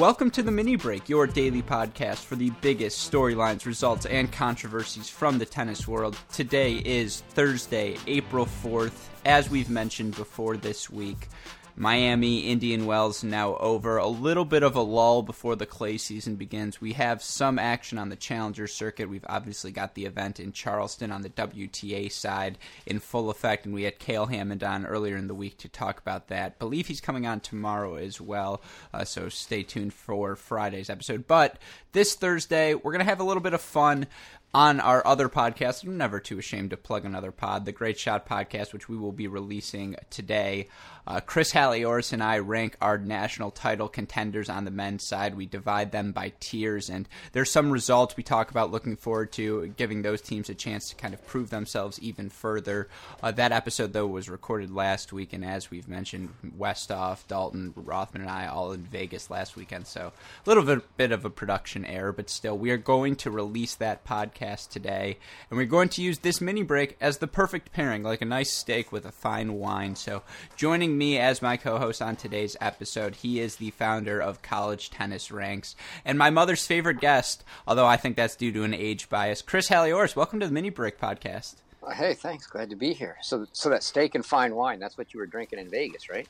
Welcome 0.00 0.30
to 0.30 0.42
the 0.42 0.50
Mini 0.50 0.76
Break, 0.76 1.10
your 1.10 1.26
daily 1.26 1.60
podcast 1.60 2.24
for 2.24 2.34
the 2.34 2.48
biggest 2.62 3.12
storylines, 3.12 3.66
results, 3.66 4.06
and 4.06 4.32
controversies 4.32 5.10
from 5.10 5.36
the 5.36 5.44
tennis 5.44 5.86
world. 5.86 6.16
Today 6.32 6.76
is 6.76 7.20
Thursday, 7.28 7.98
April 8.06 8.46
4th. 8.46 9.08
As 9.26 9.50
we've 9.50 9.68
mentioned 9.68 10.16
before 10.16 10.56
this 10.56 10.88
week, 10.88 11.28
Miami, 11.76 12.40
Indian 12.40 12.86
Wells 12.86 13.24
now 13.24 13.56
over. 13.56 13.96
A 13.96 14.06
little 14.06 14.44
bit 14.44 14.62
of 14.62 14.76
a 14.76 14.80
lull 14.80 15.22
before 15.22 15.56
the 15.56 15.66
clay 15.66 15.96
season 15.96 16.36
begins. 16.36 16.80
We 16.80 16.94
have 16.94 17.22
some 17.22 17.58
action 17.58 17.98
on 17.98 18.08
the 18.08 18.16
Challenger 18.16 18.66
circuit. 18.66 19.08
We've 19.08 19.24
obviously 19.28 19.70
got 19.72 19.94
the 19.94 20.04
event 20.04 20.40
in 20.40 20.52
Charleston 20.52 21.10
on 21.10 21.22
the 21.22 21.30
WTA 21.30 22.10
side 22.10 22.58
in 22.86 22.98
full 22.98 23.30
effect, 23.30 23.64
and 23.64 23.74
we 23.74 23.84
had 23.84 23.98
Cale 23.98 24.26
Hammond 24.26 24.62
on 24.62 24.86
earlier 24.86 25.16
in 25.16 25.26
the 25.26 25.34
week 25.34 25.58
to 25.58 25.68
talk 25.68 25.98
about 25.98 26.28
that. 26.28 26.58
Believe 26.58 26.86
he's 26.86 27.00
coming 27.00 27.26
on 27.26 27.40
tomorrow 27.40 27.94
as 27.94 28.20
well, 28.20 28.62
uh, 28.92 29.04
so 29.04 29.28
stay 29.28 29.62
tuned 29.62 29.94
for 29.94 30.36
Friday's 30.36 30.90
episode. 30.90 31.26
But 31.26 31.58
this 31.92 32.14
Thursday, 32.14 32.74
we're 32.74 32.92
going 32.92 33.04
to 33.04 33.10
have 33.10 33.20
a 33.20 33.24
little 33.24 33.42
bit 33.42 33.54
of 33.54 33.60
fun 33.60 34.06
on 34.52 34.80
our 34.80 35.06
other 35.06 35.28
podcast. 35.28 35.84
I'm 35.84 35.96
never 35.96 36.18
too 36.18 36.38
ashamed 36.38 36.70
to 36.70 36.76
plug 36.76 37.04
another 37.04 37.30
pod, 37.30 37.64
the 37.64 37.72
Great 37.72 37.98
Shot 37.98 38.28
Podcast, 38.28 38.72
which 38.72 38.88
we 38.88 38.96
will 38.96 39.12
be 39.12 39.28
releasing 39.28 39.96
today. 40.10 40.68
Uh, 41.06 41.20
Chris 41.20 41.52
Halioris 41.52 42.12
and 42.12 42.22
I 42.22 42.38
rank 42.38 42.76
our 42.80 42.98
national 42.98 43.50
title 43.50 43.88
contenders 43.88 44.48
on 44.48 44.64
the 44.64 44.70
men's 44.70 45.06
side. 45.06 45.34
We 45.34 45.46
divide 45.46 45.92
them 45.92 46.12
by 46.12 46.32
tiers, 46.40 46.88
and 46.88 47.08
there's 47.32 47.50
some 47.50 47.70
results 47.70 48.16
we 48.16 48.22
talk 48.22 48.50
about 48.50 48.70
looking 48.70 48.96
forward 48.96 49.32
to, 49.32 49.68
giving 49.76 50.02
those 50.02 50.20
teams 50.20 50.48
a 50.48 50.54
chance 50.54 50.88
to 50.88 50.96
kind 50.96 51.14
of 51.14 51.26
prove 51.26 51.50
themselves 51.50 51.98
even 52.00 52.28
further. 52.28 52.88
Uh, 53.22 53.30
that 53.32 53.52
episode, 53.52 53.92
though, 53.92 54.06
was 54.06 54.28
recorded 54.28 54.70
last 54.70 55.12
week, 55.12 55.32
and 55.32 55.44
as 55.44 55.70
we've 55.70 55.88
mentioned, 55.88 56.30
Westoff, 56.58 57.26
Dalton, 57.26 57.72
Rothman, 57.76 58.22
and 58.22 58.30
I 58.30 58.46
all 58.46 58.72
in 58.72 58.82
Vegas 58.82 59.30
last 59.30 59.56
weekend, 59.56 59.86
so 59.86 60.12
a 60.44 60.48
little 60.48 60.64
bit, 60.64 60.96
bit 60.96 61.12
of 61.12 61.24
a 61.24 61.30
production 61.30 61.84
error, 61.84 62.12
but 62.12 62.30
still, 62.30 62.56
we 62.56 62.70
are 62.70 62.76
going 62.76 63.16
to 63.16 63.30
release 63.30 63.74
that 63.76 64.04
podcast 64.04 64.68
today, 64.70 65.18
and 65.48 65.56
we're 65.56 65.66
going 65.66 65.88
to 65.90 66.02
use 66.02 66.18
this 66.18 66.40
mini 66.40 66.62
break 66.62 66.96
as 67.00 67.18
the 67.18 67.26
perfect 67.26 67.72
pairing, 67.72 68.02
like 68.02 68.22
a 68.22 68.26
nice 68.26 68.52
steak 68.52 68.92
with 68.92 69.04
a 69.04 69.12
fine 69.12 69.54
wine. 69.54 69.96
So, 69.96 70.22
joining 70.56 70.89
joining 70.90 70.98
me 70.98 71.18
as 71.18 71.40
my 71.40 71.56
co 71.56 71.78
host 71.78 72.02
on 72.02 72.16
today's 72.16 72.56
episode, 72.60 73.14
he 73.14 73.38
is 73.38 73.56
the 73.56 73.70
founder 73.70 74.20
of 74.20 74.42
College 74.42 74.90
Tennis 74.90 75.30
Ranks 75.30 75.76
and 76.04 76.18
my 76.18 76.30
mother's 76.30 76.66
favorite 76.66 77.00
guest, 77.00 77.44
although 77.64 77.86
I 77.86 77.96
think 77.96 78.16
that's 78.16 78.34
due 78.34 78.50
to 78.50 78.64
an 78.64 78.74
age 78.74 79.08
bias. 79.08 79.40
Chris 79.40 79.68
Halioris, 79.68 80.16
welcome 80.16 80.40
to 80.40 80.48
the 80.48 80.52
Mini 80.52 80.68
Break 80.68 80.98
podcast. 80.98 81.54
Hey, 81.94 82.14
thanks. 82.14 82.48
Glad 82.48 82.70
to 82.70 82.76
be 82.76 82.92
here. 82.92 83.18
So, 83.22 83.46
so 83.52 83.70
that 83.70 83.84
steak 83.84 84.16
and 84.16 84.26
fine 84.26 84.56
wine, 84.56 84.80
that's 84.80 84.98
what 84.98 85.14
you 85.14 85.20
were 85.20 85.26
drinking 85.26 85.60
in 85.60 85.70
Vegas, 85.70 86.08
right? 86.10 86.26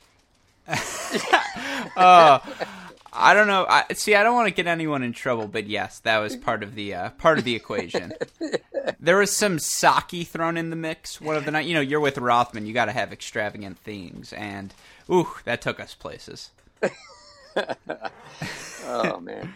uh, 1.97 2.39
I 3.13 3.33
don't 3.33 3.47
know. 3.47 3.65
I, 3.67 3.85
see, 3.93 4.15
I 4.15 4.23
don't 4.23 4.35
want 4.35 4.47
to 4.47 4.53
get 4.53 4.67
anyone 4.67 5.03
in 5.03 5.11
trouble, 5.11 5.47
but 5.47 5.67
yes, 5.67 5.99
that 5.99 6.19
was 6.19 6.37
part 6.37 6.63
of 6.63 6.75
the 6.75 6.93
uh, 6.93 7.09
part 7.11 7.37
of 7.37 7.43
the 7.43 7.55
equation. 7.55 8.13
there 8.99 9.17
was 9.17 9.35
some 9.35 9.59
sake 9.59 10.27
thrown 10.27 10.55
in 10.55 10.69
the 10.69 10.75
mix 10.77 11.19
one 11.19 11.35
of 11.35 11.43
the 11.43 11.51
night. 11.51 11.65
You 11.65 11.73
know, 11.73 11.81
you're 11.81 11.99
with 11.99 12.17
Rothman, 12.17 12.65
you 12.65 12.73
got 12.73 12.85
to 12.85 12.93
have 12.93 13.11
extravagant 13.11 13.79
things, 13.79 14.31
and 14.31 14.73
ooh, 15.09 15.27
that 15.43 15.61
took 15.61 15.79
us 15.79 15.93
places. 15.93 16.51
oh 18.85 19.19
man. 19.19 19.53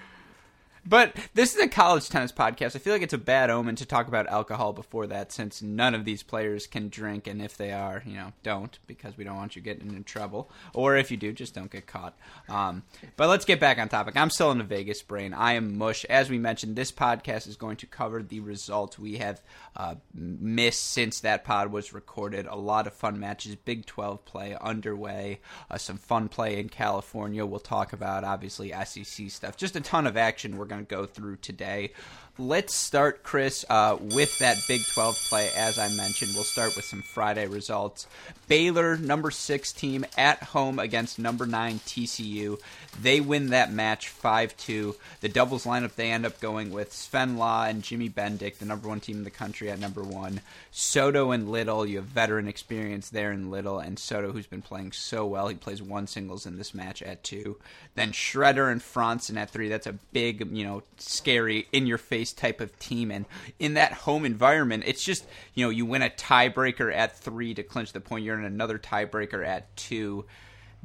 But 0.88 1.16
this 1.33 1.55
is 1.55 1.61
a 1.61 1.67
college 1.67 2.09
tennis 2.09 2.31
podcast. 2.31 2.75
I 2.75 2.80
feel 2.80 2.94
like 2.94 3.02
it's 3.02 3.14
a 3.14 3.17
bad 3.17 3.50
omen 3.50 3.75
to 3.78 3.86
talk 3.86 4.08
about 4.08 4.28
alcohol 4.28 4.72
before 4.72 5.08
that, 5.08 5.31
since 5.31 5.61
none 5.61 5.95
of 5.95 6.05
these 6.05 6.22
players 6.22 6.67
can 6.67 6.89
drink, 6.89 7.25
and 7.25 7.41
if 7.41 7.58
they 7.58 7.72
are, 7.72 8.03
you 8.05 8.14
know, 8.14 8.33
don't 8.44 8.78
because 8.86 9.17
we 9.17 9.23
don't 9.23 9.36
want 9.36 9.56
you 9.56 9.61
getting 9.61 9.94
in 9.95 10.03
trouble. 10.03 10.51
Or 10.74 10.95
if 10.95 11.09
you 11.09 11.18
do, 11.18 11.34
just 11.34 11.56
don't 11.56 11.72
get 11.72 11.88
caught. 11.88 12.16
Um, 12.47 12.84
but 13.18 13.29
let's 13.29 13.45
get 13.45 13.59
back 13.59 13.79
on 13.79 13.90
topic. 13.90 14.16
I'm 14.16 14.29
still 14.29 14.51
in 14.51 14.59
the 14.59 14.63
Vegas 14.63 15.01
brain. 15.01 15.34
I 15.34 15.53
am 15.53 15.78
mush. 15.78 16.06
As 16.06 16.29
we 16.29 16.38
mentioned, 16.38 16.75
this 16.75 16.91
podcast 16.91 17.47
is 17.47 17.56
going 17.56 17.78
to 17.78 17.88
cover 17.88 18.22
the 18.22 18.40
results 18.40 19.00
we 19.00 19.18
have 19.18 19.41
uh, 19.75 19.95
missed 20.13 20.91
since 20.91 21.22
that 21.22 21.44
pod 21.44 21.72
was 21.72 21.94
recorded. 21.94 22.45
A 22.45 22.56
lot 22.56 22.85
of 22.85 22.94
fun 22.94 23.19
matches, 23.19 23.56
Big 23.56 23.85
12 23.85 24.24
play 24.25 24.56
underway, 24.62 25.40
uh, 25.72 25.78
some 25.78 25.97
fun 25.97 26.29
play 26.29 26.59
in 26.59 26.69
California. 26.69 27.45
We'll 27.45 27.59
talk 27.59 27.91
about 27.91 28.24
obviously 28.24 28.72
SEC 28.85 29.29
stuff. 29.29 29.57
Just 29.57 29.75
a 29.75 29.81
ton 29.81 30.06
of 30.06 30.16
action. 30.16 30.57
We're 30.57 30.66
going 30.66 30.75
going 30.75 30.86
to 30.86 30.96
go 30.96 31.06
through 31.06 31.38
today. 31.38 31.91
Let's 32.38 32.75
start, 32.75 33.24
Chris, 33.24 33.63
uh, 33.69 33.97
with 33.97 34.40
that 34.40 34.58
Big 34.68 34.86
12 34.86 35.16
play. 35.30 35.50
As 35.56 35.80
I 35.80 35.88
mentioned, 35.88 36.34
we'll 36.36 36.44
start 36.44 36.75
with 36.75 36.84
some 36.84 37.02
Friday 37.02 37.47
results. 37.47 38.08
Baylor, 38.50 38.97
number 38.97 39.31
six 39.31 39.72
team, 39.72 40.06
at 40.18 40.44
home 40.44 40.78
against 40.78 41.18
number 41.18 41.46
nine 41.46 41.80
TCU. 41.80 42.59
They 43.01 43.19
win 43.19 43.50
that 43.50 43.72
match 43.72 44.09
5 44.09 44.56
2. 44.57 44.95
The 45.22 45.29
doubles 45.29 45.66
lineup, 45.66 45.95
they 45.95 46.11
end 46.11 46.25
up 46.25 46.39
going 46.39 46.72
with 46.72 46.94
Sven 46.94 47.38
Law 47.38 47.66
and 47.66 47.83
Jimmy 47.83 48.09
Bendeck, 48.09 48.57
the 48.57 48.66
number 48.66 48.88
one 48.88 49.00
team 49.00 49.17
in 49.17 49.23
the 49.23 49.29
country 49.29 49.69
at 49.69 49.79
number 49.79 50.01
one. 50.01 50.41
Soto 50.72 51.31
and 51.31 51.51
Little, 51.51 51.85
you 51.85 51.97
have 51.97 52.06
veteran 52.06 52.47
experience 52.47 53.09
there 53.09 53.31
in 53.31 53.51
Little, 53.51 53.79
and 53.79 54.00
Soto, 54.00 54.31
who's 54.31 54.47
been 54.47 54.61
playing 54.61 54.94
so 54.94 55.25
well. 55.25 55.47
He 55.47 55.56
plays 55.56 55.81
one 55.81 56.07
singles 56.07 56.45
in 56.45 56.57
this 56.57 56.73
match 56.73 57.01
at 57.01 57.23
two. 57.23 57.57
Then 57.95 58.11
Schretter 58.11 58.72
and 58.72 58.81
Frantzen 58.81 59.38
at 59.38 59.50
three. 59.50 59.69
That's 59.69 59.88
a 59.88 59.94
big, 60.13 60.56
you 60.56 60.63
know, 60.63 60.83
scary, 60.97 61.67
in 61.72 61.88
your 61.88 61.97
face 61.97 62.31
type 62.31 62.62
of 62.62 62.77
team. 62.79 63.12
And 63.12 63.25
in 63.59 63.73
that 63.75 63.94
home 63.94 64.25
environment, 64.25 64.83
it's 64.88 65.03
just, 65.03 65.25
you 65.53 65.66
know, 65.66 65.69
you 65.69 65.85
win 65.85 66.01
a 66.01 66.09
tiebreaker 66.09 66.94
at 66.94 67.17
three 67.17 67.53
to 67.53 67.63
clinch 67.63 67.91
the 67.91 68.00
point. 68.00 68.25
You're 68.25 68.39
in 68.39 68.45
another 68.45 68.79
tiebreaker 68.79 69.45
at 69.45 69.75
two. 69.75 70.25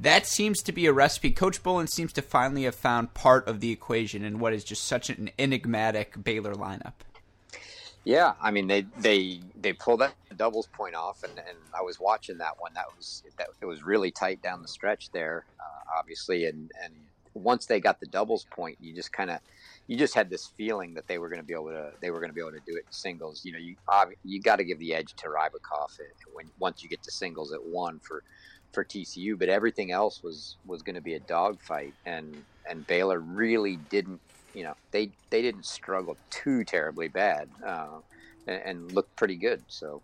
That 0.01 0.27
seems 0.27 0.63
to 0.63 0.73
be 0.73 0.87
a 0.87 0.95
recipe. 0.95 1.31
Coach 1.31 1.63
Bolin 1.63 1.87
seems 1.87 2.15
to 2.15 2.23
finally 2.23 2.63
have 2.63 2.75
found 2.75 3.13
part 3.13 3.47
of 3.47 3.61
the 3.61 3.71
equation 3.71 4.25
in 4.25 4.39
what 4.39 4.55
is 4.55 4.65
just 4.65 4.85
such 4.85 5.11
an 5.11 5.31
enigmatic 5.39 6.25
Baylor 6.25 6.55
lineup. 6.55 6.95
Yeah, 8.05 8.33
I 8.41 8.51
mean 8.51 8.67
they 8.67 8.87
they 8.99 9.41
they 9.61 9.75
pulled 9.75 10.01
that 10.01 10.15
doubles 10.35 10.69
point 10.69 10.95
off, 10.95 11.23
and, 11.23 11.39
and 11.39 11.59
I 11.79 11.83
was 11.83 12.01
watching 12.01 12.39
that 12.39 12.59
one. 12.59 12.73
That 12.75 12.87
was 12.97 13.23
that 13.37 13.49
it 13.61 13.67
was 13.67 13.83
really 13.83 14.11
tight 14.11 14.41
down 14.41 14.63
the 14.63 14.69
stretch 14.69 15.11
there, 15.11 15.45
uh, 15.61 15.99
obviously, 15.99 16.47
and 16.47 16.73
and 16.83 16.95
once 17.35 17.67
they 17.67 17.79
got 17.79 18.01
the 18.01 18.07
doubles 18.07 18.47
point, 18.51 18.79
you 18.81 18.95
just 18.95 19.13
kind 19.13 19.31
of 19.31 19.41
you 19.87 19.99
just 19.99 20.15
had 20.15 20.31
this 20.31 20.47
feeling 20.47 20.95
that 20.95 21.09
they 21.09 21.19
were 21.19 21.29
going 21.29 21.43
to 21.43 21.47
be 21.47 21.53
able 21.53 21.69
to 21.69 21.93
they 22.01 22.11
were 22.11 22.21
going 22.21 22.31
to 22.31 22.35
be 22.35 22.41
able 22.41 22.53
to 22.53 22.61
do 22.67 22.75
it 22.75 22.85
in 22.87 22.93
singles. 22.93 23.45
You 23.45 23.53
know, 23.53 23.59
you 23.59 23.77
you 24.25 24.41
got 24.41 24.57
to 24.57 24.65
give 24.65 24.79
the 24.79 24.95
edge 24.95 25.13
to 25.17 25.27
Rybakov 25.27 25.91
when 26.33 26.47
once 26.59 26.83
you 26.83 26.89
get 26.89 27.03
to 27.03 27.11
singles 27.11 27.53
at 27.53 27.63
one 27.63 27.99
for 27.99 28.23
for 28.73 28.85
TCU, 28.85 29.39
but 29.39 29.49
everything 29.49 29.91
else 29.93 30.23
was 30.23 30.59
was 30.65 30.83
going 30.83 30.95
to 30.97 31.01
be 31.03 31.15
a 31.15 31.21
dogfight, 31.21 31.95
and 32.05 32.45
and 32.69 32.87
Baylor 32.87 33.21
really 33.21 33.77
didn't. 33.77 34.21
You 34.55 34.65
know, 34.65 34.75
they 34.93 35.13
they 35.31 35.43
didn't 35.43 35.67
struggle 35.67 36.19
too 36.31 36.65
terribly 36.65 37.09
bad, 37.09 37.51
uh, 37.67 38.01
and, 38.47 38.63
and 38.65 38.93
looked 38.93 39.17
pretty 39.17 39.37
good. 39.37 39.65
So 39.69 40.03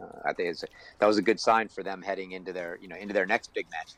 uh, 0.00 0.20
I 0.26 0.32
think 0.32 0.54
a, 0.62 0.66
that 1.00 1.06
was 1.06 1.18
a 1.18 1.22
good 1.22 1.40
sign 1.40 1.68
for 1.68 1.82
them 1.82 2.02
heading 2.02 2.32
into 2.32 2.52
their 2.52 2.78
you 2.80 2.88
know 2.88 2.96
into 2.96 3.14
their 3.14 3.26
next 3.26 3.52
big 3.54 3.66
match 3.70 3.96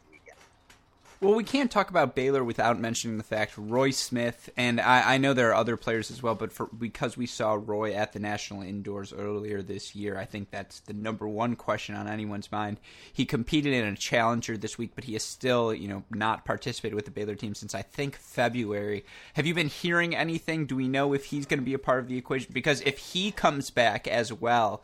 well, 1.24 1.34
we 1.34 1.44
can't 1.44 1.70
talk 1.70 1.90
about 1.90 2.14
Baylor 2.14 2.44
without 2.44 2.78
mentioning 2.78 3.16
the 3.16 3.24
fact 3.24 3.54
Roy 3.56 3.90
Smith, 3.90 4.50
and 4.56 4.80
I, 4.80 5.14
I, 5.14 5.18
know 5.18 5.32
there 5.32 5.50
are 5.50 5.54
other 5.54 5.76
players 5.76 6.10
as 6.10 6.22
well, 6.22 6.34
but 6.34 6.52
for, 6.52 6.66
because 6.66 7.16
we 7.16 7.26
saw 7.26 7.54
Roy 7.54 7.94
at 7.94 8.12
the 8.12 8.18
National 8.18 8.62
Indoors 8.62 9.12
earlier 9.12 9.62
this 9.62 9.94
year, 9.94 10.18
I 10.18 10.26
think 10.26 10.50
that's 10.50 10.80
the 10.80 10.92
number 10.92 11.26
one 11.26 11.56
question 11.56 11.94
on 11.94 12.06
anyone's 12.06 12.52
mind. 12.52 12.78
He 13.12 13.24
competed 13.24 13.72
in 13.72 13.84
a 13.86 13.96
challenger 13.96 14.58
this 14.58 14.76
week, 14.76 14.92
but 14.94 15.04
he 15.04 15.14
has 15.14 15.22
still, 15.22 15.72
you 15.72 15.88
know, 15.88 16.04
not 16.10 16.44
participated 16.44 16.94
with 16.94 17.06
the 17.06 17.10
Baylor 17.10 17.34
team 17.34 17.54
since 17.54 17.74
I 17.74 17.82
think 17.82 18.16
February. 18.16 19.04
Have 19.32 19.46
you 19.46 19.54
been 19.54 19.68
hearing 19.68 20.14
anything? 20.14 20.66
Do 20.66 20.76
we 20.76 20.88
know 20.88 21.14
if 21.14 21.24
he's 21.26 21.46
going 21.46 21.60
to 21.60 21.64
be 21.64 21.74
a 21.74 21.78
part 21.78 22.00
of 22.00 22.08
the 22.08 22.18
equation? 22.18 22.52
Because 22.52 22.82
if 22.82 22.98
he 22.98 23.30
comes 23.30 23.70
back 23.70 24.06
as 24.06 24.32
well, 24.32 24.82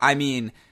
I 0.00 0.14
mean– 0.14 0.52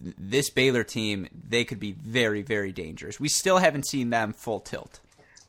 this 0.00 0.50
Baylor 0.50 0.84
team, 0.84 1.28
they 1.32 1.64
could 1.64 1.80
be 1.80 1.92
very, 1.92 2.42
very 2.42 2.72
dangerous. 2.72 3.20
We 3.20 3.28
still 3.28 3.58
haven't 3.58 3.86
seen 3.86 4.10
them 4.10 4.32
full 4.32 4.60
tilt. 4.60 5.00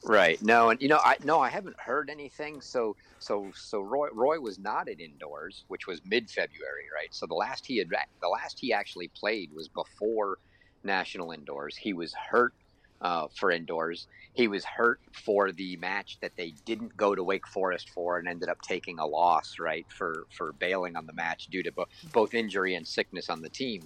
Right. 0.04 0.42
No, 0.42 0.70
and 0.70 0.82
you 0.82 0.88
know, 0.88 1.00
I 1.04 1.18
no, 1.24 1.40
I 1.40 1.50
haven't 1.50 1.80
heard 1.80 2.10
anything. 2.10 2.62
So, 2.62 2.96
so, 3.20 3.52
so 3.56 3.82
Roy 3.82 4.08
Roy 4.14 4.40
was 4.40 4.58
not 4.60 4.88
at 4.88 5.00
indoors, 5.00 5.66
which 5.68 5.88
was 5.88 6.02
mid 6.06 6.30
February, 6.30 6.86
right? 6.94 7.14
So 7.14 7.26
the 7.26 7.34
last 7.36 7.66
he 7.66 7.78
had, 7.78 7.90
the 8.22 8.30
last 8.30 8.58
he 8.60 8.72
actually 8.72 9.10
played 9.10 9.52
was 9.54 9.68
before 9.68 10.38
national 10.84 11.32
indoors. 11.32 11.76
He 11.76 11.94
was 11.94 12.14
hurt 12.14 12.54
uh, 13.02 13.28
for 13.36 13.52
indoors. 13.52 14.08
He 14.34 14.48
was 14.48 14.64
hurt 14.64 15.02
for 15.12 15.52
the 15.52 15.76
match 15.78 16.20
that 16.22 16.36
they 16.38 16.54
didn't 16.66 16.96
go 16.96 17.16
to 17.16 17.24
Wake 17.24 17.48
Forest 17.48 17.90
for 17.90 18.18
and 18.18 18.28
ended 18.28 18.50
up 18.50 18.62
taking 18.62 19.00
a 19.00 19.06
loss, 19.06 19.56
right, 19.60 19.86
for 19.90 20.26
for 20.32 20.54
bailing 20.54 20.96
on 20.96 21.06
the 21.06 21.14
match 21.14 21.48
due 21.48 21.64
to 21.64 21.72
bo- 21.72 21.88
both 22.14 22.34
injury 22.34 22.76
and 22.76 22.88
sickness 22.88 23.30
on 23.30 23.42
the 23.42 23.50
team 23.50 23.84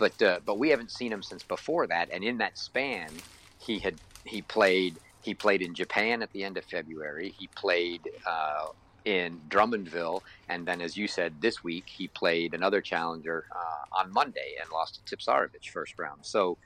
but 0.00 0.22
uh, 0.22 0.40
but 0.44 0.58
we 0.58 0.70
haven't 0.70 0.90
seen 0.90 1.12
him 1.12 1.22
since 1.22 1.44
before 1.44 1.86
that. 1.86 2.08
And 2.10 2.24
in 2.24 2.38
that 2.38 2.58
span, 2.58 3.10
he 3.58 3.78
had 3.78 3.96
he 4.24 4.42
played 4.42 4.96
he 5.22 5.34
played 5.34 5.60
in 5.60 5.74
Japan 5.74 6.22
at 6.22 6.32
the 6.32 6.42
end 6.42 6.56
of 6.56 6.64
February. 6.64 7.34
He 7.38 7.46
played 7.48 8.08
uh, 8.26 8.68
in 9.04 9.40
Drummondville, 9.50 10.22
and 10.48 10.66
then, 10.66 10.80
as 10.80 10.96
you 10.96 11.06
said, 11.06 11.34
this 11.40 11.62
week 11.62 11.84
he 11.86 12.08
played 12.08 12.54
another 12.54 12.80
challenger 12.80 13.44
uh, 13.52 14.00
on 14.00 14.10
Monday 14.12 14.54
and 14.60 14.70
lost 14.72 15.06
to 15.06 15.16
Tipsarevic 15.16 15.68
first 15.70 15.98
round. 15.98 16.20
So 16.22 16.56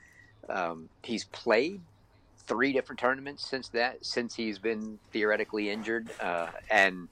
um, 0.49 0.87
he's 1.03 1.25
played 1.25 1.81
three 2.47 2.71
different 2.71 2.99
tournaments 2.99 3.45
since 3.45 3.69
that 3.69 4.05
since 4.05 4.35
he's 4.35 4.59
been 4.59 4.99
theoretically 5.11 5.69
injured 5.69 6.09
uh, 6.21 6.47
and 6.69 7.09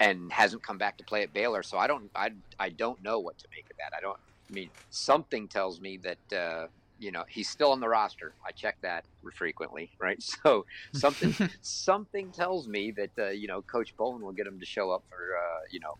and 0.00 0.32
hasn't 0.32 0.62
come 0.62 0.78
back 0.78 0.96
to 0.96 1.04
play 1.04 1.22
at 1.22 1.32
Baylor. 1.32 1.62
So 1.62 1.78
I 1.78 1.86
don't 1.86 2.10
I 2.16 2.30
I 2.58 2.70
don't 2.70 3.00
know 3.04 3.20
what 3.20 3.38
to 3.38 3.46
make 3.54 3.70
of 3.70 3.76
that. 3.76 3.96
I 3.96 4.00
don't. 4.00 4.18
I 4.50 4.52
mean, 4.52 4.70
something 4.90 5.48
tells 5.48 5.80
me 5.80 5.98
that 5.98 6.36
uh, 6.36 6.66
you 6.98 7.12
know 7.12 7.24
he's 7.28 7.48
still 7.48 7.72
on 7.72 7.80
the 7.80 7.88
roster. 7.88 8.34
I 8.46 8.52
check 8.52 8.76
that 8.82 9.04
frequently, 9.34 9.90
right? 10.00 10.22
So 10.44 10.66
something 10.94 11.34
something 11.62 12.32
tells 12.32 12.68
me 12.68 12.92
that 12.92 13.10
uh, 13.18 13.30
you 13.30 13.48
know 13.48 13.62
Coach 13.62 13.96
Bowen 13.96 14.22
will 14.22 14.32
get 14.32 14.46
him 14.46 14.60
to 14.60 14.66
show 14.66 14.90
up 14.90 15.04
for 15.08 15.36
uh, 15.36 15.60
you 15.70 15.80
know 15.80 15.94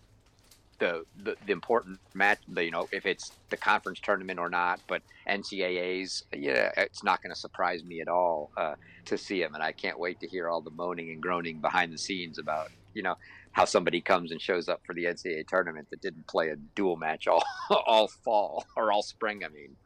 the, 0.79 1.05
the, 1.23 1.37
the 1.47 1.53
important 1.53 2.01
match. 2.15 2.41
The, 2.49 2.65
you 2.65 2.71
know 2.71 2.89
if 2.93 3.07
it's 3.07 3.33
the 3.51 3.57
conference 3.57 4.01
tournament 4.01 4.39
or 4.39 4.51
not, 4.51 4.81
but 4.89 5.03
NCAA's, 5.29 6.25
yeah, 6.35 6.71
it's 6.77 7.03
not 7.03 7.23
going 7.23 7.33
to 7.33 7.39
surprise 7.41 7.85
me 7.85 8.01
at 8.01 8.09
all 8.09 8.51
uh, 8.57 8.75
to 9.07 9.19
see 9.19 9.43
him, 9.43 9.55
and 9.55 9.63
I 9.63 9.73
can't 9.73 9.99
wait 9.99 10.21
to 10.21 10.29
hear 10.29 10.49
all 10.49 10.61
the 10.61 10.71
moaning 10.71 11.11
and 11.11 11.23
groaning 11.23 11.61
behind 11.61 11.93
the 11.93 11.99
scenes 11.99 12.39
about 12.39 12.71
you 12.93 13.03
know 13.03 13.17
how 13.55 13.65
somebody 13.65 14.01
comes 14.01 14.33
and 14.33 14.41
shows 14.41 14.69
up 14.69 14.83
for 14.85 14.95
the 14.95 15.05
NCAA 15.05 15.47
tournament 15.47 15.89
that 15.91 16.03
didn't 16.03 16.27
play 16.27 16.51
a 16.51 16.57
dual 16.57 16.97
match 16.97 17.27
all 17.27 17.43
all 17.87 18.09
fall 18.09 18.67
or 18.77 18.93
all 18.93 19.03
spring. 19.03 19.43
I 19.45 19.49
mean, 19.49 19.77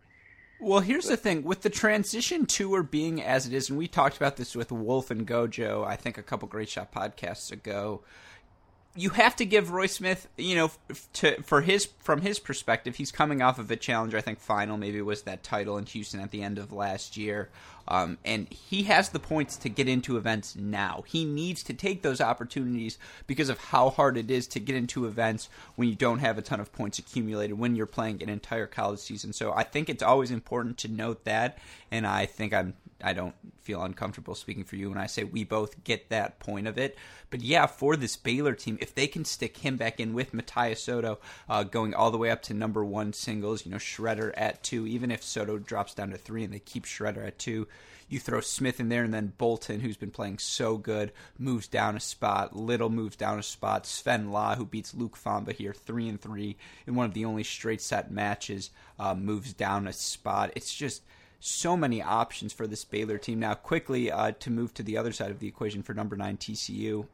well, 0.58 0.80
here's 0.80 1.06
the 1.06 1.16
thing 1.16 1.44
with 1.44 1.60
the 1.62 1.70
transition 1.70 2.46
tour 2.46 2.82
being 2.82 3.22
as 3.22 3.46
it 3.46 3.52
is, 3.52 3.68
and 3.68 3.78
we 3.78 3.86
talked 3.86 4.16
about 4.16 4.36
this 4.36 4.56
with 4.56 4.72
Wolf 4.72 5.10
and 5.10 5.26
Gojo, 5.26 5.86
I 5.86 5.94
think 5.96 6.18
a 6.18 6.22
couple 6.22 6.48
Great 6.48 6.68
Shot 6.68 6.92
podcasts 6.92 7.52
ago 7.52 8.02
you 8.98 9.10
have 9.10 9.36
to 9.36 9.46
give 9.46 9.70
Roy 9.70 9.86
Smith, 9.86 10.26
you 10.36 10.56
know, 10.56 10.72
to 11.12 11.40
for 11.42 11.60
his 11.60 11.86
from 12.00 12.20
his 12.20 12.40
perspective, 12.40 12.96
he's 12.96 13.12
coming 13.12 13.40
off 13.40 13.60
of 13.60 13.70
a 13.70 13.76
challenger. 13.76 14.18
I 14.18 14.20
think 14.20 14.40
final 14.40 14.76
maybe 14.76 15.00
was 15.00 15.22
that 15.22 15.44
title 15.44 15.78
in 15.78 15.86
Houston 15.86 16.18
at 16.18 16.32
the 16.32 16.42
end 16.42 16.58
of 16.58 16.72
last 16.72 17.16
year, 17.16 17.48
um, 17.86 18.18
and 18.24 18.48
he 18.48 18.82
has 18.84 19.10
the 19.10 19.20
points 19.20 19.56
to 19.58 19.68
get 19.68 19.88
into 19.88 20.16
events 20.16 20.56
now. 20.56 21.04
He 21.06 21.24
needs 21.24 21.62
to 21.64 21.74
take 21.74 22.02
those 22.02 22.20
opportunities 22.20 22.98
because 23.28 23.48
of 23.48 23.58
how 23.58 23.90
hard 23.90 24.16
it 24.16 24.32
is 24.32 24.48
to 24.48 24.60
get 24.60 24.74
into 24.74 25.06
events 25.06 25.48
when 25.76 25.88
you 25.88 25.94
don't 25.94 26.18
have 26.18 26.36
a 26.36 26.42
ton 26.42 26.58
of 26.58 26.72
points 26.72 26.98
accumulated 26.98 27.56
when 27.56 27.76
you're 27.76 27.86
playing 27.86 28.20
an 28.20 28.28
entire 28.28 28.66
college 28.66 28.98
season. 28.98 29.32
So 29.32 29.52
I 29.52 29.62
think 29.62 29.88
it's 29.88 30.02
always 30.02 30.32
important 30.32 30.76
to 30.78 30.88
note 30.88 31.24
that, 31.24 31.58
and 31.92 32.04
I 32.04 32.26
think 32.26 32.52
I'm 32.52 32.74
I 33.02 33.12
don't 33.12 33.34
feel 33.60 33.82
uncomfortable 33.82 34.34
speaking 34.34 34.64
for 34.64 34.76
you 34.76 34.88
when 34.88 34.98
I 34.98 35.06
say 35.06 35.24
we 35.24 35.44
both 35.44 35.84
get 35.84 36.08
that 36.08 36.40
point 36.40 36.66
of 36.66 36.78
it. 36.78 36.96
But 37.30 37.42
yeah, 37.42 37.66
for 37.66 37.96
this 37.96 38.16
Baylor 38.16 38.54
team, 38.54 38.78
if 38.80 38.94
they 38.94 39.06
can 39.06 39.24
stick 39.24 39.58
him 39.58 39.76
back 39.76 40.00
in 40.00 40.14
with 40.14 40.34
Matias 40.34 40.82
Soto 40.82 41.18
uh, 41.48 41.62
going 41.62 41.94
all 41.94 42.10
the 42.10 42.18
way 42.18 42.30
up 42.30 42.42
to 42.42 42.54
number 42.54 42.84
one 42.84 43.12
singles, 43.12 43.64
you 43.64 43.70
know, 43.70 43.76
Schretter 43.76 44.32
at 44.36 44.62
two, 44.62 44.86
even 44.86 45.10
if 45.10 45.22
Soto 45.22 45.58
drops 45.58 45.94
down 45.94 46.10
to 46.10 46.18
three 46.18 46.42
and 46.42 46.52
they 46.52 46.58
keep 46.58 46.84
Schretter 46.84 47.26
at 47.26 47.38
two, 47.38 47.68
you 48.08 48.18
throw 48.18 48.40
Smith 48.40 48.80
in 48.80 48.88
there 48.88 49.04
and 49.04 49.12
then 49.12 49.34
Bolton, 49.36 49.80
who's 49.80 49.98
been 49.98 50.10
playing 50.10 50.38
so 50.38 50.78
good, 50.78 51.12
moves 51.38 51.68
down 51.68 51.96
a 51.96 52.00
spot. 52.00 52.56
Little 52.56 52.88
moves 52.88 53.16
down 53.16 53.38
a 53.38 53.42
spot. 53.42 53.86
Sven 53.86 54.30
Lah, 54.30 54.56
who 54.56 54.64
beats 54.64 54.94
Luc 54.94 55.16
Fomba 55.16 55.52
here, 55.52 55.74
three 55.74 56.08
and 56.08 56.20
three 56.20 56.56
in 56.86 56.94
one 56.94 57.04
of 57.04 57.14
the 57.14 57.26
only 57.26 57.44
straight 57.44 57.82
set 57.82 58.10
matches, 58.10 58.70
uh, 58.98 59.14
moves 59.14 59.52
down 59.52 59.86
a 59.86 59.92
spot. 59.92 60.50
It's 60.56 60.74
just 60.74 61.02
so 61.40 61.76
many 61.76 62.02
options 62.02 62.52
for 62.52 62.66
this 62.66 62.84
Baylor 62.84 63.18
team. 63.18 63.40
Now, 63.40 63.54
quickly 63.54 64.10
uh, 64.10 64.32
to 64.40 64.50
move 64.50 64.74
to 64.74 64.82
the 64.82 64.96
other 64.96 65.12
side 65.12 65.30
of 65.30 65.38
the 65.38 65.48
equation 65.48 65.82
for 65.82 65.94
number 65.94 66.16
nine 66.16 66.36
TCU. 66.36 67.06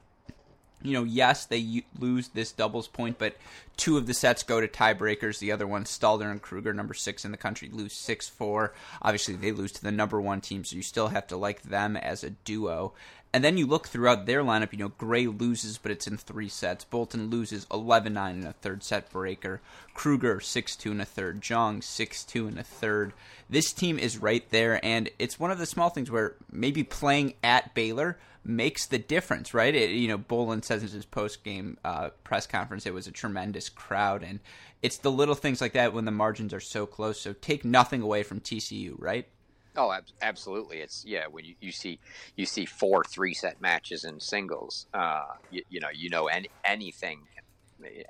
You 0.83 0.93
know, 0.93 1.05
yes, 1.05 1.47
they 1.47 1.85
lose 1.99 2.29
this 2.29 2.53
doubles 2.53 2.89
point, 2.89 3.19
but 3.19 3.37
two 3.79 3.97
of 3.97 4.07
the 4.07 4.13
sets 4.13 4.43
go 4.43 4.61
to 4.61 4.69
tiebreakers. 4.69 5.39
The 5.39 5.51
other 5.51 5.67
one, 5.67 5.85
Stalder 5.85 6.31
and 6.31 6.43
Kruger, 6.43 6.75
number 6.75 6.93
six 6.93 7.25
in 7.25 7.31
the 7.31 7.39
country, 7.39 7.71
lose 7.73 7.95
6 7.95 8.29
4. 8.29 8.75
Obviously, 9.01 9.35
they 9.35 9.51
lose 9.51 9.73
to 9.73 9.83
the 9.83 9.93
number 9.93 10.21
one 10.21 10.43
team, 10.43 10.63
so 10.63 10.77
you 10.77 10.83
still 10.83 11.09
have 11.09 11.27
to 11.29 11.39
like 11.39 11.63
them 11.63 11.97
as 11.97 12.23
a 12.23 12.31
duo. 12.31 12.93
And 13.35 13.43
then 13.43 13.59
you 13.59 13.67
look 13.67 13.89
throughout 13.89 14.27
their 14.27 14.45
lineup, 14.45 14.71
you 14.71 14.79
know, 14.79 14.93
Gray 14.97 15.27
loses, 15.27 15.77
but 15.77 15.91
it's 15.91 16.07
in 16.07 16.17
three 16.17 16.49
sets. 16.49 16.85
Bolton 16.85 17.31
loses 17.31 17.67
11 17.73 18.15
9 18.15 18.37
in 18.37 18.47
a 18.47 18.53
third 18.53 18.85
set 18.85 19.11
breaker. 19.11 19.61
Kruger 19.93 20.39
6 20.39 20.77
2 20.77 20.93
in 20.93 21.01
a 21.01 21.05
third. 21.05 21.41
Jong 21.41 21.83
6 21.83 22.23
2 22.23 22.47
in 22.47 22.59
a 22.59 22.63
third. 22.63 23.13
This 23.51 23.73
team 23.73 23.99
is 23.99 24.19
right 24.19 24.49
there, 24.51 24.79
and 24.85 25.11
it's 25.19 25.41
one 25.41 25.51
of 25.51 25.59
the 25.59 25.67
small 25.67 25.91
things 25.91 26.13
where 26.13 26.37
maybe 26.53 26.85
playing 26.85 27.35
at 27.43 27.75
Baylor 27.75 28.19
makes 28.45 28.87
the 28.87 28.99
difference, 28.99 29.53
right? 29.53 29.75
It, 29.75 29.91
you 29.91 30.07
know, 30.07 30.19
Bolin 30.19 30.65
says 30.65 30.85
in 30.85 30.91
his 30.91 31.05
post 31.05 31.43
game 31.43 31.77
uh, 31.85 32.11
press 32.23 32.47
conference 32.47 32.87
it 32.87 32.95
was 32.95 33.09
a 33.09 33.13
tremendous 33.13 33.69
crowd, 33.69 34.23
and 34.23 34.39
it's 34.81 34.99
the 34.99 35.11
little 35.11 35.35
things 35.35 35.61
like 35.61 35.73
that 35.73 35.93
when 35.93 36.05
the 36.05 36.13
margins 36.13 36.55
are 36.55 36.61
so 36.61 36.87
close. 36.87 37.21
So 37.21 37.33
take 37.33 37.65
nothing 37.65 38.01
away 38.01 38.23
from 38.23 38.39
TCU, 38.39 38.95
right? 38.97 39.27
Oh, 39.77 39.91
ab- 39.93 40.05
absolutely. 40.23 40.79
It's 40.79 41.03
yeah. 41.05 41.27
When 41.29 41.45
you, 41.45 41.55
you 41.61 41.73
see 41.73 41.99
you 42.37 42.47
see 42.47 42.65
four 42.65 43.03
three 43.05 43.35
set 43.35 43.61
matches 43.61 44.05
in 44.05 44.21
singles, 44.21 44.87
uh, 44.95 45.25
you, 45.51 45.63
you 45.69 45.81
know 45.81 45.89
you 45.93 46.11
know 46.11 46.27
any, 46.29 46.49
anything 46.65 47.27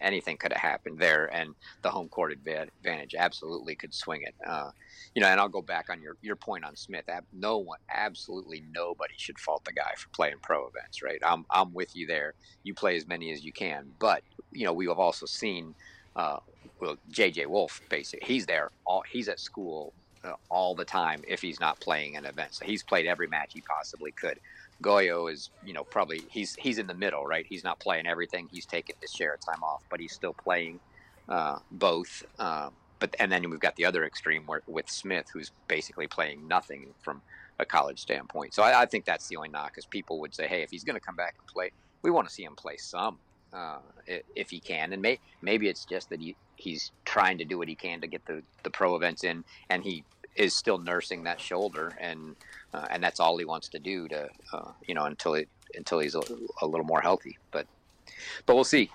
anything 0.02 0.37
could 0.37 0.52
have 0.52 0.61
happened 0.61 0.99
there, 0.99 1.26
and 1.34 1.55
the 1.82 1.90
home 1.90 2.08
court 2.08 2.32
advantage 2.32 3.14
absolutely 3.19 3.75
could 3.76 3.94
swing 3.94 4.20
it. 4.22 4.34
Uh, 4.46 4.70
you 5.14 5.22
know, 5.22 5.28
and 5.28 5.40
I'll 5.40 5.49
go 5.49 5.62
back 5.62 5.87
on 5.90 6.02
your 6.02 6.16
your 6.20 6.37
point 6.37 6.64
on 6.64 6.76
Smith. 6.76 7.05
No 7.32 7.58
one, 7.58 7.78
absolutely 7.93 8.62
nobody 8.70 9.14
should 9.17 9.38
fault 9.38 9.62
the 9.64 9.72
guy 9.72 9.93
for 9.96 10.10
playing 10.14 10.37
pro 10.43 10.60
events, 10.69 11.02
right? 11.02 11.20
I'm 11.25 11.44
I'm 11.50 11.72
with 11.72 11.90
you 11.94 12.06
there. 12.06 12.34
You 12.62 12.75
play 12.75 12.96
as 12.96 13.06
many 13.06 13.32
as 13.32 13.43
you 13.43 13.52
can, 13.55 13.93
but 13.99 14.22
you 14.52 14.67
know 14.67 14.72
we 14.75 14.87
have 14.87 14.99
also 14.99 15.26
seen. 15.26 15.75
Uh, 16.17 16.38
well, 16.81 16.96
JJ 17.10 17.46
Wolf, 17.46 17.81
basically, 17.88 18.26
he's 18.26 18.46
there. 18.46 18.70
All 18.87 19.02
he's 19.10 19.28
at 19.28 19.40
school 19.40 19.94
all 20.50 20.75
the 20.75 20.85
time 20.85 21.23
if 21.26 21.41
he's 21.41 21.61
not 21.61 21.81
playing 21.81 22.17
an 22.17 22.25
event. 22.25 22.55
So 22.55 22.65
he's 22.65 22.82
played 22.82 23.06
every 23.06 23.26
match 23.26 23.53
he 23.53 23.62
possibly 23.62 24.12
could. 24.12 24.38
Gojo 24.82 25.32
is, 25.32 25.50
you 25.65 25.73
know, 25.73 25.85
probably 25.85 26.23
he's 26.31 26.55
he's 26.56 26.79
in 26.79 26.87
the 26.87 26.94
middle, 26.94 27.25
right? 27.26 27.47
He's 27.49 27.65
not 27.65 27.79
playing 27.81 28.06
everything. 28.06 28.49
He's 28.50 28.67
taking 28.67 28.97
his 29.00 29.11
share 29.11 29.35
of 29.35 29.41
time 29.41 29.62
off, 29.62 29.82
but 29.91 30.00
he's 30.00 30.12
still 30.12 30.35
playing 30.35 30.81
uh, 31.29 31.59
both. 31.71 32.25
Uh, 32.38 32.71
but 32.99 33.15
and 33.19 33.31
then 33.31 33.49
we've 33.50 33.61
got 33.61 33.76
the 33.76 33.85
other 33.85 34.05
extreme 34.05 34.44
where, 34.47 34.62
with 34.67 34.88
Smith, 34.91 35.26
who's 35.32 35.53
basically 35.69 36.06
playing 36.06 36.49
nothing 36.49 36.94
from 37.03 37.23
a 37.59 37.65
college 37.65 38.00
standpoint. 38.00 38.53
So 38.55 38.62
I, 38.62 38.82
I 38.82 38.87
think 38.87 39.05
that's 39.05 39.29
the 39.29 39.37
only 39.37 39.49
knock, 39.49 39.75
is 39.77 39.87
people 39.87 40.20
would 40.20 40.35
say, 40.35 40.49
hey, 40.49 40.62
if 40.62 40.70
he's 40.70 40.85
going 40.85 40.99
to 40.99 41.05
come 41.05 41.17
back 41.17 41.35
and 41.38 41.47
play, 41.47 41.70
we 42.03 42.11
want 42.11 42.27
to 42.27 42.35
see 42.35 42.44
him 42.44 42.56
play 42.56 42.77
some. 42.77 43.19
Uh, 43.53 43.79
if 44.35 44.50
he 44.50 44.59
can, 44.59 44.93
and 44.93 45.00
may, 45.00 45.17
maybe 45.41 45.69
it's 45.69 45.85
just 45.85 46.11
that 46.11 46.19
he, 46.19 46.35
he's 46.56 46.91
trying 47.05 47.39
to 47.39 47.44
do 47.44 47.56
what 47.56 47.69
he 47.69 47.77
can 47.77 48.01
to 48.01 48.08
get 48.08 48.27
the, 48.27 48.43
the 48.65 48.70
pro 48.70 48.96
events 48.96 49.22
in, 49.22 49.44
and 49.70 49.84
he 49.84 50.03
is 50.34 50.55
still 50.55 50.79
nursing 50.79 51.24
that 51.24 51.41
shoulder, 51.41 51.96
and 52.00 52.36
uh, 52.72 52.86
and 52.91 53.03
that's 53.03 53.20
all 53.20 53.36
he 53.36 53.44
wants 53.44 53.69
to 53.69 53.79
do 53.79 54.08
to 54.08 54.29
uh, 54.53 54.72
you 54.86 54.94
know 54.94 55.05
until 55.05 55.34
it 55.34 55.48
until 55.76 55.98
he's 55.98 56.14
a, 56.14 56.22
a, 56.62 56.67
little 56.67 56.86
more 56.86 57.00
healthy. 57.00 57.38
But 57.50 57.67
but 58.46 58.55
we'll 58.55 58.64
see. 58.64 58.91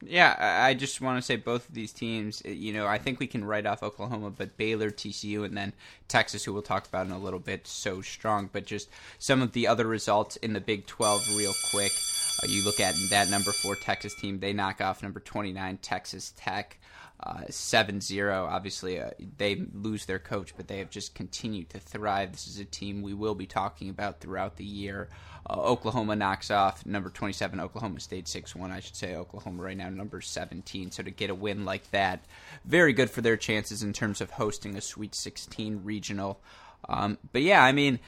Yeah, 0.00 0.36
I 0.64 0.74
just 0.74 1.00
want 1.00 1.18
to 1.18 1.22
say 1.22 1.34
both 1.34 1.68
of 1.68 1.74
these 1.74 1.92
teams. 1.92 2.40
You 2.44 2.72
know, 2.72 2.86
I 2.86 2.98
think 2.98 3.18
we 3.18 3.26
can 3.26 3.44
write 3.44 3.66
off 3.66 3.82
Oklahoma, 3.82 4.30
but 4.30 4.56
Baylor, 4.56 4.90
TCU, 4.90 5.44
and 5.44 5.56
then 5.56 5.72
Texas, 6.06 6.44
who 6.44 6.52
we'll 6.52 6.62
talk 6.62 6.86
about 6.86 7.06
in 7.06 7.12
a 7.12 7.18
little 7.18 7.40
bit, 7.40 7.66
so 7.66 8.00
strong. 8.00 8.48
But 8.52 8.64
just 8.64 8.90
some 9.18 9.42
of 9.42 9.52
the 9.52 9.66
other 9.66 9.86
results 9.86 10.36
in 10.36 10.52
the 10.52 10.60
Big 10.60 10.86
Twelve, 10.86 11.26
real 11.36 11.54
quick. 11.70 11.92
Uh, 12.40 12.46
you 12.46 12.64
look 12.64 12.78
at 12.78 12.94
that 13.10 13.28
number 13.28 13.50
four 13.50 13.74
Texas 13.74 14.14
team; 14.14 14.38
they 14.38 14.52
knock 14.52 14.80
off 14.80 15.02
number 15.02 15.20
twenty 15.20 15.52
nine 15.52 15.78
Texas 15.78 16.32
Tech. 16.36 16.78
Uh, 17.20 17.42
7-0 17.48 18.48
obviously 18.48 19.00
uh, 19.00 19.10
they 19.38 19.66
lose 19.74 20.06
their 20.06 20.20
coach 20.20 20.54
but 20.56 20.68
they 20.68 20.78
have 20.78 20.88
just 20.88 21.16
continued 21.16 21.68
to 21.68 21.80
thrive. 21.80 22.30
This 22.30 22.46
is 22.46 22.60
a 22.60 22.64
team 22.64 23.02
we 23.02 23.12
will 23.12 23.34
be 23.34 23.46
talking 23.46 23.90
about 23.90 24.20
throughout 24.20 24.56
the 24.56 24.64
year. 24.64 25.08
Uh, 25.50 25.54
oklahoma 25.54 26.14
knocks 26.14 26.50
off 26.50 26.86
number 26.86 27.10
27 27.10 27.58
oklahoma 27.58 27.98
state 27.98 28.26
6-1 28.26 28.70
i 28.70 28.80
should 28.80 28.94
say 28.94 29.16
oklahoma 29.16 29.62
right 29.62 29.76
now 29.76 29.88
number 29.88 30.20
17 30.20 30.90
so 30.92 31.02
to 31.02 31.10
get 31.10 31.30
a 31.30 31.34
win 31.34 31.64
like 31.64 31.90
that 31.90 32.24
very 32.64 32.92
good 32.92 33.10
for 33.10 33.20
their 33.20 33.36
chances 33.36 33.82
in 33.82 33.92
terms 33.92 34.20
of 34.20 34.30
hosting 34.32 34.76
a 34.76 34.80
sweet 34.80 35.14
16 35.14 35.80
regional. 35.84 36.40
Um, 36.88 37.18
but 37.32 37.42
yeah 37.42 37.64
i 37.64 37.72
mean 37.72 37.98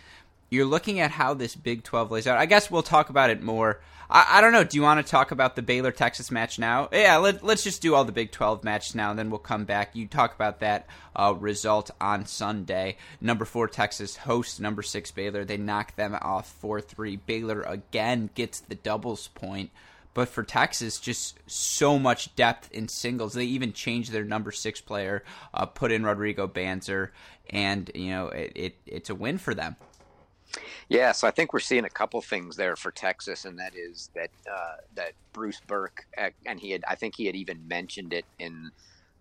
you're 0.50 0.66
looking 0.66 1.00
at 1.00 1.10
how 1.10 1.32
this 1.32 1.54
big 1.54 1.82
12 1.82 2.10
lays 2.10 2.26
out 2.26 2.38
i 2.38 2.46
guess 2.46 2.70
we'll 2.70 2.82
talk 2.82 3.08
about 3.08 3.30
it 3.30 3.42
more 3.42 3.80
I, 4.10 4.38
I 4.38 4.40
don't 4.40 4.52
know. 4.52 4.64
Do 4.64 4.76
you 4.76 4.82
want 4.82 5.04
to 5.04 5.08
talk 5.08 5.30
about 5.30 5.56
the 5.56 5.62
Baylor 5.62 5.92
Texas 5.92 6.30
match 6.30 6.58
now? 6.58 6.88
Yeah, 6.92 7.16
let, 7.18 7.44
let's 7.44 7.62
just 7.62 7.80
do 7.80 7.94
all 7.94 8.04
the 8.04 8.12
Big 8.12 8.32
12 8.32 8.64
matches 8.64 8.94
now, 8.94 9.10
and 9.10 9.18
then 9.18 9.30
we'll 9.30 9.38
come 9.38 9.64
back. 9.64 9.94
You 9.94 10.06
talk 10.06 10.34
about 10.34 10.60
that 10.60 10.86
uh, 11.14 11.34
result 11.38 11.90
on 12.00 12.26
Sunday. 12.26 12.96
Number 13.20 13.44
four 13.44 13.68
Texas 13.68 14.16
hosts 14.16 14.58
number 14.58 14.82
six 14.82 15.10
Baylor. 15.10 15.44
They 15.44 15.56
knock 15.56 15.94
them 15.96 16.16
off 16.20 16.50
4 16.60 16.80
3. 16.80 17.16
Baylor 17.16 17.62
again 17.62 18.30
gets 18.34 18.60
the 18.60 18.74
doubles 18.74 19.28
point. 19.28 19.70
But 20.12 20.28
for 20.28 20.42
Texas, 20.42 20.98
just 20.98 21.38
so 21.46 21.96
much 21.96 22.34
depth 22.34 22.72
in 22.72 22.88
singles. 22.88 23.34
They 23.34 23.44
even 23.44 23.72
changed 23.72 24.10
their 24.10 24.24
number 24.24 24.50
six 24.50 24.80
player, 24.80 25.22
uh, 25.54 25.66
put 25.66 25.92
in 25.92 26.04
Rodrigo 26.04 26.48
Banzer, 26.48 27.10
and 27.48 27.88
you 27.94 28.10
know 28.10 28.26
it, 28.26 28.52
it, 28.56 28.76
it's 28.86 29.10
a 29.10 29.14
win 29.14 29.38
for 29.38 29.54
them. 29.54 29.76
Yeah, 30.88 31.12
so 31.12 31.28
I 31.28 31.30
think 31.30 31.52
we're 31.52 31.60
seeing 31.60 31.84
a 31.84 31.90
couple 31.90 32.20
things 32.20 32.56
there 32.56 32.76
for 32.76 32.90
Texas, 32.90 33.44
and 33.44 33.58
that 33.58 33.74
is 33.76 34.10
that 34.14 34.30
uh, 34.50 34.76
that 34.96 35.12
Bruce 35.32 35.60
Berque, 35.66 36.04
uh, 36.18 36.30
and 36.46 36.58
he 36.58 36.72
had, 36.72 36.84
I 36.88 36.96
think 36.96 37.14
he 37.14 37.26
had 37.26 37.36
even 37.36 37.66
mentioned 37.68 38.12
it 38.12 38.24
in 38.38 38.70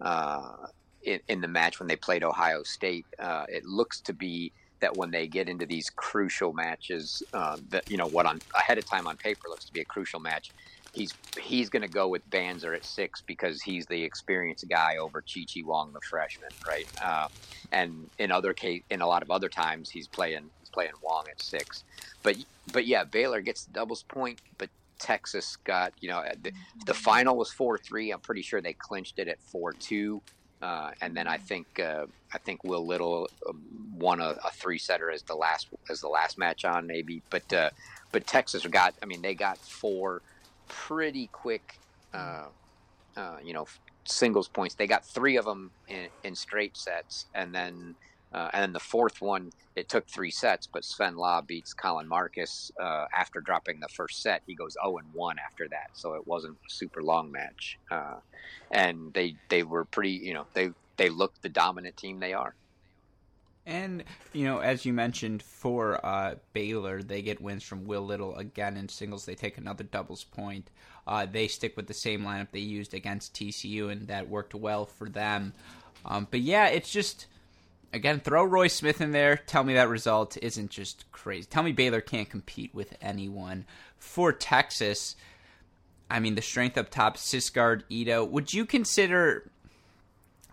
uh, 0.01 0.67
in, 1.03 1.19
in, 1.27 1.41
the 1.41 1.47
match 1.47 1.79
when 1.79 1.87
they 1.87 1.95
played 1.95 2.23
Ohio 2.23 2.63
State. 2.63 3.05
Uh, 3.19 3.45
it 3.49 3.65
looks 3.65 4.01
to 4.01 4.13
be 4.13 4.51
that 4.79 4.95
when 4.95 5.11
they 5.11 5.27
get 5.27 5.49
into 5.49 5.65
these 5.65 5.89
crucial 5.89 6.53
matches, 6.53 7.21
uh, 7.33 7.57
that 7.69 7.89
you 7.89 7.97
know 7.97 8.07
what 8.07 8.25
on 8.25 8.39
ahead 8.57 8.77
of 8.77 8.85
time 8.85 9.07
on 9.07 9.15
paper 9.17 9.47
looks 9.49 9.65
to 9.65 9.73
be 9.73 9.81
a 9.81 9.85
crucial 9.85 10.19
match, 10.19 10.51
he's 10.93 11.13
he's 11.39 11.69
going 11.69 11.81
to 11.81 11.87
go 11.87 12.07
with 12.07 12.27
Banzer 12.29 12.75
at 12.75 12.85
six 12.85 13.21
because 13.21 13.61
he's 13.61 13.85
the 13.85 14.03
experienced 14.03 14.67
guy 14.69 14.97
over 14.97 15.21
Chi 15.21 15.45
Chi 15.51 15.61
Wong, 15.63 15.93
the 15.93 16.01
freshman, 16.01 16.49
right? 16.67 16.87
Uh, 17.03 17.27
and 17.71 18.09
in 18.17 18.31
other 18.31 18.53
case, 18.53 18.83
in 18.89 19.01
a 19.01 19.07
lot 19.07 19.21
of 19.21 19.31
other 19.31 19.49
times, 19.49 19.89
he's 19.89 20.07
playing 20.07 20.49
he's 20.59 20.69
playing 20.69 20.91
Wong 21.01 21.25
at 21.29 21.41
six. 21.41 21.83
But 22.23 22.37
but 22.71 22.85
yeah, 22.85 23.03
Baylor 23.03 23.41
gets 23.41 23.65
the 23.65 23.73
doubles 23.73 24.03
point, 24.03 24.39
but 24.57 24.69
Texas 24.99 25.57
got 25.63 25.93
you 26.01 26.09
know 26.09 26.23
the, 26.41 26.51
the 26.85 26.93
final 26.93 27.37
was 27.37 27.51
four 27.51 27.77
three. 27.77 28.11
I'm 28.11 28.19
pretty 28.19 28.41
sure 28.41 28.61
they 28.61 28.73
clinched 28.73 29.19
it 29.19 29.27
at 29.27 29.39
four 29.41 29.73
two. 29.73 30.21
Uh, 30.61 30.91
and 31.01 31.15
then 31.15 31.25
I 31.25 31.37
think 31.37 31.79
uh, 31.79 32.05
I 32.33 32.37
think 32.37 32.65
Will 32.65 32.85
Little 32.85 33.29
um, 33.47 33.61
won 33.97 34.19
a, 34.19 34.35
a, 34.43 34.51
three 34.51 34.77
setter 34.77 35.09
as 35.09 35.21
the 35.21 35.35
last 35.35 35.67
as 35.89 36.01
the 36.01 36.09
last 36.09 36.37
match 36.37 36.65
on 36.65 36.85
maybe, 36.85 37.21
but 37.29 37.53
uh, 37.53 37.69
but 38.11 38.27
Texas 38.27 38.67
got 38.67 38.93
I 39.01 39.05
mean 39.05 39.21
they 39.21 39.35
got 39.35 39.57
four 39.57 40.21
pretty 40.69 41.27
quick, 41.27 41.79
uh, 42.13 42.45
uh, 43.17 43.37
you 43.43 43.53
know, 43.53 43.65
singles 44.05 44.47
points. 44.47 44.75
They 44.75 44.87
got 44.87 45.05
three 45.05 45.35
of 45.35 45.43
them 45.43 45.71
in, 45.89 46.07
in 46.23 46.35
straight 46.35 46.77
sets, 46.77 47.25
and 47.35 47.53
then 47.53 47.95
uh, 48.31 48.49
and 48.53 48.61
then 48.61 48.73
the 48.73 48.79
fourth 48.79 49.21
one 49.21 49.51
it 49.75 49.89
took 49.89 50.07
three 50.07 50.31
sets, 50.31 50.67
but 50.67 50.83
Sven 50.85 51.15
Lah 51.15 51.41
beats 51.41 51.73
Colin 51.73 52.07
Marcus 52.07 52.71
uh, 52.79 53.05
after 53.13 53.41
dropping 53.41 53.79
the 53.79 53.87
first 53.87 54.21
set. 54.21 54.41
He 54.45 54.53
goes 54.53 54.73
zero 54.73 54.93
oh 54.93 54.97
and 54.97 55.07
one 55.13 55.37
after 55.39 55.67
that, 55.69 55.91
so 55.93 56.13
it 56.13 56.27
wasn't 56.27 56.57
a 56.65 56.69
super 56.69 57.01
long 57.01 57.31
match. 57.31 57.79
Uh, 57.89 58.19
and 58.71 59.13
they 59.13 59.35
they 59.49 59.63
were 59.63 59.85
pretty, 59.85 60.11
you 60.11 60.33
know, 60.33 60.45
they 60.53 60.71
they 60.97 61.09
looked 61.09 61.41
the 61.41 61.49
dominant 61.49 61.97
team 61.97 62.19
they 62.19 62.33
are. 62.33 62.53
And 63.69 64.03
you 64.33 64.45
know, 64.45 64.59
as 64.59 64.83
you 64.83 64.93
mentioned, 64.93 65.43
for 65.43 66.03
uh, 66.03 66.35
Baylor, 66.53 67.03
they 67.03 67.21
get 67.21 67.39
wins 67.39 67.63
from 67.63 67.85
Will 67.85 68.01
Little 68.01 68.35
again 68.35 68.75
in 68.75 68.89
singles. 68.89 69.25
They 69.25 69.35
take 69.35 69.59
another 69.59 69.83
doubles 69.83 70.23
point. 70.23 70.71
Uh, 71.05 71.27
they 71.27 71.47
stick 71.47 71.77
with 71.77 71.85
the 71.85 71.93
same 71.93 72.23
lineup 72.23 72.47
they 72.51 72.59
used 72.59 72.95
against 72.95 73.35
TCU, 73.35 73.91
and 73.91 74.07
that 74.07 74.27
worked 74.27 74.55
well 74.55 74.85
for 74.85 75.07
them. 75.07 75.53
Um, 76.03 76.27
but 76.31 76.39
yeah, 76.39 76.67
it's 76.67 76.91
just 76.91 77.27
again 77.93 78.19
throw 78.19 78.43
Roy 78.43 78.69
Smith 78.69 79.01
in 79.01 79.11
there. 79.11 79.37
Tell 79.37 79.63
me 79.63 79.75
that 79.75 79.87
result 79.87 80.35
isn't 80.41 80.71
just 80.71 81.05
crazy. 81.11 81.47
Tell 81.47 81.63
me 81.63 81.71
Baylor 81.71 82.01
can't 82.01 82.29
compete 82.29 82.73
with 82.73 82.97
anyone. 83.01 83.65
For 83.99 84.33
Texas, 84.33 85.15
I 86.09 86.19
mean 86.19 86.33
the 86.33 86.41
strength 86.41 86.75
up 86.75 86.89
top, 86.89 87.17
Sigsgaard, 87.17 87.83
Ito. 87.87 88.25
Would 88.25 88.51
you 88.51 88.65
consider? 88.65 89.51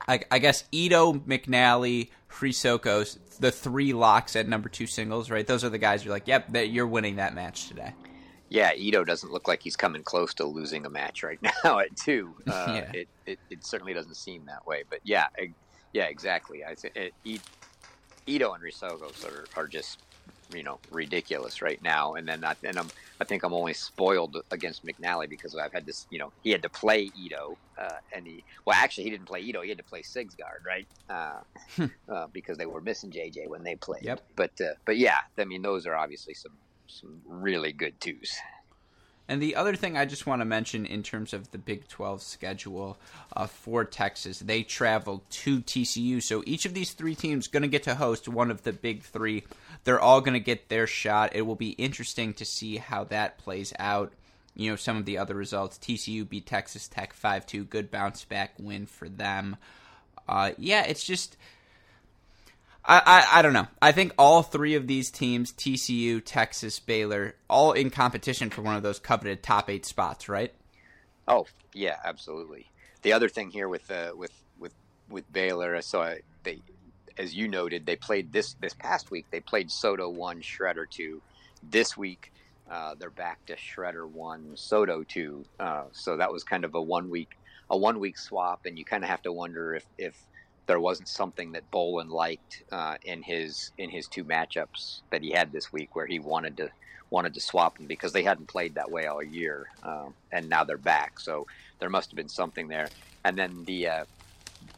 I, 0.07 0.21
I 0.31 0.39
guess 0.39 0.65
Ito, 0.71 1.15
McNally, 1.15 2.11
Chryssokos, 2.37 3.19
the 3.39 3.51
three 3.51 3.95
locks 3.95 4.37
at 4.37 4.47
number 4.47 4.69
two 4.69 4.87
singles, 4.87 5.31
right? 5.31 5.47
Those 5.47 5.65
are 5.65 5.71
the 5.71 5.79
guys 5.79 6.05
you're 6.05 6.13
like, 6.13 6.29
yep, 6.29 6.49
you're 6.53 6.87
winning 6.87 7.17
that 7.17 7.35
match 7.35 7.69
today. 7.69 7.95
Yeah, 8.51 8.75
Ito 8.75 9.05
doesn't 9.05 9.33
look 9.33 9.49
like 9.49 9.63
he's 9.63 9.75
coming 9.75 10.03
close 10.03 10.35
to 10.35 10.45
losing 10.45 10.85
a 10.85 10.91
match 10.91 11.23
right 11.23 11.39
now 11.65 11.79
at 11.79 11.97
two. 11.97 12.35
Uh, 12.47 12.65
yeah. 12.69 12.93
it, 12.93 13.09
it, 13.25 13.39
it, 13.49 13.65
certainly 13.65 13.95
doesn't 13.95 14.17
seem 14.17 14.45
that 14.47 14.67
way. 14.67 14.85
But 14.89 15.01
yeah, 15.03 15.29
yeah, 15.95 16.05
exactly. 16.05 16.63
I 16.63 16.75
think 16.75 16.95
Ito 17.25 18.53
and 18.53 18.63
Chryssokos 18.63 19.25
are, 19.25 19.47
are 19.57 19.67
just 19.67 20.03
you 20.55 20.63
know 20.63 20.79
ridiculous 20.91 21.63
right 21.63 21.83
now. 21.83 22.15
And 22.15 22.29
then 22.29 22.45
I, 22.45 22.55
and 22.63 22.79
I'm 22.79 22.89
I 23.21 23.25
think 23.25 23.43
I'm 23.43 23.53
only 23.53 23.75
spoiled 23.75 24.43
against 24.51 24.85
McNally 24.85 25.29
because 25.29 25.55
I've 25.57 25.73
had 25.73 25.87
this 25.87 26.07
you 26.11 26.19
know 26.19 26.33
he 26.43 26.51
had 26.51 26.63
to 26.63 26.69
play 26.69 27.11
Ito 27.19 27.57
uh, 27.79 27.91
and 28.13 28.27
he 28.27 28.45
well 28.65 28.77
actually 28.77 29.05
he 29.05 29.11
didn't 29.11 29.27
play 29.27 29.41
Ito 29.41 29.63
he 29.63 29.69
had 29.69 29.79
to 29.79 29.85
play 29.85 30.03
Sigsgaard 30.03 30.65
right 30.67 30.87
uh, 31.11 31.41
hmm. 31.77 31.87
uh, 32.09 32.27
because 32.33 32.59
they 32.59 32.67
were 32.67 32.81
missing 32.81 33.11
JJ 33.11 33.49
when 33.49 33.63
they 33.63 33.77
played. 33.77 34.05
Yep. 34.05 34.23
But 34.37 34.61
uh, 34.61 34.75
but 34.85 34.97
yeah, 34.97 35.19
I 35.39 35.45
mean 35.45 35.63
those 35.63 35.87
are 35.87 35.95
obviously 35.95 36.35
some 36.35 36.53
some 36.87 37.21
really 37.27 37.73
good 37.73 38.01
twos. 38.01 38.37
And 39.29 39.43
the 39.43 39.57
other 39.57 39.75
thing 39.75 39.97
I 39.97 40.05
just 40.05 40.27
want 40.27 40.41
to 40.41 40.45
mention 40.45 40.87
in 40.87 41.03
terms 41.03 41.33
of 41.33 41.51
the 41.51 41.59
Big 41.59 41.89
12 41.89 42.23
schedule 42.23 42.97
uh, 43.35 43.47
for 43.47 43.85
Texas, 43.85 44.39
they 44.39 44.63
travel 44.63 45.25
to 45.31 45.61
TCU. 45.61 46.23
So 46.23 46.45
each 46.47 46.65
of 46.65 46.75
these 46.75 46.93
three 46.93 47.17
teams 47.17 47.49
going 47.49 47.63
to 47.63 47.69
get 47.69 47.83
to 47.85 47.97
host 47.97 48.29
one 48.29 48.51
of 48.51 48.63
the 48.63 48.73
big 48.73 49.03
three. 49.03 49.45
They're 49.87 50.01
all 50.01 50.21
going 50.21 50.35
to 50.35 50.41
get 50.41 50.69
their 50.69 50.89
shot. 50.89 51.37
It 51.37 51.43
will 51.43 51.55
be 51.55 51.71
interesting 51.71 52.35
to 52.35 52.45
see 52.45 52.77
how 52.77 53.05
that 53.05 53.39
plays 53.39 53.73
out. 53.79 54.13
You 54.57 54.71
know, 54.71 54.77
some 54.77 54.97
of 54.97 55.05
the 55.05 55.19
other 55.19 55.35
results. 55.35 55.79
TCU 55.79 56.29
beat 56.29 56.45
Texas 56.45 56.89
Tech 56.89 57.13
5 57.13 57.47
2. 57.47 57.65
Good 57.65 57.91
bounce 57.93 58.25
back 58.25 58.55
win 58.59 58.87
for 58.87 59.09
them. 59.09 59.57
Uh, 60.29 60.51
yeah, 60.59 60.83
it's 60.83 61.05
just 61.05 61.37
I, 62.85 63.01
I, 63.05 63.39
I 63.39 63.43
don't 63.43 63.53
know. 63.53 63.69
I 63.81 63.93
think 63.93 64.13
all 64.19 64.43
three 64.43 64.75
of 64.75 64.89
these 64.89 65.11
teams, 65.11 65.53
TCU, 65.53 66.21
Texas, 66.25 66.81
Baylor, 66.81 67.37
all 67.49 67.73
in 67.73 67.91
competition 67.91 68.51
for 68.51 68.63
one 68.63 68.75
of 68.75 68.83
those 68.83 68.99
coveted 68.99 69.43
top 69.43 69.71
eight 69.71 69.87
spots, 69.87 70.29
right? 70.29 70.53
Oh 71.29 71.47
yeah, 71.73 71.97
absolutely. 72.05 72.71
The 73.03 73.13
other 73.13 73.29
thing 73.29 73.51
here 73.51 73.69
with 73.69 73.89
uh, 73.91 74.13
with 74.17 74.33
with 74.59 74.75
with 75.09 75.33
Baylor, 75.33 75.77
I 75.77 75.81
saw 75.81 76.15
they, 76.43 76.61
as 77.19 77.35
you 77.35 77.49
noted, 77.49 77.87
they 77.87 77.97
played 77.97 78.33
this 78.33 78.55
this 78.61 78.75
past 78.75 79.11
week. 79.11 79.27
They 79.31 79.41
played 79.41 79.71
Soto 79.71 80.09
one, 80.09 80.41
Schretter 80.41 80.89
two. 80.89 81.23
This 81.63 81.97
week, 81.97 82.33
uh, 82.71 82.95
they're 82.99 83.11
back 83.11 83.45
to 83.47 83.57
Schretter 83.57 84.09
one, 84.09 84.57
Soto 84.57 85.03
two. 85.03 85.45
Uh, 85.59 85.85
so 85.93 86.17
that 86.17 86.33
was 86.33 86.45
kind 86.45 86.65
of 86.65 86.75
a 86.75 86.83
one 86.83 87.11
week 87.11 87.37
a 87.71 87.77
one 87.77 87.99
week 87.99 88.19
swap, 88.19 88.67
and 88.67 88.79
you 88.79 88.85
kind 88.85 89.03
of 89.03 89.11
have 89.11 89.23
to 89.23 89.33
wonder 89.33 89.75
if 89.75 89.87
if 89.99 90.15
there 90.67 90.81
wasn't 90.81 91.09
something 91.09 91.53
that 91.53 91.71
Bolin 91.71 92.11
liked 92.11 92.65
uh, 92.73 92.97
in 93.05 93.23
his 93.23 93.73
in 93.79 93.91
his 93.91 94.07
two 94.09 94.25
matchups 94.25 95.01
that 95.11 95.23
he 95.23 95.33
had 95.33 95.53
this 95.53 95.73
week, 95.73 95.95
where 95.95 96.07
he 96.07 96.19
wanted 96.19 96.57
to 96.59 96.71
wanted 97.11 97.35
to 97.35 97.41
swap 97.41 97.79
them 97.79 97.87
because 97.87 98.13
they 98.13 98.25
hadn't 98.25 98.47
played 98.47 98.75
that 98.75 98.91
way 98.91 99.07
all 99.07 99.23
year, 99.23 99.69
um, 99.83 100.15
and 100.33 100.49
now 100.49 100.65
they're 100.65 100.77
back. 100.77 101.21
So 101.21 101.47
there 101.79 101.91
must 101.91 102.11
have 102.11 102.17
been 102.17 102.29
something 102.29 102.69
there. 102.69 102.89
And 103.25 103.37
then 103.37 103.65
the 103.65 103.89
uh, 103.89 104.05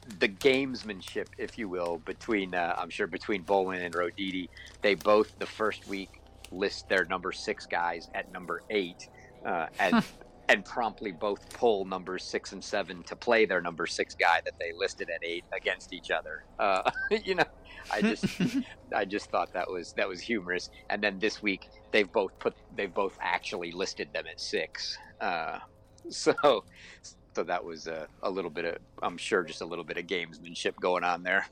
the 0.08 0.28
gamesmanship, 0.28 1.26
if 1.38 1.58
you 1.58 1.68
will, 1.68 1.98
between 1.98 2.54
uh, 2.54 2.74
I'm 2.78 2.90
sure 2.90 3.06
between 3.06 3.44
Bolin 3.44 3.84
and 3.84 3.94
Roditi, 3.94 4.48
they 4.82 4.94
both 4.94 5.32
the 5.38 5.46
first 5.46 5.86
week 5.86 6.10
list 6.50 6.88
their 6.88 7.04
number 7.04 7.32
six 7.32 7.66
guys 7.66 8.08
at 8.14 8.30
number 8.32 8.62
eight, 8.70 9.08
uh, 9.46 9.66
and 9.78 10.02
and 10.48 10.64
promptly 10.64 11.12
both 11.12 11.40
pull 11.52 11.84
numbers 11.84 12.24
six 12.24 12.52
and 12.52 12.64
seven 12.64 13.02
to 13.04 13.16
play 13.16 13.44
their 13.44 13.60
number 13.60 13.86
six 13.86 14.14
guy 14.14 14.40
that 14.44 14.54
they 14.58 14.72
listed 14.76 15.10
at 15.10 15.22
eight 15.22 15.44
against 15.54 15.92
each 15.92 16.10
other. 16.10 16.44
Uh, 16.58 16.90
you 17.24 17.34
know, 17.34 17.44
I 17.92 18.00
just 18.00 18.24
I 18.94 19.04
just 19.04 19.30
thought 19.30 19.52
that 19.52 19.70
was 19.70 19.92
that 19.94 20.08
was 20.08 20.22
humorous. 20.22 20.70
And 20.88 21.02
then 21.02 21.18
this 21.18 21.42
week 21.42 21.68
they've 21.92 22.10
both 22.10 22.32
put 22.40 22.54
they've 22.74 22.92
both 22.92 23.16
actually 23.20 23.72
listed 23.72 24.12
them 24.14 24.24
at 24.26 24.40
six. 24.40 24.96
Uh, 25.20 25.58
so 26.10 26.34
so 27.34 27.42
that 27.44 27.64
was 27.64 27.86
a, 27.86 28.08
a 28.22 28.30
little 28.30 28.50
bit 28.50 28.64
of 28.64 28.78
I'm 29.02 29.16
sure 29.16 29.42
just 29.42 29.60
a 29.60 29.66
little 29.66 29.84
bit 29.84 29.96
of 29.96 30.06
gamesmanship 30.06 30.76
going 30.80 31.04
on 31.04 31.22
there 31.22 31.46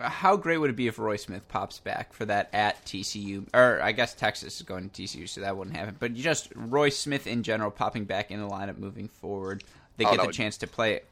how 0.00 0.36
great 0.36 0.58
would 0.58 0.70
it 0.70 0.76
be 0.76 0.88
if 0.88 0.98
Roy 0.98 1.16
Smith 1.16 1.46
pops 1.48 1.78
back 1.78 2.12
for 2.12 2.24
that 2.24 2.50
at 2.52 2.84
TCU? 2.84 3.46
Or 3.54 3.80
I 3.80 3.92
guess 3.92 4.14
Texas 4.14 4.56
is 4.56 4.62
going 4.62 4.90
to 4.90 5.02
TCU, 5.02 5.28
so 5.28 5.40
that 5.40 5.56
wouldn't 5.56 5.76
happen. 5.76 5.96
But 5.98 6.14
just 6.14 6.52
Roy 6.54 6.88
Smith 6.88 7.26
in 7.26 7.42
general 7.42 7.70
popping 7.70 8.04
back 8.04 8.30
in 8.30 8.40
the 8.40 8.48
lineup 8.48 8.78
moving 8.78 9.08
forward. 9.08 9.62
They 9.96 10.04
oh, 10.04 10.10
get 10.10 10.20
the 10.20 10.26
would, 10.26 10.34
chance 10.34 10.56
to 10.58 10.66
play 10.66 10.94
it. 10.94 11.06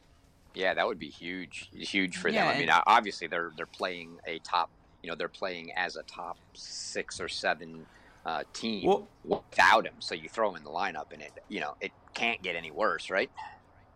Yeah, 0.54 0.74
that 0.74 0.86
would 0.86 0.98
be 0.98 1.08
huge, 1.08 1.70
huge 1.72 2.16
for 2.16 2.28
yeah, 2.28 2.46
them. 2.46 2.56
I 2.56 2.58
mean, 2.58 2.70
obviously 2.86 3.28
they're 3.28 3.52
they're 3.56 3.66
playing 3.66 4.18
a 4.26 4.38
top, 4.40 4.70
you 5.02 5.08
know, 5.08 5.14
they're 5.14 5.28
playing 5.28 5.72
as 5.76 5.96
a 5.96 6.02
top 6.02 6.36
six 6.54 7.20
or 7.20 7.28
seven 7.28 7.86
uh, 8.26 8.42
team 8.52 8.86
well, 8.86 9.08
without 9.24 9.86
him. 9.86 9.94
So 10.00 10.14
you 10.14 10.28
throw 10.28 10.50
him 10.50 10.56
in 10.56 10.64
the 10.64 10.70
lineup, 10.70 11.12
and 11.12 11.22
it, 11.22 11.32
you 11.48 11.60
know, 11.60 11.76
it 11.80 11.92
can't 12.14 12.42
get 12.42 12.56
any 12.56 12.72
worse, 12.72 13.10
right? 13.10 13.30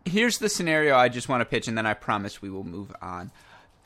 Here's 0.07 0.37
the 0.37 0.49
scenario 0.49 0.95
I 0.95 1.09
just 1.09 1.29
want 1.29 1.41
to 1.41 1.45
pitch, 1.45 1.67
and 1.67 1.77
then 1.77 1.85
I 1.85 1.93
promise 1.93 2.41
we 2.41 2.49
will 2.49 2.63
move 2.63 2.93
on 3.01 3.31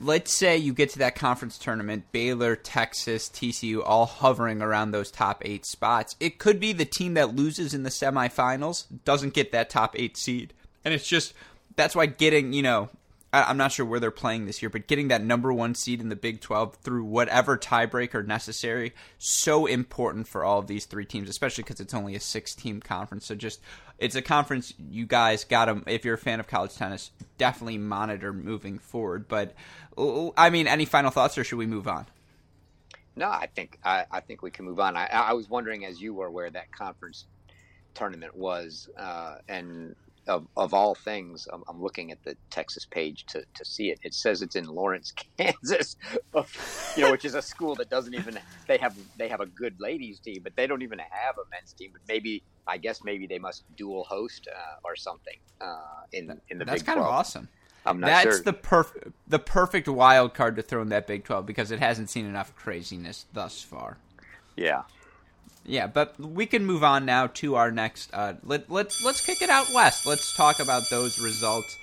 let's 0.01 0.35
say 0.35 0.57
you 0.57 0.73
get 0.73 0.89
to 0.91 0.99
that 0.99 1.15
conference 1.15 1.57
tournament, 1.57 2.11
Baylor, 2.11 2.55
Texas, 2.55 3.29
TCU, 3.29 3.81
all 3.85 4.05
hovering 4.05 4.61
around 4.61 4.91
those 4.91 5.11
top 5.11 5.41
eight 5.45 5.65
spots. 5.65 6.15
It 6.19 6.39
could 6.39 6.59
be 6.59 6.73
the 6.73 6.85
team 6.85 7.13
that 7.13 7.35
loses 7.35 7.73
in 7.73 7.83
the 7.83 7.89
semifinals 7.89 8.85
doesn't 9.05 9.33
get 9.33 9.51
that 9.51 9.69
top 9.69 9.95
eight 9.97 10.17
seed. 10.17 10.53
And 10.83 10.93
it's 10.93 11.07
just, 11.07 11.33
that's 11.75 11.95
why 11.95 12.07
getting, 12.07 12.53
you 12.53 12.63
know, 12.63 12.89
I'm 13.33 13.55
not 13.55 13.71
sure 13.71 13.85
where 13.85 13.99
they're 14.01 14.11
playing 14.11 14.45
this 14.45 14.61
year, 14.61 14.69
but 14.69 14.87
getting 14.87 15.07
that 15.07 15.23
number 15.23 15.53
one 15.53 15.73
seed 15.73 16.01
in 16.01 16.09
the 16.09 16.17
Big 16.17 16.41
12 16.41 16.75
through 16.75 17.05
whatever 17.05 17.57
tiebreaker 17.57 18.25
necessary, 18.25 18.93
so 19.17 19.65
important 19.65 20.27
for 20.27 20.43
all 20.43 20.59
of 20.59 20.67
these 20.67 20.85
three 20.85 21.05
teams, 21.05 21.29
especially 21.29 21.63
because 21.63 21.79
it's 21.79 21.93
only 21.93 22.13
a 22.15 22.19
six 22.19 22.53
team 22.53 22.81
conference. 22.81 23.25
So 23.25 23.35
just, 23.35 23.61
it's 23.99 24.15
a 24.15 24.21
conference 24.21 24.73
you 24.77 25.05
guys 25.05 25.45
got 25.45 25.65
to, 25.65 25.81
if 25.87 26.03
you're 26.03 26.15
a 26.15 26.17
fan 26.17 26.41
of 26.41 26.47
college 26.47 26.75
tennis, 26.75 27.11
definitely 27.37 27.77
monitor 27.77 28.33
moving 28.33 28.79
forward. 28.79 29.29
But, 29.29 29.55
I 29.97 30.49
mean, 30.49 30.67
any 30.67 30.83
final 30.83 31.09
thoughts 31.09 31.37
or 31.37 31.45
should 31.45 31.57
we 31.57 31.67
move 31.67 31.87
on? 31.87 32.07
No, 33.15 33.29
I 33.29 33.47
think 33.53 33.77
I, 33.83 34.05
I 34.11 34.19
think 34.21 34.41
we 34.41 34.51
can 34.51 34.65
move 34.65 34.79
on. 34.79 34.95
I, 34.95 35.05
I 35.07 35.33
was 35.33 35.49
wondering, 35.49 35.85
as 35.85 36.01
you 36.01 36.13
were, 36.13 36.29
where 36.29 36.49
that 36.49 36.71
conference 36.71 37.25
tournament 37.93 38.35
was, 38.35 38.89
uh, 38.97 39.35
and 39.49 39.95
of, 40.31 40.47
of 40.57 40.73
all 40.73 40.95
things, 40.95 41.47
I'm, 41.51 41.63
I'm, 41.67 41.81
looking 41.81 42.11
at 42.11 42.23
the 42.23 42.35
Texas 42.49 42.85
page 42.85 43.25
to, 43.27 43.43
to 43.53 43.65
see 43.65 43.89
it. 43.89 43.99
It 44.03 44.13
says 44.13 44.41
it's 44.41 44.55
in 44.55 44.65
Lawrence, 44.65 45.13
Kansas, 45.37 45.97
you 46.95 47.03
know, 47.03 47.11
which 47.11 47.25
is 47.25 47.35
a 47.35 47.41
school 47.41 47.75
that 47.75 47.89
doesn't 47.89 48.13
even 48.13 48.39
they 48.67 48.77
have 48.77 48.95
they 49.17 49.27
have 49.27 49.41
a 49.41 49.45
good 49.45 49.75
ladies 49.79 50.19
team, 50.19 50.39
but 50.43 50.55
they 50.55 50.67
don't 50.67 50.81
even 50.81 50.99
have 50.99 51.37
a 51.37 51.49
men's 51.51 51.73
team. 51.73 51.91
But 51.93 52.01
maybe 52.07 52.43
I 52.67 52.77
guess 52.77 53.03
maybe 53.03 53.27
they 53.27 53.39
must 53.39 53.63
dual 53.75 54.03
host 54.05 54.47
uh, 54.51 54.79
or 54.83 54.95
something 54.95 55.37
uh, 55.59 55.77
in 56.13 56.39
in 56.49 56.57
the 56.57 56.65
That's 56.65 56.81
Big 56.81 56.87
kind 56.87 56.97
12. 56.97 57.07
of 57.07 57.19
awesome. 57.19 57.49
I'm 57.85 57.99
not 57.99 58.07
That's 58.07 58.23
sure. 58.37 58.43
the 58.43 58.53
perfect 58.53 59.07
the 59.27 59.39
perfect 59.39 59.87
wild 59.87 60.33
card 60.33 60.55
to 60.55 60.61
throw 60.61 60.81
in 60.81 60.89
that 60.89 61.07
Big 61.07 61.23
Twelve 61.23 61.45
because 61.45 61.71
it 61.71 61.79
hasn't 61.79 62.09
seen 62.09 62.25
enough 62.25 62.55
craziness 62.55 63.25
thus 63.33 63.61
far. 63.61 63.97
Yeah. 64.55 64.83
Yeah, 65.65 65.87
but 65.87 66.19
we 66.19 66.47
can 66.47 66.65
move 66.65 66.83
on 66.83 67.05
now 67.05 67.27
to 67.27 67.55
our 67.55 67.71
next. 67.71 68.11
Uh, 68.13 68.33
let, 68.43 68.69
let's 68.71 69.03
let's 69.03 69.21
kick 69.21 69.41
it 69.41 69.49
out 69.49 69.67
west. 69.73 70.07
Let's 70.07 70.35
talk 70.35 70.59
about 70.59 70.89
those 70.89 71.19
results. 71.19 71.77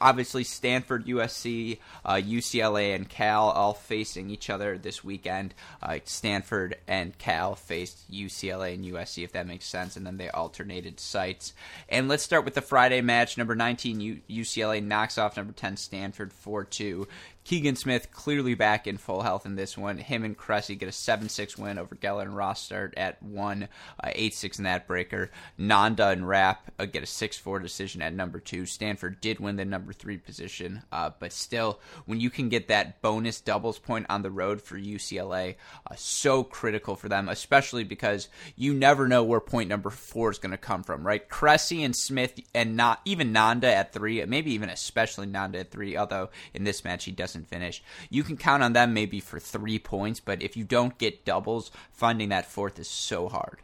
Obviously, 0.00 0.44
Stanford, 0.44 1.06
USC, 1.06 1.78
uh, 2.04 2.14
UCLA, 2.14 2.94
and 2.94 3.08
Cal 3.08 3.50
all 3.50 3.74
facing 3.74 4.30
each 4.30 4.50
other 4.50 4.78
this 4.78 5.04
weekend. 5.04 5.54
Uh, 5.82 5.98
Stanford 6.04 6.76
and 6.86 7.16
Cal 7.18 7.54
faced 7.54 8.10
UCLA 8.10 8.74
and 8.74 8.84
USC, 8.84 9.24
if 9.24 9.32
that 9.32 9.46
makes 9.46 9.66
sense, 9.66 9.96
and 9.96 10.06
then 10.06 10.16
they 10.16 10.28
alternated 10.30 11.00
sites. 11.00 11.52
And 11.88 12.08
let's 12.08 12.22
start 12.22 12.44
with 12.44 12.54
the 12.54 12.60
Friday 12.60 13.00
match. 13.00 13.36
Number 13.38 13.54
19, 13.54 14.00
U- 14.00 14.20
UCLA 14.28 14.82
knocks 14.82 15.18
off 15.18 15.36
number 15.36 15.52
10, 15.52 15.76
Stanford 15.76 16.32
4 16.32 16.64
2. 16.64 17.08
Keegan 17.44 17.76
Smith 17.76 18.10
clearly 18.10 18.54
back 18.54 18.86
in 18.86 18.96
full 18.96 19.20
health 19.20 19.44
in 19.44 19.54
this 19.54 19.76
one. 19.76 19.98
Him 19.98 20.24
and 20.24 20.36
Cressy 20.36 20.76
get 20.76 20.88
a 20.88 20.92
7 20.92 21.28
6 21.28 21.58
win 21.58 21.78
over 21.78 21.94
Geller 21.94 22.22
and 22.22 22.32
Rotsaert 22.32 22.94
at 22.96 23.22
1 23.22 23.68
8 24.02 24.32
uh, 24.32 24.34
6 24.34 24.58
in 24.58 24.64
that 24.64 24.86
breaker. 24.86 25.30
Nanda 25.58 26.08
and 26.08 26.26
Rapp 26.26 26.70
uh, 26.78 26.86
get 26.86 27.02
a 27.02 27.06
6 27.06 27.36
4 27.36 27.58
decision 27.58 28.00
at 28.00 28.14
number 28.14 28.40
2. 28.40 28.64
Stanford 28.64 29.20
did 29.20 29.40
win 29.40 29.56
the 29.56 29.66
number 29.66 29.92
3 29.92 30.16
position, 30.16 30.82
uh, 30.90 31.10
but 31.18 31.32
still, 31.34 31.80
when 32.06 32.18
you 32.18 32.30
can 32.30 32.48
get 32.48 32.68
that 32.68 33.02
bonus 33.02 33.42
doubles 33.42 33.78
point 33.78 34.06
on 34.08 34.22
the 34.22 34.30
road 34.30 34.62
for 34.62 34.78
UCLA, 34.78 35.56
uh, 35.90 35.94
so 35.96 36.44
critical 36.44 36.96
for 36.96 37.10
them, 37.10 37.28
especially 37.28 37.84
because 37.84 38.28
you 38.56 38.72
never 38.72 39.06
know 39.06 39.22
where 39.22 39.40
point 39.40 39.68
number 39.68 39.90
4 39.90 40.30
is 40.30 40.38
going 40.38 40.52
to 40.52 40.56
come 40.56 40.82
from, 40.82 41.06
right? 41.06 41.28
Cressy 41.28 41.82
and 41.82 41.94
Smith, 41.94 42.40
and 42.54 42.74
not 42.74 43.02
even 43.04 43.32
Nanda 43.32 43.70
at 43.70 43.92
3, 43.92 44.24
maybe 44.24 44.52
even 44.52 44.70
especially 44.70 45.26
Nanda 45.26 45.58
at 45.58 45.70
3, 45.70 45.98
although 45.98 46.30
in 46.54 46.64
this 46.64 46.84
match 46.84 47.04
he 47.04 47.12
does 47.12 47.33
doesn't 47.34 47.48
finish. 47.48 47.82
You 48.10 48.22
can 48.22 48.36
count 48.36 48.62
on 48.62 48.72
them 48.72 48.94
maybe 48.94 49.20
for 49.20 49.38
three 49.38 49.78
points, 49.78 50.20
but 50.20 50.42
if 50.42 50.56
you 50.56 50.64
don't 50.64 50.96
get 50.98 51.24
doubles, 51.24 51.70
finding 51.92 52.30
that 52.30 52.46
fourth 52.46 52.78
is 52.78 52.88
so 52.88 53.28
hard. 53.28 53.58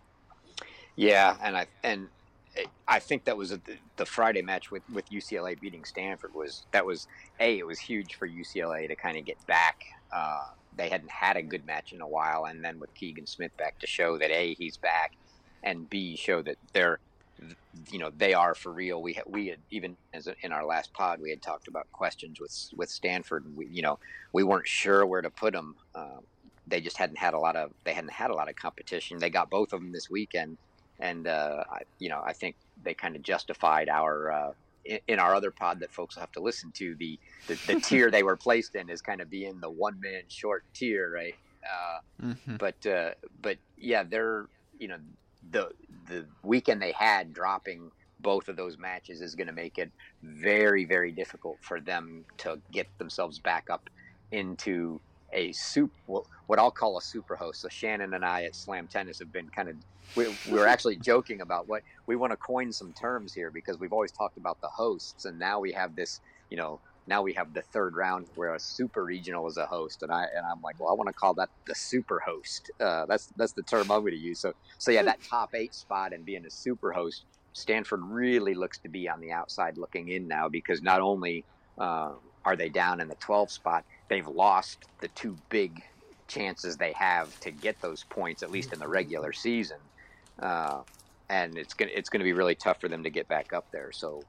Yeah, 0.96 1.36
and 1.42 1.56
I 1.56 1.66
and 1.82 2.08
I 2.86 2.98
think 2.98 3.24
that 3.24 3.36
was 3.36 3.52
a, 3.52 3.60
the 3.96 4.04
Friday 4.04 4.42
match 4.42 4.70
with 4.70 4.82
with 4.92 5.08
UCLA 5.10 5.58
beating 5.58 5.84
Stanford 5.84 6.34
was 6.34 6.66
that 6.72 6.84
was 6.84 7.06
a 7.38 7.58
it 7.58 7.66
was 7.66 7.78
huge 7.78 8.16
for 8.16 8.28
UCLA 8.28 8.88
to 8.88 8.96
kind 8.96 9.16
of 9.16 9.24
get 9.24 9.44
back. 9.46 9.84
Uh, 10.12 10.48
they 10.76 10.88
hadn't 10.88 11.10
had 11.10 11.36
a 11.36 11.42
good 11.42 11.64
match 11.64 11.92
in 11.92 12.00
a 12.00 12.08
while, 12.08 12.46
and 12.46 12.64
then 12.64 12.78
with 12.80 12.92
Keegan 12.94 13.26
Smith 13.26 13.56
back 13.56 13.78
to 13.78 13.86
show 13.86 14.18
that 14.18 14.30
a 14.30 14.54
he's 14.54 14.76
back, 14.76 15.12
and 15.62 15.88
b 15.88 16.16
show 16.16 16.42
that 16.42 16.56
they're 16.72 16.98
you 17.90 17.98
know 17.98 18.10
they 18.16 18.34
are 18.34 18.54
for 18.54 18.72
real. 18.72 19.02
We 19.02 19.14
had, 19.14 19.24
we 19.26 19.48
had 19.48 19.58
even 19.70 19.96
as 20.12 20.26
a, 20.26 20.34
in 20.42 20.52
our 20.52 20.64
last 20.64 20.92
pod 20.92 21.20
we 21.20 21.30
had 21.30 21.42
talked 21.42 21.68
about 21.68 21.90
questions 21.92 22.40
with 22.40 22.70
with 22.76 22.90
Stanford. 22.90 23.44
And 23.44 23.56
we 23.56 23.66
you 23.66 23.82
know 23.82 23.98
we 24.32 24.42
weren't 24.42 24.68
sure 24.68 25.06
where 25.06 25.22
to 25.22 25.30
put 25.30 25.52
them. 25.52 25.76
Um, 25.94 26.20
they 26.66 26.80
just 26.80 26.96
hadn't 26.96 27.18
had 27.18 27.34
a 27.34 27.38
lot 27.38 27.56
of 27.56 27.72
they 27.84 27.92
hadn't 27.92 28.12
had 28.12 28.30
a 28.30 28.34
lot 28.34 28.48
of 28.48 28.56
competition. 28.56 29.18
They 29.18 29.30
got 29.30 29.50
both 29.50 29.72
of 29.72 29.80
them 29.80 29.92
this 29.92 30.10
weekend, 30.10 30.56
and 30.98 31.26
uh, 31.26 31.64
I, 31.70 31.80
you 31.98 32.08
know 32.08 32.22
I 32.24 32.32
think 32.32 32.56
they 32.82 32.94
kind 32.94 33.16
of 33.16 33.22
justified 33.22 33.88
our. 33.88 34.32
Uh, 34.32 34.52
in, 34.82 34.98
in 35.08 35.18
our 35.18 35.34
other 35.34 35.50
pod 35.50 35.80
that 35.80 35.92
folks 35.92 36.16
will 36.16 36.22
have 36.22 36.32
to 36.32 36.40
listen 36.40 36.72
to, 36.72 36.94
the, 36.94 37.18
the, 37.48 37.58
the 37.66 37.80
tier 37.84 38.10
they 38.10 38.22
were 38.22 38.34
placed 38.34 38.74
in 38.74 38.88
is 38.88 39.02
kind 39.02 39.20
of 39.20 39.28
being 39.28 39.60
the 39.60 39.68
one 39.68 40.00
man 40.00 40.22
short 40.28 40.64
tier, 40.72 41.12
right? 41.12 41.34
Uh, 41.62 42.26
mm-hmm. 42.26 42.56
But 42.56 42.86
uh, 42.86 43.10
but 43.42 43.58
yeah, 43.76 44.02
they're 44.02 44.46
you 44.78 44.88
know 44.88 44.96
the 45.50 45.70
the 46.08 46.26
weekend 46.42 46.82
they 46.82 46.92
had 46.92 47.32
dropping 47.32 47.90
both 48.20 48.48
of 48.48 48.56
those 48.56 48.76
matches 48.76 49.20
is 49.22 49.34
going 49.34 49.46
to 49.46 49.52
make 49.52 49.78
it 49.78 49.90
very 50.22 50.84
very 50.84 51.12
difficult 51.12 51.56
for 51.60 51.80
them 51.80 52.24
to 52.38 52.60
get 52.72 52.86
themselves 52.98 53.38
back 53.38 53.70
up 53.70 53.88
into 54.32 55.00
a 55.32 55.52
soup 55.52 55.92
what 56.50 56.58
I'll 56.58 56.72
call 56.72 56.98
a 56.98 57.00
super 57.00 57.36
host. 57.36 57.60
So 57.60 57.68
Shannon 57.68 58.14
and 58.14 58.24
I 58.24 58.42
at 58.42 58.56
Slam 58.56 58.88
Tennis 58.88 59.20
have 59.20 59.32
been 59.32 59.48
kind 59.50 59.68
of 59.68 59.76
we, 60.16 60.26
we 60.50 60.58
were 60.58 60.66
actually 60.68 60.96
joking 60.96 61.40
about 61.40 61.68
what 61.68 61.82
we 62.06 62.16
want 62.16 62.32
to 62.32 62.36
coin 62.36 62.72
some 62.72 62.92
terms 62.92 63.32
here 63.32 63.52
because 63.52 63.78
we've 63.78 63.92
always 63.92 64.10
talked 64.10 64.36
about 64.36 64.60
the 64.60 64.68
hosts 64.68 65.24
and 65.24 65.38
now 65.38 65.60
we 65.60 65.70
have 65.72 65.94
this 65.94 66.20
you 66.50 66.56
know 66.56 66.80
now 67.10 67.20
we 67.22 67.32
have 67.34 67.52
the 67.52 67.60
third 67.60 67.96
round 67.96 68.28
where 68.36 68.54
a 68.54 68.60
super 68.60 69.04
regional 69.04 69.48
is 69.48 69.56
a 69.56 69.66
host, 69.66 70.02
and 70.02 70.12
I 70.12 70.26
and 70.34 70.46
I'm 70.46 70.62
like, 70.62 70.78
well, 70.78 70.88
I 70.88 70.94
want 70.94 71.08
to 71.08 71.12
call 71.12 71.34
that 71.34 71.50
the 71.66 71.74
super 71.74 72.20
host. 72.20 72.70
Uh, 72.80 73.04
that's 73.06 73.26
that's 73.36 73.52
the 73.52 73.64
term 73.64 73.90
I'm 73.90 74.00
going 74.00 74.12
to 74.12 74.16
use. 74.16 74.38
So 74.38 74.54
so 74.78 74.92
yeah, 74.92 75.02
that 75.02 75.18
top 75.28 75.54
eight 75.54 75.74
spot 75.74 76.12
and 76.14 76.24
being 76.24 76.46
a 76.46 76.50
super 76.50 76.92
host, 76.92 77.24
Stanford 77.52 78.00
really 78.04 78.54
looks 78.54 78.78
to 78.78 78.88
be 78.88 79.08
on 79.08 79.20
the 79.20 79.32
outside 79.32 79.76
looking 79.76 80.08
in 80.08 80.28
now 80.28 80.48
because 80.48 80.82
not 80.82 81.00
only 81.00 81.44
uh, 81.78 82.12
are 82.44 82.56
they 82.56 82.68
down 82.68 83.00
in 83.00 83.08
the 83.08 83.16
12 83.16 83.50
spot, 83.50 83.84
they've 84.08 84.28
lost 84.28 84.84
the 85.00 85.08
two 85.08 85.36
big 85.48 85.82
chances 86.28 86.76
they 86.76 86.92
have 86.92 87.38
to 87.40 87.50
get 87.50 87.80
those 87.82 88.04
points 88.04 88.44
at 88.44 88.52
least 88.52 88.72
in 88.72 88.78
the 88.78 88.86
regular 88.86 89.32
season, 89.32 89.78
uh, 90.38 90.78
and 91.28 91.58
it's 91.58 91.74
gonna 91.74 91.90
it's 91.92 92.08
gonna 92.08 92.24
be 92.24 92.34
really 92.34 92.54
tough 92.54 92.80
for 92.80 92.88
them 92.88 93.02
to 93.02 93.10
get 93.10 93.26
back 93.26 93.52
up 93.52 93.66
there. 93.72 93.90
So. 93.92 94.22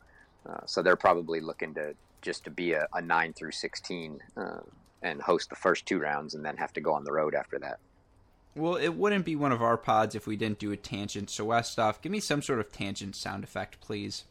Uh, 0.43 0.65
so 0.65 0.81
they're 0.81 0.95
probably 0.95 1.39
looking 1.39 1.71
to 1.71 1.93
just 2.21 2.43
to 2.45 2.49
be 2.49 2.73
a, 2.73 2.87
a 2.93 3.01
nine 3.01 3.33
through 3.33 3.51
sixteen 3.51 4.19
uh, 4.37 4.61
and 5.01 5.21
host 5.21 5.49
the 5.49 5.55
first 5.55 5.85
two 5.85 5.99
rounds, 5.99 6.35
and 6.35 6.45
then 6.45 6.57
have 6.57 6.73
to 6.73 6.81
go 6.81 6.93
on 6.93 7.03
the 7.03 7.11
road 7.11 7.35
after 7.35 7.59
that. 7.59 7.79
Well, 8.55 8.75
it 8.75 8.89
wouldn't 8.89 9.25
be 9.25 9.35
one 9.35 9.53
of 9.53 9.61
our 9.61 9.77
pods 9.77 10.13
if 10.13 10.27
we 10.27 10.35
didn't 10.35 10.59
do 10.59 10.71
a 10.71 10.77
tangent. 10.77 11.29
So, 11.29 11.45
Westoff, 11.45 12.01
give 12.01 12.11
me 12.11 12.19
some 12.19 12.41
sort 12.41 12.59
of 12.59 12.71
tangent 12.71 13.15
sound 13.15 13.43
effect, 13.43 13.79
please. 13.79 14.25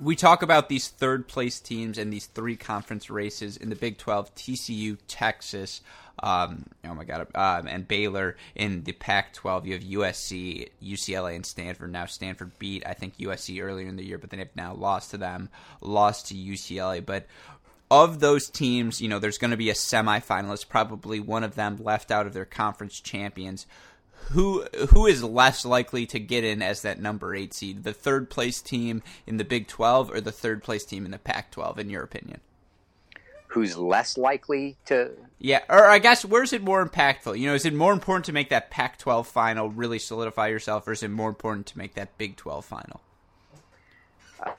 We 0.00 0.16
talk 0.16 0.42
about 0.42 0.68
these 0.68 0.88
third 0.88 1.28
place 1.28 1.60
teams 1.60 1.98
and 1.98 2.12
these 2.12 2.26
three 2.26 2.56
conference 2.56 3.10
races 3.10 3.56
in 3.56 3.68
the 3.68 3.76
Big 3.76 3.98
12 3.98 4.34
TCU, 4.34 4.98
Texas, 5.06 5.82
um, 6.22 6.66
oh 6.84 6.94
my 6.94 7.04
God, 7.04 7.28
um, 7.34 7.66
and 7.66 7.86
Baylor 7.86 8.36
in 8.54 8.84
the 8.84 8.92
Pac 8.92 9.34
12. 9.34 9.66
You 9.66 9.72
have 9.74 9.82
USC, 9.82 10.68
UCLA, 10.82 11.36
and 11.36 11.44
Stanford. 11.44 11.92
Now, 11.92 12.06
Stanford 12.06 12.58
beat, 12.58 12.82
I 12.86 12.94
think, 12.94 13.18
USC 13.18 13.62
earlier 13.62 13.88
in 13.88 13.96
the 13.96 14.04
year, 14.04 14.18
but 14.18 14.30
they 14.30 14.38
have 14.38 14.54
now 14.54 14.74
lost 14.74 15.10
to 15.10 15.18
them, 15.18 15.48
lost 15.80 16.28
to 16.28 16.34
UCLA. 16.34 17.04
But 17.04 17.26
of 17.90 18.20
those 18.20 18.48
teams, 18.48 19.00
you 19.00 19.08
know, 19.08 19.18
there's 19.18 19.38
going 19.38 19.50
to 19.50 19.56
be 19.56 19.70
a 19.70 19.74
semifinalist, 19.74 20.68
probably 20.68 21.20
one 21.20 21.44
of 21.44 21.56
them 21.56 21.78
left 21.82 22.10
out 22.10 22.26
of 22.26 22.32
their 22.32 22.44
conference 22.44 23.00
champions 23.00 23.66
who 24.30 24.64
who 24.90 25.06
is 25.06 25.24
less 25.24 25.64
likely 25.64 26.06
to 26.06 26.20
get 26.20 26.44
in 26.44 26.62
as 26.62 26.82
that 26.82 27.00
number 27.00 27.34
eight 27.34 27.52
seed, 27.52 27.82
the 27.82 27.92
third 27.92 28.30
place 28.30 28.62
team 28.62 29.02
in 29.26 29.36
the 29.36 29.44
Big 29.44 29.66
Twelve 29.66 30.10
or 30.10 30.20
the 30.20 30.32
third 30.32 30.62
place 30.62 30.84
team 30.84 31.04
in 31.04 31.10
the 31.10 31.18
Pac 31.18 31.50
twelve, 31.50 31.78
in 31.78 31.90
your 31.90 32.02
opinion? 32.02 32.40
Who's 33.48 33.76
less 33.76 34.16
likely 34.16 34.76
to? 34.86 35.10
Yeah, 35.40 35.60
or 35.68 35.86
I 35.86 35.98
guess 35.98 36.24
where's 36.24 36.52
it 36.52 36.62
more 36.62 36.86
impactful? 36.86 37.36
You 37.38 37.48
know, 37.48 37.54
is 37.54 37.66
it 37.66 37.74
more 37.74 37.92
important 37.92 38.26
to 38.26 38.32
make 38.32 38.50
that 38.50 38.70
Pac 38.70 38.98
twelve 38.98 39.26
final 39.26 39.68
really 39.68 39.98
solidify 39.98 40.48
yourself, 40.48 40.86
or 40.86 40.92
is 40.92 41.02
it 41.02 41.10
more 41.10 41.28
important 41.28 41.66
to 41.66 41.78
make 41.78 41.94
that 41.94 42.16
Big 42.16 42.36
Twelve 42.36 42.64
final? 42.64 43.00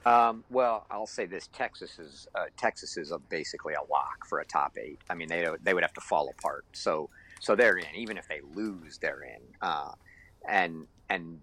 Um, 0.05 0.43
well, 0.49 0.85
I'll 0.91 1.07
say 1.07 1.25
this: 1.25 1.47
Texas 1.53 1.97
is 1.99 2.27
uh, 2.35 2.45
Texas 2.57 2.97
is 2.97 3.11
a, 3.11 3.17
basically 3.17 3.73
a 3.75 3.81
lock 3.89 4.25
for 4.27 4.39
a 4.39 4.45
top 4.45 4.77
eight. 4.77 4.99
I 5.09 5.15
mean, 5.15 5.29
they 5.29 5.47
they 5.63 5.73
would 5.73 5.83
have 5.83 5.93
to 5.93 6.01
fall 6.01 6.29
apart. 6.29 6.65
So 6.73 7.09
so 7.41 7.55
they're 7.55 7.77
in. 7.77 7.87
Even 7.95 8.17
if 8.17 8.27
they 8.29 8.39
lose, 8.53 8.99
they're 8.99 9.23
in. 9.23 9.41
Uh, 9.61 9.91
and 10.47 10.87
and 11.09 11.39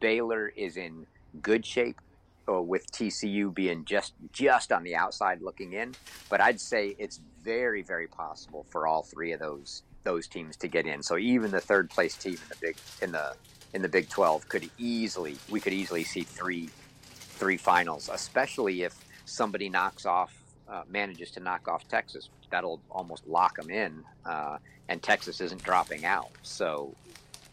Baylor 0.00 0.48
is 0.48 0.76
in 0.76 1.06
good 1.42 1.66
shape 1.66 2.00
uh, 2.48 2.62
with 2.62 2.90
TCU 2.92 3.52
being 3.52 3.84
just 3.84 4.14
just 4.32 4.72
on 4.72 4.84
the 4.84 4.96
outside 4.96 5.42
looking 5.42 5.74
in. 5.74 5.94
But 6.30 6.40
I'd 6.40 6.60
say 6.60 6.94
it's 6.98 7.20
very 7.42 7.82
very 7.82 8.06
possible 8.06 8.64
for 8.70 8.86
all 8.86 9.02
three 9.02 9.32
of 9.32 9.40
those 9.40 9.82
those 10.04 10.26
teams 10.28 10.56
to 10.58 10.68
get 10.68 10.86
in. 10.86 11.02
So 11.02 11.18
even 11.18 11.50
the 11.50 11.60
third 11.60 11.90
place 11.90 12.16
team 12.16 12.34
in 12.34 12.48
the 12.48 12.56
big 12.60 12.76
in 13.02 13.12
the 13.12 13.34
in 13.74 13.82
the 13.82 13.88
Big 13.88 14.08
12 14.08 14.48
could 14.48 14.70
easily 14.78 15.36
we 15.50 15.60
could 15.60 15.72
easily 15.72 16.04
see 16.04 16.22
three 16.22 16.70
three 17.10 17.56
finals, 17.56 18.08
especially 18.12 18.82
if 18.82 18.94
somebody 19.24 19.68
knocks 19.68 20.06
off 20.06 20.39
uh, 20.70 20.82
manages 20.88 21.30
to 21.32 21.40
knock 21.40 21.68
off 21.68 21.86
Texas. 21.88 22.28
That'll 22.50 22.80
almost 22.90 23.26
lock 23.26 23.56
them 23.56 23.70
in. 23.70 24.04
Uh, 24.24 24.58
and 24.88 25.02
Texas 25.02 25.40
isn't 25.40 25.62
dropping 25.62 26.04
out. 26.04 26.30
So, 26.42 26.94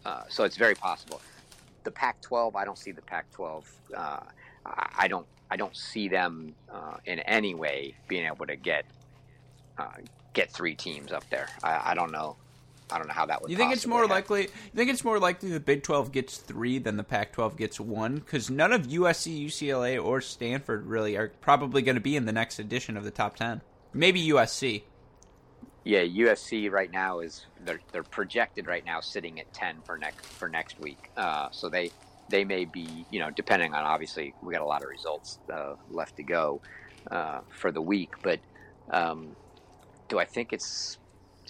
uh, 0.06 0.24
so 0.30 0.44
it's 0.44 0.58
very 0.58 0.76
possible. 0.76 1.22
The 1.84 1.92
Pac-12, 1.92 2.56
I 2.56 2.66
don't 2.66 2.78
see 2.78 2.92
the 2.92 3.02
Pac-12. 3.02 3.64
Uh, 3.96 4.20
I 4.66 5.08
don't. 5.08 5.26
I 5.50 5.56
don't 5.56 5.78
see 5.78 6.10
them 6.10 6.54
uh, 6.70 6.98
in 7.06 7.20
any 7.20 7.56
way 7.56 7.96
being 8.10 8.26
able 8.26 8.46
to 8.48 8.58
get 8.58 8.84
get 10.38 10.52
three 10.52 10.76
teams 10.76 11.12
up 11.12 11.28
there. 11.32 11.48
I, 11.64 11.92
I, 11.92 11.94
don't 11.96 12.12
know. 12.12 12.36
I 12.92 12.98
don't 12.98 13.08
know 13.08 13.14
how 13.14 13.26
that 13.26 13.42
would. 13.42 13.52
You 13.52 13.58
think 13.58 13.74
it's 13.74 13.86
more 13.86 14.02
happen. 14.02 14.12
likely? 14.12 14.42
You 14.44 14.76
think 14.76 14.90
it's 14.90 15.04
more 15.04 15.20
likely 15.20 15.50
the 15.50 15.60
Big 15.60 15.84
Twelve 15.84 16.12
gets 16.12 16.38
three 16.38 16.80
than 16.80 16.98
the 16.98 17.04
Pac 17.04 17.34
twelve 17.34 17.58
gets 17.58 17.80
one? 17.80 18.16
Because 18.16 18.50
none 18.50 18.72
of 18.72 18.88
USC, 18.88 19.46
UCLA, 19.46 20.04
or 20.04 20.22
Stanford 20.22 20.86
really 20.86 21.18
are 21.18 21.30
probably 21.42 21.82
going 21.82 21.96
to 21.96 22.02
be 22.02 22.16
in 22.16 22.26
the 22.26 22.32
next 22.32 22.60
edition 22.60 22.96
of 22.96 23.04
the 23.04 23.12
top 23.12 23.36
ten. 23.36 23.62
Maybe 23.94 24.26
USC. 24.30 24.84
Yeah, 25.84 26.04
USC 26.04 26.72
right 26.72 26.92
now 26.92 27.20
is 27.20 27.46
they're 27.64 27.82
they're 27.92 28.04
projected 28.04 28.68
right 28.68 28.86
now 28.86 29.02
sitting 29.02 29.40
at 29.40 29.52
ten 29.54 29.78
for 29.84 29.98
next 29.98 30.26
for 30.26 30.48
next 30.48 30.80
week. 30.80 31.10
Uh, 31.18 31.50
so 31.52 31.70
they 31.70 31.92
they 32.30 32.46
may 32.46 32.66
be 32.66 33.06
you 33.12 33.20
know 33.20 33.32
depending 33.32 33.74
on 33.74 33.84
obviously 33.84 34.34
we 34.42 34.54
got 34.54 34.62
a 34.62 34.66
lot 34.66 34.84
of 34.84 34.90
results 34.90 35.40
uh, 35.52 35.76
left 35.90 36.18
to 36.18 36.24
go 36.24 36.62
uh, 37.12 37.40
for 37.50 37.72
the 37.72 37.82
week, 37.82 38.14
but 38.22 38.40
um, 38.92 39.36
do 40.08 40.20
I 40.20 40.26
think 40.26 40.54
it's 40.54 40.98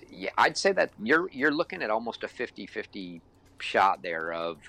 yeah, 0.09 0.31
I'd 0.37 0.57
say 0.57 0.71
that 0.73 0.93
you're 0.97 1.29
you're 1.31 1.51
looking 1.53 1.81
at 1.83 1.89
almost 1.89 2.23
a 2.23 2.27
50-50 2.27 3.21
shot 3.61 4.01
there 4.03 4.31
of 4.33 4.61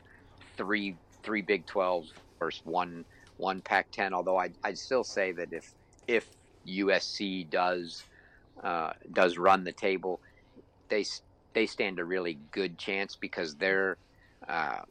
three 0.57 1.01
three 1.25 1.43
Big 1.43 1.67
12s 1.67 2.09
versus 2.41 2.63
one 2.65 3.07
one 3.37 3.63
Pac-10. 3.63 4.13
Although 4.13 4.39
I 4.39 4.51
I'd 4.65 4.79
still 4.79 5.05
say 5.05 5.33
that 5.33 5.53
if 5.53 5.75
if 6.09 6.31
USC 6.69 7.49
does 7.51 8.07
uh, 8.63 8.93
does 9.13 9.39
run 9.39 9.65
the 9.65 9.73
table, 9.73 10.21
they 10.91 11.05
they 11.55 11.67
stand 11.67 11.99
a 11.99 12.05
really 12.05 12.35
good 12.35 12.79
chance 12.79 13.17
because 13.17 13.57
they're 13.57 13.99
uh, 14.49 14.83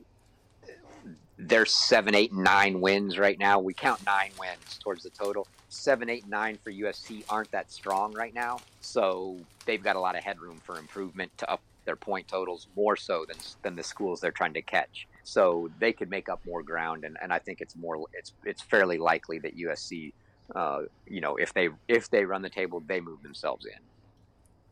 they're 1.38 1.65
seven, 1.65 2.15
eight, 2.15 2.34
nine 2.34 2.82
wins 2.82 3.17
right 3.17 3.38
now. 3.38 3.60
We 3.60 3.73
count 3.73 4.06
nine 4.06 4.32
wins 4.39 4.80
towards 4.80 5.04
the 5.04 5.10
total. 5.10 5.47
Seven, 5.69 6.10
eight, 6.10 6.28
nine 6.28 6.58
for 6.63 6.71
USC 6.71 7.23
aren't 7.30 7.52
that 7.52 7.71
strong 7.71 8.13
right 8.13 8.34
now, 8.34 8.60
so 8.82 9.38
they've 9.65 9.84
got 9.84 9.95
a 9.95 10.00
lot 10.00 10.17
of 10.17 10.23
headroom 10.23 10.60
for 10.63 10.80
improvement 10.80 11.32
to 11.38 11.50
up 11.52 11.62
their 11.86 11.95
point 11.95 12.28
totals 12.28 12.67
more 12.76 12.95
so 12.95 13.26
than 13.28 13.38
than 13.63 13.76
the 13.76 13.84
schools 13.84 14.19
they're 14.19 14.32
trying 14.32 14.54
to 14.54 14.62
catch. 14.62 15.08
So 15.23 15.69
they 15.80 15.93
could 15.93 16.10
make 16.10 16.30
up 16.30 16.39
more 16.45 16.63
ground, 16.63 17.04
and, 17.04 17.17
and 17.21 17.32
I 17.32 17.39
think 17.39 17.62
it's 17.62 17.76
more 17.76 18.06
it's 18.13 18.34
it's 18.43 18.62
fairly 18.62 18.97
likely 18.97 19.39
that 19.39 19.58
USC, 19.58 20.13
uh, 20.56 20.82
you 21.06 21.21
know, 21.21 21.36
if 21.36 21.54
they 21.54 21.69
if 21.88 22.10
they 22.10 22.26
run 22.26 22.41
the 22.41 22.50
table, 22.50 22.82
they 22.86 23.00
move 23.00 23.21
themselves 23.21 23.65
in. 23.65 23.80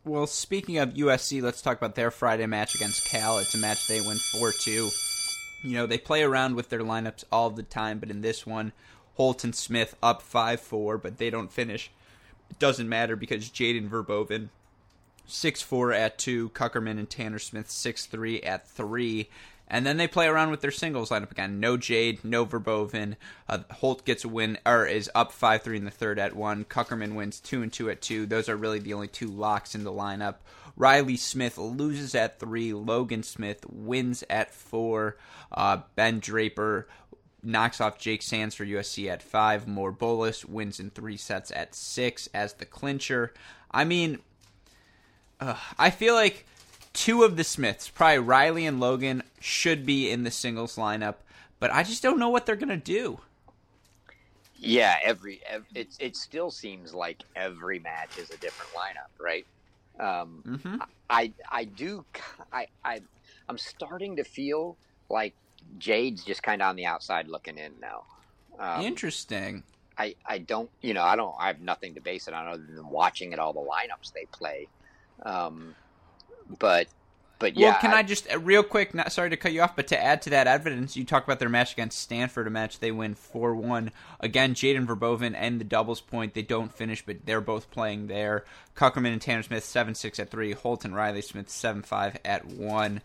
Well, 0.04 0.28
speaking 0.28 0.78
of 0.78 0.94
USC, 0.94 1.42
let's 1.42 1.62
talk 1.62 1.78
about 1.78 1.96
their 1.96 2.12
Friday 2.12 2.46
match 2.46 2.76
against 2.76 3.06
Cal. 3.06 3.40
It's 3.40 3.56
a 3.56 3.58
match 3.58 3.88
they 3.88 4.02
win 4.02 4.18
four 4.18 4.52
two. 4.52 4.90
You 5.64 5.74
know, 5.74 5.86
they 5.88 5.98
play 5.98 6.22
around 6.22 6.56
with 6.56 6.70
their 6.70 6.82
lineups 6.82 7.24
all 7.32 7.50
the 7.50 7.64
time, 7.64 8.00
but 8.00 8.12
in 8.12 8.22
this 8.22 8.46
one, 8.46 8.72
Holton 9.16 9.54
Smith 9.54 9.96
up 10.04 10.22
5 10.22 10.60
4, 10.60 10.98
but 10.98 11.18
they 11.18 11.30
don't 11.30 11.52
finish. 11.52 11.92
It 12.50 12.60
doesn't 12.60 12.90
matter 12.90 13.16
because 13.16 13.50
Jaden 13.50 13.90
Verboven, 13.90 14.50
6 15.26 15.62
4 15.62 15.94
at 15.94 16.18
2, 16.18 16.50
Cukierman 16.50 17.00
and 17.00 17.10
Tanner 17.10 17.40
Smith, 17.40 17.70
6 17.70 18.06
3 18.06 18.42
at 18.42 18.68
3. 18.68 19.30
And 19.68 19.86
then 19.86 19.98
they 19.98 20.08
play 20.08 20.28
around 20.28 20.52
with 20.52 20.62
their 20.62 20.72
singles 20.72 21.10
lineup 21.10 21.32
again. 21.32 21.60
No 21.60 21.76
Jade, 21.76 22.24
no 22.24 22.46
Verboven. 22.46 23.16
Uh, 23.50 23.60
Holt 23.72 24.06
gets 24.06 24.24
a 24.24 24.30
win, 24.30 24.60
or 24.66 24.86
is 24.86 25.10
up 25.16 25.32
5 25.32 25.64
3 25.64 25.78
in 25.78 25.86
the 25.86 25.92
third 25.92 26.20
at 26.20 26.36
1. 26.36 26.66
Cukierman 26.66 27.16
wins 27.16 27.40
2 27.40 27.64
and 27.64 27.74
2 27.74 27.90
at 27.90 28.02
2. 28.02 28.26
Those 28.28 28.48
are 28.48 28.56
really 28.56 28.80
the 28.80 28.94
only 28.94 29.08
two 29.08 29.28
locks 29.28 29.74
in 29.74 29.84
the 29.84 29.92
lineup. 29.92 30.36
Riley 30.78 31.18
Smith 31.18 31.58
loses 31.58 32.14
at 32.14 32.40
3. 32.40 32.74
Logan 32.74 33.24
Smith 33.24 33.66
wins 33.70 34.24
at 34.30 34.54
4. 34.54 35.18
Uh, 35.52 35.78
ben 35.96 36.20
Draper 36.20 36.88
knocks 37.42 37.80
off 37.80 37.98
Jake 37.98 38.22
Sands 38.22 38.56
for 38.56 38.66
USC 38.66 39.10
at 39.10 39.24
5. 39.24 39.68
More 39.68 39.92
Bolus 39.92 40.46
wins 40.46 40.80
in 40.80 40.90
three 40.90 41.18
sets 41.18 41.52
at 41.52 41.74
6 41.74 42.30
as 42.34 42.54
the 42.54 42.66
clincher. 42.66 43.34
I 43.72 43.84
mean, 43.84 44.20
uh, 45.40 45.56
I 45.78 45.90
feel 45.90 46.16
like 46.16 46.46
two 46.96 47.24
of 47.24 47.38
the 47.38 47.44
Smiths, 47.44 47.90
probably 47.90 48.20
Riley 48.20 48.66
and 48.66 48.80
Logan, 48.80 49.22
should 49.40 49.86
be 49.86 50.10
in 50.10 50.24
the 50.24 50.32
singles 50.32 50.78
lineup, 50.78 51.16
but 51.60 51.72
I 51.72 51.84
just 51.84 52.02
don't 52.02 52.18
know 52.18 52.30
what 52.30 52.46
they're 52.46 52.56
gonna 52.56 52.78
do. 52.78 53.20
Yeah, 54.58 54.96
every, 55.04 55.42
every 55.48 55.68
it 55.76 55.90
it 56.00 56.16
still 56.16 56.50
seems 56.50 56.94
like 56.94 57.24
every 57.36 57.80
match 57.80 58.18
is 58.18 58.32
a 58.32 58.38
different 58.38 58.72
lineup, 58.74 59.24
right? 59.24 59.46
Um, 60.00 60.44
mm-hmm. 60.46 60.76
I 61.10 61.32
I 61.52 61.66
do 61.66 62.06
I 62.52 62.68
I 62.84 63.02
I'm 63.48 63.58
starting 63.58 64.16
to 64.16 64.24
feel 64.24 64.78
like 65.10 65.34
Jade's 65.78 66.24
just 66.24 66.42
kind 66.42 66.62
of 66.62 66.70
on 66.70 66.76
the 66.76 66.86
outside 66.86 67.28
looking 67.28 67.58
in 67.58 67.74
now. 67.82 68.04
Um, 68.58 68.86
Interesting. 68.86 69.64
I, 69.98 70.16
I 70.26 70.40
don't 70.40 70.70
you 70.82 70.94
know 70.94 71.04
I 71.04 71.16
don't 71.16 71.36
I 71.40 71.48
have 71.48 71.62
nothing 71.62 71.96
to 71.96 72.02
base 72.02 72.28
it 72.28 72.34
on 72.34 72.48
other 72.48 72.64
than 72.68 72.90
watching 72.90 73.34
at 73.34 73.40
all 73.40 73.54
the 73.54 73.60
lineups 73.60 74.14
they 74.14 74.26
play. 74.32 74.68
Um, 75.24 75.76
but 76.60 76.88
but 77.38 77.58
yeah. 77.58 77.72
Well, 77.72 77.80
can 77.82 77.94
I, 77.94 77.98
I 77.98 78.04
just 78.04 78.32
uh, 78.32 78.40
real 78.40 78.64
quick? 78.64 78.94
Not 78.94 79.12
sorry 79.12 79.30
to 79.30 79.38
cut 79.38 79.52
you 79.52 79.62
off, 79.62 79.76
but 79.76 79.88
to 79.88 80.02
add 80.02 80.22
to 80.24 80.30
that 80.32 80.48
evidence, 80.48 80.96
you 80.96 81.04
talk 81.04 81.24
about 81.26 81.40
their 81.40 81.50
match 81.50 81.74
against 81.74 82.00
Stanford, 82.00 82.48
a 82.48 82.50
match 82.50 82.80
they 82.80 82.92
win 82.92 83.16
four 83.16 83.56
one. 83.56 83.92
Again, 84.20 84.56
Jaden 84.56 84.88
Verboven 84.88 85.36
and 85.36 85.60
the 85.60 85.66
doubles 85.66 86.02
point. 86.02 86.34
They 86.34 86.42
don't 86.42 86.74
finish, 86.74 87.06
but 87.06 87.26
they're 87.26 87.42
both 87.42 87.72
playing 87.72 88.08
there. 88.08 88.46
Cukierman 88.76 89.14
and 89.14 89.22
Tanner 89.22 89.44
Smith 89.44 89.66
seven 89.66 89.96
six 89.96 90.20
at 90.20 90.32
three. 90.32 90.54
Holton 90.54 90.94
Riley 90.94 91.22
Smith 91.22 91.50
seven 91.50 91.82
five 91.82 92.18
at 92.24 92.46
one. 92.46 93.02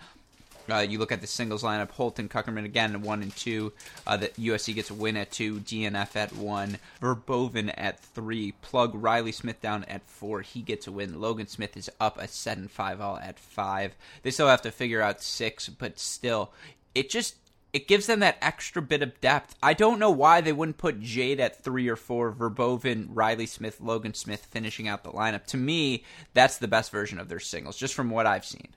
Uh, 0.68 0.79
you 0.79 0.99
look 0.99 1.12
at 1.12 1.20
the 1.20 1.27
singles 1.27 1.62
lineup: 1.62 1.90
Holton, 1.90 2.29
Cukierman 2.29 2.64
again, 2.64 3.03
one 3.03 3.23
and 3.23 3.35
two. 3.35 3.73
Uh, 4.07 4.16
the 4.16 4.29
USC 4.29 4.75
gets 4.75 4.90
a 4.90 4.94
win 4.94 5.16
at 5.16 5.31
two. 5.31 5.61
DNF 5.61 6.16
at 6.16 6.35
one. 6.35 6.79
Verboven 7.01 7.73
at 7.77 8.01
three. 8.01 8.53
Plug 8.62 8.92
Riley 8.94 9.33
Smith 9.33 9.61
down 9.61 9.85
at 9.85 10.07
four. 10.07 10.42
He 10.42 10.62
gets 10.62 10.87
a 10.87 10.92
win. 10.92 11.20
Logan 11.20 11.46
Smith 11.46 11.77
is 11.77 11.90
up 12.01 12.18
a 12.18 12.29
seven 12.29 12.68
five 12.68 13.01
all 13.01 13.16
at 13.18 13.38
five. 13.38 13.94
They 14.23 14.31
still 14.31 14.49
have 14.49 14.62
to 14.62 14.70
figure 14.70 15.03
out 15.03 15.23
six, 15.23 15.68
but 15.68 15.99
still, 15.99 16.53
it 16.94 17.11
just 17.11 17.37
it 17.73 17.87
gives 17.87 18.07
them 18.07 18.20
that 18.20 18.38
extra 18.42 18.83
bit 18.83 19.03
of 19.03 19.20
depth. 19.20 19.55
I 19.62 19.75
don't 19.75 19.99
know 19.99 20.11
why 20.11 20.40
they 20.40 20.53
wouldn't 20.53 20.79
put 20.79 21.01
Jade 21.01 21.40
at 21.40 21.62
three 21.62 21.88
or 21.88 21.96
four, 21.96 22.33
Verboven, 22.33 23.09
Riley 23.11 23.46
Smith, 23.46 23.81
Logan 23.81 24.14
Smith 24.14 24.46
finishing 24.46 24.88
out 24.88 25.05
the 25.05 25.12
lineup. 25.12 25.46
To 25.46 25.57
me, 25.57 26.05
that's 26.35 26.59
the 26.59 26.68
best 26.68 26.90
version 26.90 27.20
of 27.20 27.29
their 27.29 27.40
singles, 27.40 27.77
just 27.77 27.94
from 27.94 28.11
what 28.11 28.27
I've 28.27 28.44
seen. 28.44 28.68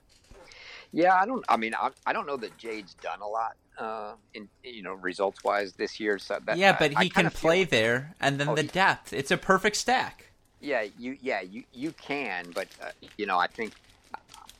Yeah, 0.93 1.15
I 1.15 1.25
don't. 1.25 1.43
I 1.49 1.57
mean, 1.57 1.73
I, 1.73 1.89
I 2.05 2.13
don't 2.13 2.27
know 2.27 2.37
that 2.37 2.55
Jade's 2.57 2.93
done 2.93 3.19
a 3.19 3.27
lot, 3.27 3.55
uh, 3.79 4.13
in 4.35 4.47
you 4.63 4.83
know, 4.83 4.93
results 4.93 5.43
wise 5.43 5.73
this 5.73 5.99
year. 5.99 6.19
So 6.19 6.37
that, 6.45 6.57
yeah, 6.57 6.77
but 6.77 6.95
I, 6.95 7.03
he 7.03 7.07
I 7.07 7.09
can 7.09 7.31
play 7.31 7.61
like, 7.61 7.69
there, 7.71 8.15
and 8.21 8.39
then 8.39 8.49
oh, 8.49 8.55
the 8.55 8.63
depth. 8.63 9.11
It's 9.11 9.31
a 9.31 9.37
perfect 9.37 9.75
stack. 9.75 10.31
Yeah, 10.61 10.85
you 10.99 11.17
yeah 11.21 11.41
you 11.41 11.63
you 11.73 11.91
can, 11.93 12.51
but 12.53 12.67
uh, 12.81 12.91
you 13.17 13.25
know, 13.25 13.37
I 13.37 13.47
think 13.47 13.73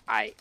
I. 0.07 0.33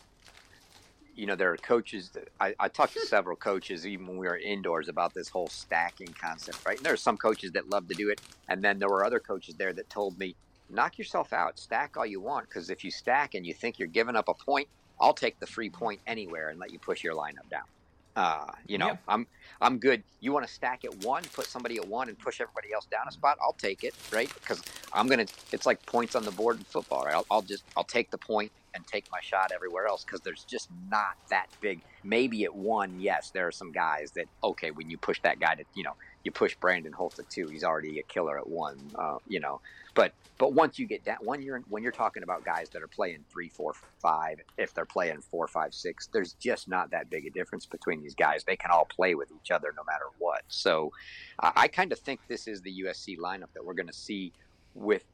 You 1.14 1.26
know, 1.26 1.36
there 1.36 1.52
are 1.52 1.58
coaches 1.58 2.08
that 2.14 2.28
I, 2.40 2.54
I 2.58 2.68
talked 2.68 2.94
to 2.94 3.00
several 3.00 3.36
coaches 3.36 3.86
even 3.86 4.06
when 4.06 4.16
we 4.16 4.26
were 4.26 4.38
indoors 4.38 4.88
about 4.88 5.12
this 5.12 5.28
whole 5.28 5.46
stacking 5.46 6.08
concept, 6.18 6.64
right? 6.64 6.78
And 6.78 6.86
there 6.86 6.94
are 6.94 6.96
some 6.96 7.18
coaches 7.18 7.52
that 7.52 7.68
love 7.68 7.86
to 7.88 7.94
do 7.94 8.08
it, 8.08 8.18
and 8.48 8.64
then 8.64 8.78
there 8.78 8.88
were 8.88 9.04
other 9.04 9.20
coaches 9.20 9.56
there 9.56 9.74
that 9.74 9.90
told 9.90 10.18
me, 10.18 10.34
knock 10.70 10.96
yourself 10.96 11.34
out, 11.34 11.58
stack 11.58 11.98
all 11.98 12.06
you 12.06 12.22
want, 12.22 12.48
because 12.48 12.70
if 12.70 12.82
you 12.82 12.90
stack 12.90 13.34
and 13.34 13.44
you 13.44 13.52
think 13.52 13.78
you're 13.78 13.88
giving 13.88 14.16
up 14.16 14.28
a 14.28 14.32
point, 14.32 14.68
I'll 15.02 15.14
take 15.14 15.40
the 15.40 15.48
free 15.48 15.68
point 15.68 16.00
anywhere 16.06 16.50
and 16.50 16.60
let 16.60 16.72
you 16.72 16.78
push 16.78 17.04
your 17.04 17.14
lineup 17.14 17.50
down. 17.50 17.64
Uh, 18.14 18.46
you 18.66 18.78
know, 18.78 18.98
I'm 19.08 19.26
I'm 19.60 19.78
good. 19.78 20.04
You 20.20 20.32
want 20.32 20.46
to 20.46 20.52
stack 20.52 20.84
at 20.84 20.94
one, 21.04 21.24
put 21.34 21.46
somebody 21.46 21.78
at 21.78 21.88
one, 21.88 22.08
and 22.08 22.18
push 22.18 22.40
everybody 22.40 22.72
else 22.72 22.86
down 22.86 23.08
a 23.08 23.12
spot. 23.12 23.38
I'll 23.42 23.54
take 23.54 23.84
it, 23.84 23.94
right? 24.12 24.32
Because 24.34 24.62
I'm 24.92 25.08
gonna. 25.08 25.26
It's 25.50 25.66
like 25.66 25.84
points 25.86 26.14
on 26.14 26.24
the 26.24 26.30
board 26.30 26.58
in 26.58 26.64
football, 26.64 27.04
right? 27.04 27.14
I'll, 27.14 27.26
I'll 27.30 27.42
just 27.42 27.64
I'll 27.76 27.84
take 27.84 28.10
the 28.10 28.18
point 28.18 28.52
and 28.74 28.86
take 28.86 29.06
my 29.10 29.20
shot 29.22 29.50
everywhere 29.54 29.86
else 29.86 30.04
because 30.04 30.20
there's 30.20 30.44
just 30.44 30.68
not 30.90 31.16
that 31.30 31.46
big. 31.62 31.80
Maybe 32.04 32.44
at 32.44 32.54
one, 32.54 33.00
yes, 33.00 33.30
there 33.30 33.46
are 33.46 33.52
some 33.52 33.72
guys 33.72 34.12
that 34.12 34.26
okay 34.44 34.70
when 34.72 34.90
you 34.90 34.98
push 34.98 35.20
that 35.22 35.40
guy 35.40 35.54
to 35.54 35.64
you 35.74 35.82
know 35.84 35.96
you 36.24 36.32
push 36.32 36.54
Brandon 36.56 36.92
Holt 36.92 37.18
at 37.18 37.28
two, 37.30 37.48
he's 37.48 37.64
already 37.64 37.98
a 37.98 38.02
killer 38.02 38.38
at 38.38 38.48
one. 38.48 38.78
Uh, 38.94 39.18
you 39.28 39.40
know, 39.40 39.60
but 39.94 40.12
but 40.38 40.54
once 40.54 40.78
you 40.78 40.86
get 40.86 41.04
down, 41.04 41.18
when 41.20 41.42
you're 41.42 41.62
when 41.68 41.82
you're 41.82 41.92
talking 41.92 42.22
about 42.22 42.44
guys 42.44 42.68
that 42.70 42.82
are 42.82 42.88
playing 42.88 43.24
three, 43.30 43.48
four, 43.48 43.74
five, 44.00 44.40
if 44.58 44.74
they're 44.74 44.84
playing 44.84 45.20
four, 45.20 45.46
five, 45.46 45.74
six, 45.74 46.08
there's 46.12 46.32
just 46.34 46.68
not 46.68 46.90
that 46.90 47.10
big 47.10 47.26
a 47.26 47.30
difference 47.30 47.66
between 47.66 48.02
these 48.02 48.14
guys. 48.14 48.44
They 48.44 48.56
can 48.56 48.70
all 48.70 48.86
play 48.86 49.14
with 49.14 49.30
each 49.32 49.50
other 49.50 49.72
no 49.76 49.84
matter 49.84 50.06
what. 50.18 50.42
So 50.48 50.92
uh, 51.38 51.52
I 51.54 51.68
kind 51.68 51.92
of 51.92 51.98
think 51.98 52.20
this 52.28 52.48
is 52.48 52.62
the 52.62 52.82
USC 52.82 53.18
lineup 53.18 53.52
that 53.54 53.64
we're 53.64 53.74
going 53.74 53.88
to 53.88 53.92
see 53.92 54.32
with 54.74 55.04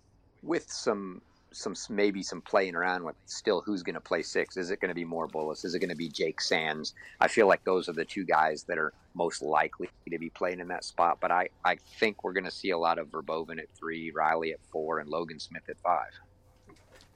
with 0.42 0.70
some 0.70 1.20
some 1.52 1.74
maybe 1.88 2.22
some 2.22 2.40
playing 2.40 2.74
around 2.74 3.04
with 3.04 3.16
still 3.26 3.60
who's 3.60 3.82
going 3.82 3.94
to 3.94 4.00
play 4.00 4.22
six. 4.22 4.56
Is 4.56 4.70
it 4.70 4.80
going 4.80 4.90
to 4.90 4.94
be 4.94 5.04
more 5.04 5.28
Bullis? 5.28 5.64
Is 5.64 5.74
it 5.74 5.78
going 5.78 5.90
to 5.90 5.96
be 5.96 6.08
Jake 6.08 6.40
Sands? 6.40 6.94
I 7.20 7.28
feel 7.28 7.46
like 7.46 7.64
those 7.64 7.88
are 7.88 7.92
the 7.92 8.04
two 8.04 8.24
guys 8.24 8.64
that 8.64 8.78
are 8.78 8.92
most 9.14 9.42
likely 9.42 9.88
to 10.10 10.18
be 10.18 10.30
playing 10.30 10.60
in 10.60 10.68
that 10.68 10.84
spot. 10.84 11.18
But 11.20 11.30
I, 11.30 11.48
I 11.64 11.76
think 11.98 12.22
we're 12.22 12.32
going 12.32 12.44
to 12.44 12.50
see 12.50 12.70
a 12.70 12.78
lot 12.78 12.98
of 12.98 13.08
Verboven 13.08 13.58
at 13.58 13.68
three, 13.76 14.10
Riley 14.10 14.52
at 14.52 14.60
four, 14.70 15.00
and 15.00 15.08
Logan 15.08 15.40
Smith 15.40 15.68
at 15.68 15.78
five. 15.80 16.10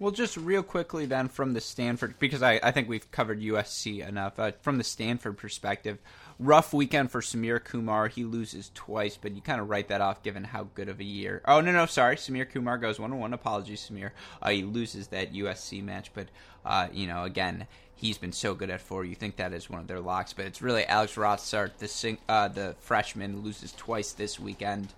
Well, 0.03 0.11
just 0.11 0.37
real 0.37 0.65
quickly 0.65 1.07
then 1.07 1.29
from 1.29 1.53
the 1.53 1.61
Stanford, 1.61 2.19
because 2.19 2.43
I, 2.43 2.59
I 2.61 2.73
think 2.73 2.89
we've 2.89 3.09
covered 3.13 3.41
USC 3.41 4.05
enough. 4.05 4.37
Uh, 4.37 4.51
from 4.61 4.77
the 4.77 4.83
Stanford 4.83 5.39
perspective, 5.39 5.99
rough 6.41 6.73
weekend 6.73 7.13
for 7.13 7.21
Samir 7.21 7.63
Kumar. 7.63 8.09
He 8.09 8.25
loses 8.25 8.73
twice, 8.75 9.17
but 9.17 9.31
you 9.31 9.41
kind 9.41 9.61
of 9.61 9.71
write 9.71 9.87
that 9.87 10.01
off 10.01 10.25
given 10.25 10.43
how 10.43 10.65
good 10.75 10.89
of 10.89 10.99
a 10.99 11.05
year. 11.05 11.41
Oh, 11.45 11.61
no, 11.61 11.71
no, 11.71 11.87
sorry. 11.87 12.17
Samir 12.17 12.51
Kumar 12.51 12.79
goes 12.79 12.99
1 12.99 13.17
1. 13.17 13.33
Apologies, 13.33 13.89
Samir. 13.89 14.11
Uh, 14.43 14.51
he 14.51 14.65
loses 14.65 15.07
that 15.07 15.35
USC 15.35 15.85
match, 15.85 16.11
but, 16.13 16.27
uh, 16.65 16.89
you 16.93 17.07
know, 17.07 17.23
again, 17.23 17.69
he's 17.95 18.19
been 18.19 18.33
so 18.33 18.57
good 18.57 18.71
at 18.71 18.81
four. 18.81 19.05
You 19.05 19.15
think 19.15 19.37
that 19.37 19.53
is 19.53 19.71
one 19.71 19.79
of 19.79 19.87
their 19.87 20.01
locks, 20.01 20.33
but 20.33 20.47
it's 20.47 20.61
really 20.61 20.85
Alex 20.85 21.15
Rotsaert, 21.15 21.77
the, 21.79 22.19
uh, 22.29 22.49
the 22.49 22.75
freshman, 22.81 23.43
loses 23.43 23.71
twice 23.71 24.11
this 24.11 24.41
weekend 24.41 24.95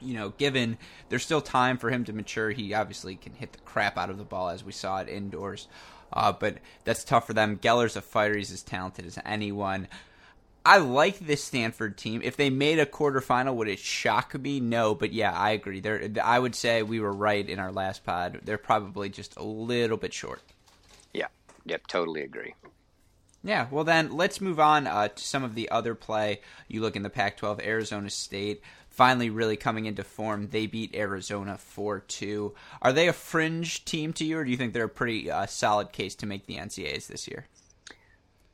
you 0.00 0.14
know, 0.14 0.30
given 0.30 0.78
there's 1.08 1.22
still 1.22 1.40
time 1.40 1.78
for 1.78 1.90
him 1.90 2.04
to 2.04 2.12
mature, 2.12 2.50
he 2.50 2.74
obviously 2.74 3.16
can 3.16 3.34
hit 3.34 3.52
the 3.52 3.58
crap 3.60 3.96
out 3.96 4.10
of 4.10 4.18
the 4.18 4.24
ball 4.24 4.48
as 4.48 4.64
we 4.64 4.72
saw 4.72 4.98
it 4.98 5.08
indoors. 5.08 5.68
Uh, 6.12 6.32
but 6.32 6.58
that's 6.84 7.04
tough 7.04 7.26
for 7.26 7.34
them. 7.34 7.58
Geller's 7.58 7.96
a 7.96 8.02
fighter; 8.02 8.36
he's 8.36 8.52
as 8.52 8.62
talented 8.62 9.06
as 9.06 9.18
anyone. 9.24 9.88
I 10.64 10.78
like 10.78 11.20
this 11.20 11.44
Stanford 11.44 11.96
team. 11.96 12.22
If 12.24 12.36
they 12.36 12.50
made 12.50 12.80
a 12.80 12.86
quarterfinal, 12.86 13.54
would 13.54 13.68
it 13.68 13.78
shock 13.78 14.34
me? 14.38 14.58
No, 14.58 14.96
but 14.96 15.12
yeah, 15.12 15.32
I 15.32 15.50
agree. 15.50 15.78
They're, 15.78 16.10
I 16.22 16.40
would 16.40 16.56
say 16.56 16.82
we 16.82 16.98
were 16.98 17.12
right 17.12 17.48
in 17.48 17.60
our 17.60 17.70
last 17.70 18.04
pod. 18.04 18.40
They're 18.42 18.58
probably 18.58 19.08
just 19.08 19.36
a 19.36 19.44
little 19.44 19.96
bit 19.96 20.12
short. 20.12 20.42
Yeah, 21.14 21.28
yep, 21.64 21.86
totally 21.86 22.22
agree. 22.22 22.54
Yeah, 23.44 23.68
well 23.70 23.84
then 23.84 24.16
let's 24.16 24.40
move 24.40 24.58
on 24.58 24.88
uh, 24.88 25.06
to 25.06 25.22
some 25.22 25.44
of 25.44 25.54
the 25.54 25.70
other 25.70 25.94
play. 25.94 26.40
You 26.66 26.80
look 26.80 26.96
in 26.96 27.04
the 27.04 27.10
Pac-12, 27.10 27.64
Arizona 27.64 28.10
State 28.10 28.60
finally 28.96 29.28
really 29.28 29.58
coming 29.58 29.84
into 29.84 30.02
form. 30.02 30.48
They 30.48 30.66
beat 30.66 30.94
Arizona 30.94 31.58
4 31.58 32.00
2. 32.00 32.54
Are 32.80 32.92
they 32.94 33.08
a 33.08 33.12
fringe 33.12 33.84
team 33.84 34.14
to 34.14 34.24
you, 34.24 34.38
or 34.38 34.44
do 34.44 34.50
you 34.50 34.56
think 34.56 34.72
they're 34.72 34.84
a 34.84 34.88
pretty 34.88 35.30
uh, 35.30 35.44
solid 35.44 35.92
case 35.92 36.14
to 36.16 36.26
make 36.26 36.46
the 36.46 36.56
NCAAs 36.56 37.06
this 37.06 37.28
year? 37.28 37.46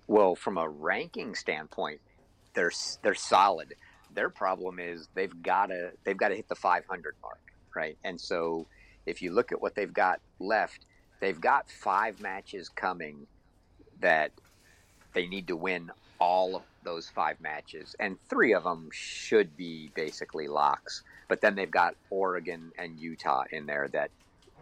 Well, 0.09 0.35
from 0.35 0.59
a 0.59 0.69
ranking 0.69 1.37
standpoint, 1.37 2.01
they're 2.55 2.73
they're 3.03 3.15
solid. 3.15 3.75
Their 4.15 4.29
problem 4.29 4.79
is 4.79 5.09
they've 5.15 5.43
got 5.43 5.67
to 5.67 5.93
they've 6.05 6.17
got 6.17 6.29
to 6.29 6.35
hit 6.35 6.49
the 6.49 6.57
500 6.57 7.15
mark, 7.23 7.41
right? 7.75 7.97
And 8.05 8.21
so 8.21 8.67
if 9.07 9.23
you 9.23 9.33
look 9.33 9.53
at 9.53 9.63
what 9.63 9.77
they've 9.77 9.93
got 9.93 10.21
left, 10.41 10.87
they've 11.21 11.41
got 11.41 11.71
five 11.71 12.21
matches 12.21 12.69
coming 12.69 13.27
that 14.01 14.33
they 15.15 15.29
need 15.29 15.47
to 15.47 15.57
win 15.57 15.93
all 16.19 16.57
of 16.57 16.63
those 16.85 17.09
five 17.09 17.41
matches, 17.41 17.95
and 17.99 18.17
three 18.29 18.53
of 18.55 18.65
them 18.65 18.89
should 18.93 19.57
be 19.57 19.91
basically 19.95 20.49
locks. 20.49 21.03
But 21.29 21.41
then 21.41 21.55
they've 21.55 21.71
got 21.71 21.95
Oregon 22.11 22.73
and 22.79 22.99
Utah 22.99 23.45
in 23.51 23.67
there 23.67 23.89
that, 23.93 24.11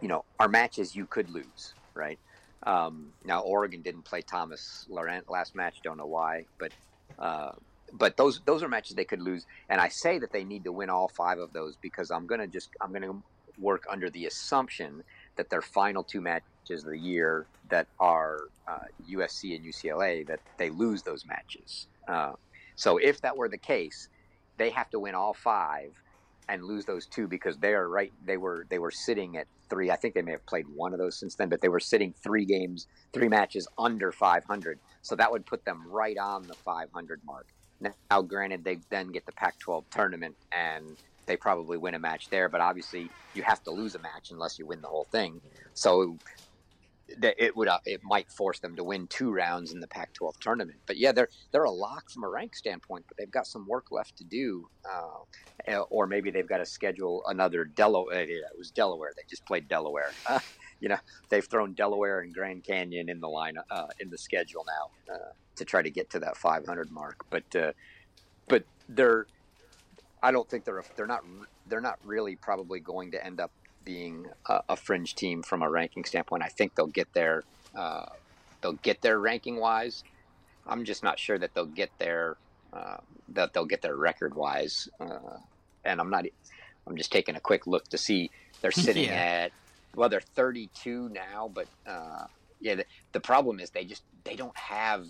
you 0.01 0.07
know, 0.07 0.25
are 0.39 0.47
matches 0.47 0.95
you 0.95 1.05
could 1.05 1.29
lose, 1.29 1.73
right? 1.93 2.19
Um, 2.63 3.13
now 3.25 3.41
Oregon 3.41 3.81
didn't 3.81 4.03
play 4.03 4.21
Thomas 4.21 4.85
Laurent 4.89 5.29
last 5.29 5.55
match. 5.55 5.81
Don't 5.83 5.97
know 5.97 6.05
why, 6.05 6.45
but 6.59 6.71
uh, 7.17 7.51
but 7.93 8.17
those 8.17 8.41
those 8.45 8.63
are 8.63 8.69
matches 8.69 8.95
they 8.95 9.05
could 9.05 9.21
lose. 9.21 9.45
And 9.69 9.81
I 9.81 9.89
say 9.89 10.19
that 10.19 10.31
they 10.31 10.43
need 10.43 10.63
to 10.65 10.71
win 10.71 10.89
all 10.89 11.07
five 11.07 11.39
of 11.39 11.53
those 11.53 11.75
because 11.81 12.11
I'm 12.11 12.27
gonna 12.27 12.47
just 12.47 12.69
I'm 12.79 12.93
gonna 12.93 13.21
work 13.57 13.83
under 13.89 14.09
the 14.09 14.25
assumption 14.25 15.03
that 15.35 15.49
their 15.49 15.61
final 15.61 16.03
two 16.03 16.21
matches 16.21 16.83
of 16.83 16.85
the 16.85 16.99
year 16.99 17.47
that 17.69 17.87
are 17.99 18.37
uh, 18.67 18.85
USC 19.09 19.55
and 19.55 19.65
UCLA 19.65 20.25
that 20.27 20.39
they 20.57 20.69
lose 20.69 21.03
those 21.03 21.25
matches. 21.25 21.87
Uh, 22.07 22.33
so 22.75 22.97
if 22.97 23.21
that 23.21 23.35
were 23.35 23.49
the 23.49 23.57
case, 23.57 24.09
they 24.57 24.69
have 24.69 24.89
to 24.91 24.99
win 24.99 25.15
all 25.15 25.33
five 25.33 25.91
and 26.49 26.63
lose 26.63 26.85
those 26.85 27.05
two 27.05 27.27
because 27.27 27.57
they 27.57 27.73
are 27.73 27.87
right. 27.87 28.11
They 28.25 28.37
were 28.37 28.65
they 28.69 28.79
were 28.79 28.91
sitting 28.91 29.37
at 29.37 29.47
three. 29.69 29.89
I 29.89 29.95
think 29.95 30.13
they 30.13 30.21
may 30.21 30.31
have 30.31 30.45
played 30.45 30.65
one 30.67 30.93
of 30.93 30.99
those 30.99 31.17
since 31.17 31.35
then, 31.35 31.49
but 31.49 31.61
they 31.61 31.69
were 31.69 31.79
sitting 31.79 32.13
three 32.21 32.45
games, 32.45 32.87
three 33.13 33.29
matches 33.29 33.67
under 33.77 34.11
500. 34.11 34.79
So 35.01 35.15
that 35.15 35.31
would 35.31 35.45
put 35.45 35.63
them 35.63 35.83
right 35.87 36.17
on 36.17 36.43
the 36.43 36.53
500 36.53 37.21
mark. 37.25 37.47
Now, 38.11 38.21
granted, 38.21 38.63
they 38.63 38.79
then 38.89 39.07
get 39.07 39.25
the 39.25 39.31
Pac-12 39.31 39.85
tournament 39.89 40.35
and 40.51 40.97
they 41.25 41.37
probably 41.37 41.77
win 41.77 41.95
a 41.95 41.99
match 41.99 42.29
there, 42.29 42.49
but 42.49 42.61
obviously 42.61 43.09
you 43.33 43.43
have 43.43 43.63
to 43.63 43.71
lose 43.71 43.95
a 43.95 43.99
match 43.99 44.31
unless 44.31 44.59
you 44.59 44.65
win 44.65 44.81
the 44.81 44.87
whole 44.87 45.07
thing. 45.11 45.41
So 45.73 46.17
it 47.21 47.55
would 47.55 47.67
uh, 47.67 47.79
it 47.85 48.01
might 48.03 48.31
force 48.31 48.59
them 48.59 48.75
to 48.75 48.83
win 48.83 49.07
two 49.07 49.31
rounds 49.31 49.73
in 49.73 49.79
the 49.79 49.87
Pac-12 49.87 50.39
tournament. 50.39 50.79
But 50.85 50.97
yeah, 50.97 51.11
they're 51.11 51.29
they're 51.51 51.63
a 51.63 51.71
lock 51.71 52.09
from 52.09 52.23
a 52.23 52.29
rank 52.29 52.55
standpoint, 52.55 53.05
but 53.07 53.17
they've 53.17 53.31
got 53.31 53.47
some 53.47 53.67
work 53.67 53.91
left 53.91 54.17
to 54.17 54.23
do, 54.23 54.67
uh, 54.89 55.79
or 55.89 56.07
maybe 56.07 56.31
they've 56.31 56.47
got 56.47 56.57
to 56.57 56.65
schedule 56.65 57.23
another 57.27 57.65
Delaware. 57.65 58.17
Uh, 58.17 58.19
yeah, 58.19 58.35
it 58.51 58.57
was 58.57 58.71
Delaware. 58.71 59.11
They 59.15 59.23
just 59.29 59.45
played 59.45 59.67
Delaware. 59.67 60.11
Uh, 60.27 60.39
you 60.79 60.89
know, 60.89 60.97
they've 61.29 61.45
thrown 61.45 61.73
Delaware 61.73 62.21
and 62.21 62.33
Grand 62.33 62.63
Canyon 62.63 63.09
in 63.09 63.19
the 63.19 63.29
line 63.29 63.55
uh, 63.69 63.87
in 63.99 64.09
the 64.09 64.17
schedule 64.17 64.65
now 64.67 65.13
uh, 65.13 65.31
to 65.55 65.65
try 65.65 65.81
to 65.81 65.91
get 65.91 66.09
to 66.11 66.19
that 66.19 66.37
500 66.37 66.91
mark. 66.91 67.25
But 67.29 67.75
but 68.47 68.63
they're 68.89 69.27
I 70.23 70.31
don't 70.31 70.47
think 70.47 70.65
they're 70.65 70.83
they're 70.95 71.07
not 71.07 71.23
they're 71.67 71.81
not 71.81 71.99
really 72.03 72.35
probably 72.35 72.79
going 72.79 73.11
to 73.11 73.25
end 73.25 73.39
up 73.39 73.51
being 73.83 74.27
a, 74.47 74.61
a, 74.69 74.75
fringe 74.75 75.15
team 75.15 75.43
from 75.43 75.61
a 75.61 75.69
ranking 75.69 76.03
standpoint. 76.05 76.43
I 76.43 76.47
think 76.47 76.75
they'll 76.75 76.87
get 76.87 77.11
there. 77.13 77.43
Uh, 77.75 78.05
they'll 78.61 78.73
get 78.73 79.01
there 79.01 79.19
ranking 79.19 79.57
wise. 79.57 80.03
I'm 80.67 80.85
just 80.85 81.03
not 81.03 81.19
sure 81.19 81.37
that 81.37 81.53
they'll 81.53 81.65
get 81.65 81.89
there. 81.97 82.37
Uh, 82.71 82.97
that 83.29 83.53
they'll 83.53 83.65
get 83.65 83.81
there 83.81 83.95
record 83.95 84.35
wise. 84.35 84.87
Uh, 84.99 85.37
and 85.83 85.99
I'm 85.99 86.09
not. 86.09 86.25
I'm 86.87 86.97
just 86.97 87.11
taking 87.11 87.35
a 87.35 87.39
quick 87.39 87.67
look 87.67 87.87
to 87.89 87.97
see 87.97 88.31
they're 88.61 88.71
sitting 88.71 89.05
yeah. 89.05 89.45
at. 89.45 89.51
Well, 89.95 90.09
they're 90.09 90.21
32 90.21 91.09
now, 91.09 91.51
but 91.53 91.67
uh, 91.85 92.25
yeah, 92.61 92.75
the, 92.75 92.85
the 93.11 93.19
problem 93.19 93.59
is 93.59 93.71
they 93.71 93.85
just 93.85 94.03
they 94.23 94.35
don't 94.35 94.55
have. 94.57 95.07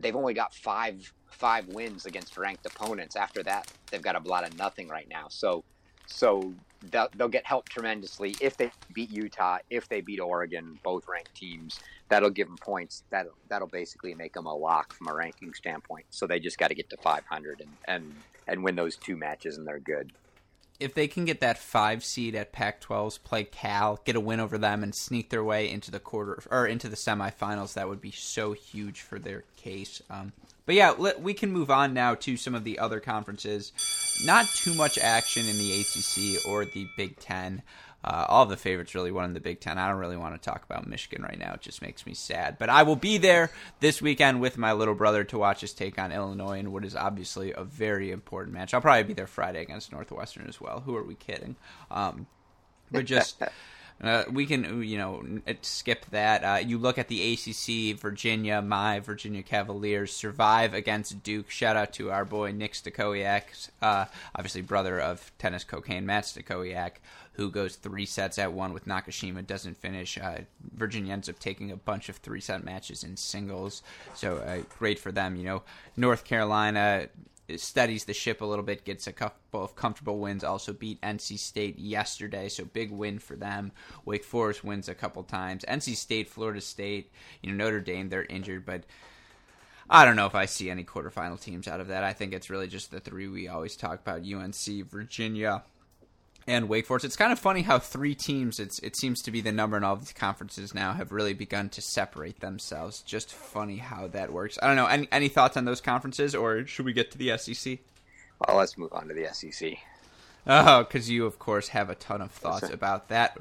They've 0.00 0.16
only 0.16 0.34
got 0.34 0.54
five 0.54 1.12
five 1.30 1.68
wins 1.68 2.06
against 2.06 2.36
ranked 2.36 2.66
opponents. 2.66 3.16
After 3.16 3.42
that, 3.42 3.70
they've 3.90 4.02
got 4.02 4.14
a 4.14 4.28
lot 4.28 4.44
of 4.44 4.56
nothing 4.56 4.88
right 4.88 5.08
now. 5.08 5.26
So 5.28 5.64
so 6.06 6.52
they'll, 6.90 7.08
they'll 7.16 7.28
get 7.28 7.46
help 7.46 7.68
tremendously 7.68 8.34
if 8.40 8.56
they 8.56 8.70
beat 8.92 9.10
Utah, 9.10 9.58
if 9.70 9.88
they 9.88 10.00
beat 10.00 10.20
Oregon, 10.20 10.78
both 10.82 11.06
ranked 11.08 11.34
teams. 11.34 11.80
That'll 12.08 12.30
give 12.30 12.46
them 12.46 12.58
points. 12.58 13.04
That 13.10 13.26
that'll 13.48 13.68
basically 13.68 14.14
make 14.14 14.34
them 14.34 14.46
a 14.46 14.54
lock 14.54 14.92
from 14.92 15.08
a 15.08 15.14
ranking 15.14 15.54
standpoint. 15.54 16.06
So 16.10 16.26
they 16.26 16.38
just 16.38 16.58
got 16.58 16.68
to 16.68 16.74
get 16.74 16.90
to 16.90 16.96
500 16.98 17.60
and 17.60 17.70
and 17.86 18.14
and 18.46 18.62
win 18.64 18.76
those 18.76 18.96
two 18.96 19.16
matches, 19.16 19.56
and 19.56 19.66
they're 19.66 19.78
good 19.78 20.12
if 20.82 20.94
they 20.94 21.08
can 21.08 21.24
get 21.24 21.40
that 21.40 21.58
five 21.58 22.04
seed 22.04 22.34
at 22.34 22.52
Pac-12s, 22.52 23.22
play 23.22 23.44
Cal, 23.44 24.00
get 24.04 24.16
a 24.16 24.20
win 24.20 24.40
over 24.40 24.58
them, 24.58 24.82
and 24.82 24.94
sneak 24.94 25.30
their 25.30 25.44
way 25.44 25.70
into 25.70 25.90
the 25.90 26.00
quarter 26.00 26.42
or 26.50 26.66
into 26.66 26.88
the 26.88 26.96
semifinals, 26.96 27.74
that 27.74 27.88
would 27.88 28.00
be 28.00 28.10
so 28.10 28.52
huge 28.52 29.00
for 29.00 29.18
their 29.18 29.44
case. 29.56 30.02
Um, 30.10 30.32
but 30.66 30.74
yeah, 30.74 30.94
let, 30.96 31.20
we 31.20 31.34
can 31.34 31.50
move 31.50 31.70
on 31.70 31.94
now 31.94 32.14
to 32.16 32.36
some 32.36 32.54
of 32.54 32.64
the 32.64 32.78
other 32.78 33.00
conferences. 33.00 33.72
Not 34.24 34.46
too 34.46 34.74
much 34.74 34.98
action 34.98 35.48
in 35.48 35.58
the 35.58 35.80
ACC 35.80 36.46
or 36.46 36.64
the 36.64 36.86
Big 36.96 37.18
Ten. 37.18 37.62
Uh, 38.04 38.26
all 38.28 38.46
the 38.46 38.56
favorites 38.56 38.94
really 38.94 39.12
won 39.12 39.26
in 39.26 39.34
the 39.34 39.40
Big 39.40 39.60
Ten. 39.60 39.78
I 39.78 39.88
don't 39.88 39.98
really 39.98 40.16
want 40.16 40.34
to 40.34 40.50
talk 40.50 40.64
about 40.64 40.86
Michigan 40.86 41.22
right 41.22 41.38
now. 41.38 41.54
It 41.54 41.60
just 41.60 41.82
makes 41.82 42.06
me 42.06 42.14
sad. 42.14 42.58
But 42.58 42.68
I 42.68 42.82
will 42.82 42.96
be 42.96 43.18
there 43.18 43.50
this 43.80 44.02
weekend 44.02 44.40
with 44.40 44.58
my 44.58 44.72
little 44.72 44.94
brother 44.94 45.24
to 45.24 45.38
watch 45.38 45.62
us 45.62 45.72
take 45.72 45.98
on 45.98 46.12
Illinois 46.12 46.58
in 46.58 46.72
what 46.72 46.84
is 46.84 46.96
obviously 46.96 47.52
a 47.52 47.64
very 47.64 48.10
important 48.10 48.54
match. 48.54 48.74
I'll 48.74 48.80
probably 48.80 49.04
be 49.04 49.14
there 49.14 49.26
Friday 49.26 49.62
against 49.62 49.92
Northwestern 49.92 50.46
as 50.48 50.60
well. 50.60 50.80
Who 50.80 50.96
are 50.96 51.04
we 51.04 51.14
kidding? 51.14 51.56
Um, 51.90 52.26
but 52.90 53.04
just. 53.04 53.42
Uh, 54.02 54.24
we 54.32 54.46
can, 54.46 54.82
you 54.82 54.98
know, 54.98 55.24
skip 55.60 56.04
that. 56.06 56.42
Uh, 56.42 56.58
you 56.58 56.76
look 56.76 56.98
at 56.98 57.06
the 57.06 57.34
ACC, 57.34 57.96
Virginia, 57.96 58.60
my 58.60 58.98
Virginia 58.98 59.42
Cavaliers 59.42 60.12
survive 60.12 60.74
against 60.74 61.22
Duke. 61.22 61.50
Shout 61.50 61.76
out 61.76 61.92
to 61.94 62.10
our 62.10 62.24
boy 62.24 62.50
Nick 62.50 62.72
Stachowiak, 62.72 63.70
uh, 63.80 64.06
obviously 64.34 64.62
brother 64.62 65.00
of 65.00 65.30
tennis 65.38 65.62
cocaine 65.62 66.04
Matt 66.04 66.24
Stachowiak, 66.24 66.94
who 67.34 67.50
goes 67.50 67.76
three 67.76 68.06
sets 68.06 68.38
at 68.38 68.52
one 68.52 68.72
with 68.72 68.86
Nakashima, 68.86 69.46
doesn't 69.46 69.76
finish. 69.76 70.18
Uh, 70.18 70.40
Virginia 70.74 71.12
ends 71.12 71.28
up 71.28 71.38
taking 71.38 71.70
a 71.70 71.76
bunch 71.76 72.08
of 72.08 72.16
three 72.16 72.40
set 72.40 72.64
matches 72.64 73.04
in 73.04 73.16
singles, 73.16 73.82
so 74.14 74.36
uh, 74.38 74.62
great 74.78 74.98
for 74.98 75.12
them. 75.12 75.36
You 75.36 75.44
know, 75.44 75.62
North 75.96 76.24
Carolina 76.24 77.08
steadies 77.56 78.04
the 78.04 78.14
ship 78.14 78.40
a 78.40 78.44
little 78.44 78.64
bit, 78.64 78.84
gets 78.84 79.06
a 79.06 79.12
couple 79.12 79.62
of 79.62 79.74
comfortable 79.74 80.18
wins. 80.18 80.44
Also 80.44 80.72
beat 80.72 81.00
NC 81.00 81.38
State 81.38 81.78
yesterday, 81.78 82.48
so 82.48 82.64
big 82.64 82.90
win 82.90 83.18
for 83.18 83.36
them. 83.36 83.72
Wake 84.04 84.24
Forest 84.24 84.64
wins 84.64 84.88
a 84.88 84.94
couple 84.94 85.22
times. 85.22 85.64
NC 85.66 85.96
State, 85.96 86.28
Florida 86.28 86.60
State, 86.60 87.10
you 87.42 87.50
know 87.50 87.64
Notre 87.64 87.80
Dame, 87.80 88.08
they're 88.08 88.24
injured, 88.24 88.64
but 88.64 88.84
I 89.90 90.04
don't 90.04 90.16
know 90.16 90.26
if 90.26 90.34
I 90.34 90.46
see 90.46 90.70
any 90.70 90.84
quarterfinal 90.84 91.40
teams 91.40 91.68
out 91.68 91.80
of 91.80 91.88
that. 91.88 92.04
I 92.04 92.12
think 92.12 92.32
it's 92.32 92.50
really 92.50 92.68
just 92.68 92.90
the 92.90 93.00
three 93.00 93.28
we 93.28 93.48
always 93.48 93.76
talk 93.76 94.00
about: 94.00 94.22
UNC, 94.22 94.90
Virginia, 94.90 95.62
and 96.46 96.68
Wake 96.68 96.86
Forest. 96.86 97.04
It's 97.04 97.16
kind 97.16 97.32
of 97.32 97.38
funny 97.38 97.62
how 97.62 97.78
three 97.78 98.14
teams, 98.14 98.58
it's, 98.58 98.78
it 98.80 98.96
seems 98.96 99.22
to 99.22 99.30
be 99.30 99.40
the 99.40 99.52
number 99.52 99.76
in 99.76 99.84
all 99.84 99.96
these 99.96 100.12
conferences 100.12 100.74
now, 100.74 100.92
have 100.92 101.12
really 101.12 101.34
begun 101.34 101.68
to 101.70 101.80
separate 101.82 102.40
themselves. 102.40 103.02
Just 103.02 103.32
funny 103.32 103.76
how 103.76 104.08
that 104.08 104.32
works. 104.32 104.58
I 104.62 104.66
don't 104.66 104.76
know. 104.76 104.86
Any, 104.86 105.08
any 105.12 105.28
thoughts 105.28 105.56
on 105.56 105.64
those 105.64 105.80
conferences, 105.80 106.34
or 106.34 106.66
should 106.66 106.86
we 106.86 106.92
get 106.92 107.10
to 107.12 107.18
the 107.18 107.36
SEC? 107.38 107.78
Well, 108.46 108.56
let's 108.56 108.76
move 108.76 108.92
on 108.92 109.08
to 109.08 109.14
the 109.14 109.28
SEC. 109.32 109.78
Oh, 110.46 110.82
because 110.82 111.08
you, 111.08 111.26
of 111.26 111.38
course, 111.38 111.68
have 111.68 111.90
a 111.90 111.94
ton 111.94 112.20
of 112.20 112.32
thoughts 112.32 112.64
right. 112.64 112.74
about 112.74 113.08
that. 113.08 113.38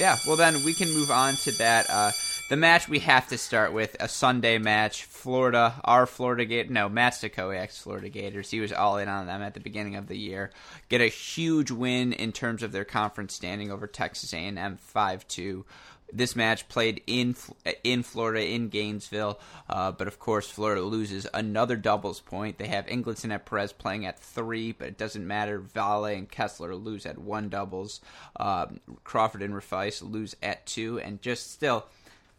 Yeah, 0.00 0.16
well 0.26 0.36
then 0.36 0.64
we 0.64 0.74
can 0.74 0.92
move 0.92 1.10
on 1.10 1.34
to 1.36 1.52
that. 1.58 1.86
Uh, 1.88 2.10
the 2.50 2.56
match 2.56 2.88
we 2.88 2.98
have 2.98 3.28
to 3.28 3.38
start 3.38 3.72
with 3.72 3.96
a 4.00 4.08
Sunday 4.08 4.58
match. 4.58 5.04
Florida, 5.04 5.80
our 5.82 6.06
Florida 6.06 6.44
Gate, 6.44 6.70
no, 6.70 6.90
Matt 6.90 7.14
Stachowiak's 7.14 7.78
Florida 7.78 8.10
Gators. 8.10 8.50
He 8.50 8.60
was 8.60 8.72
all 8.72 8.98
in 8.98 9.08
on 9.08 9.26
them 9.26 9.40
at 9.40 9.54
the 9.54 9.60
beginning 9.60 9.96
of 9.96 10.08
the 10.08 10.18
year. 10.18 10.50
Get 10.90 11.00
a 11.00 11.06
huge 11.06 11.70
win 11.70 12.12
in 12.12 12.32
terms 12.32 12.62
of 12.62 12.72
their 12.72 12.84
conference 12.84 13.34
standing 13.34 13.70
over 13.70 13.86
Texas 13.86 14.34
A&M 14.34 14.76
five 14.76 15.26
two. 15.26 15.64
This 16.12 16.36
match 16.36 16.68
played 16.68 17.02
in 17.06 17.34
in 17.82 18.02
Florida 18.02 18.46
in 18.46 18.68
Gainesville, 18.68 19.40
uh, 19.70 19.92
but 19.92 20.06
of 20.06 20.18
course 20.18 20.48
Florida 20.48 20.82
loses 20.82 21.26
another 21.32 21.76
doubles 21.76 22.20
point. 22.20 22.58
They 22.58 22.68
have 22.68 22.86
Ingleton 22.88 23.32
and 23.32 23.44
Perez 23.44 23.72
playing 23.72 24.04
at 24.04 24.20
three, 24.20 24.72
but 24.72 24.88
it 24.88 24.98
doesn't 24.98 25.26
matter. 25.26 25.58
Vale 25.58 26.04
and 26.04 26.30
Kessler 26.30 26.76
lose 26.76 27.06
at 27.06 27.16
one 27.16 27.48
doubles. 27.48 28.02
Um, 28.36 28.80
Crawford 29.02 29.42
and 29.42 29.54
Riffice 29.54 30.02
lose 30.02 30.36
at 30.42 30.66
two, 30.66 31.00
and 31.00 31.22
just 31.22 31.50
still 31.50 31.86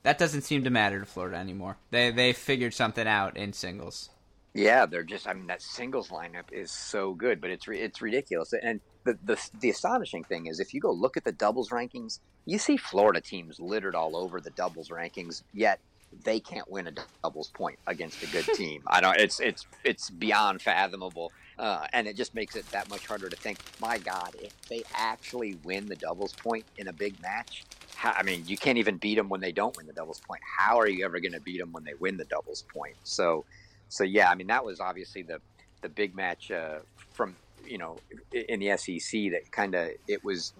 that 0.05 0.19
doesn't 0.19 0.43
seem 0.43 0.63
to 0.63 0.69
matter 0.69 0.99
to 0.99 1.05
Florida 1.05 1.37
anymore. 1.37 1.77
They 1.89 2.11
they 2.11 2.31
figured 2.31 2.75
something 2.75 3.07
out 3.07 3.35
in 3.35 3.53
singles. 3.53 4.11
Yeah, 4.53 4.85
they're 4.85 5.03
just. 5.03 5.27
I 5.27 5.33
mean, 5.33 5.47
that 5.47 5.63
singles 5.63 6.09
lineup 6.09 6.53
is 6.53 6.71
so 6.71 7.13
good, 7.13 7.41
but 7.41 7.49
it's 7.49 7.67
it's 7.67 8.01
ridiculous. 8.01 8.53
And 8.53 8.79
the, 9.03 9.17
the 9.23 9.49
the 9.59 9.69
astonishing 9.71 10.23
thing 10.23 10.45
is, 10.45 10.59
if 10.59 10.73
you 10.75 10.79
go 10.79 10.91
look 10.91 11.17
at 11.17 11.25
the 11.25 11.31
doubles 11.31 11.69
rankings, 11.69 12.19
you 12.45 12.59
see 12.59 12.77
Florida 12.77 13.19
teams 13.19 13.59
littered 13.59 13.95
all 13.95 14.15
over 14.15 14.39
the 14.39 14.51
doubles 14.51 14.89
rankings. 14.89 15.41
Yet 15.53 15.79
they 16.23 16.39
can't 16.39 16.69
win 16.69 16.87
a 16.87 16.93
doubles 17.23 17.49
point 17.49 17.79
against 17.87 18.21
a 18.23 18.27
good 18.27 18.45
team. 18.55 18.83
I 18.87 19.01
don't. 19.01 19.17
It's 19.17 19.39
it's 19.39 19.65
it's 19.83 20.11
beyond 20.11 20.61
fathomable, 20.61 21.31
uh, 21.57 21.87
and 21.93 22.07
it 22.07 22.15
just 22.15 22.35
makes 22.35 22.55
it 22.55 22.69
that 22.71 22.89
much 22.91 23.07
harder 23.07 23.27
to 23.27 23.35
think. 23.35 23.57
My 23.81 23.97
God, 23.97 24.35
if 24.39 24.53
they 24.69 24.83
actually 24.93 25.57
win 25.63 25.87
the 25.87 25.95
doubles 25.95 26.33
point 26.33 26.65
in 26.77 26.87
a 26.87 26.93
big 26.93 27.19
match, 27.21 27.65
how, 27.95 28.11
I 28.11 28.23
mean, 28.23 28.43
you 28.45 28.57
can't 28.57 28.77
even 28.77 28.97
beat 28.97 29.15
them 29.15 29.29
when 29.29 29.41
they 29.41 29.51
don't 29.51 29.75
win 29.77 29.87
the 29.87 29.93
doubles 29.93 30.19
point. 30.19 30.41
How 30.43 30.79
are 30.79 30.87
you 30.87 31.05
ever 31.05 31.19
going 31.19 31.33
to 31.33 31.41
beat 31.41 31.59
them 31.59 31.71
when 31.71 31.83
they 31.83 31.93
win 31.99 32.17
the 32.17 32.25
doubles 32.25 32.63
point? 32.73 32.95
So, 33.03 33.45
so 33.89 34.03
yeah, 34.03 34.29
I 34.29 34.35
mean, 34.35 34.47
that 34.47 34.63
was 34.63 34.79
obviously 34.79 35.21
the 35.23 35.39
the 35.81 35.89
big 35.89 36.15
match 36.15 36.51
uh, 36.51 36.79
from 37.11 37.35
you 37.65 37.77
know 37.77 37.97
in 38.31 38.59
the 38.59 38.75
SEC 38.77 39.31
that 39.31 39.51
kind 39.51 39.75
of 39.75 39.89
it 40.07 40.23
was 40.23 40.53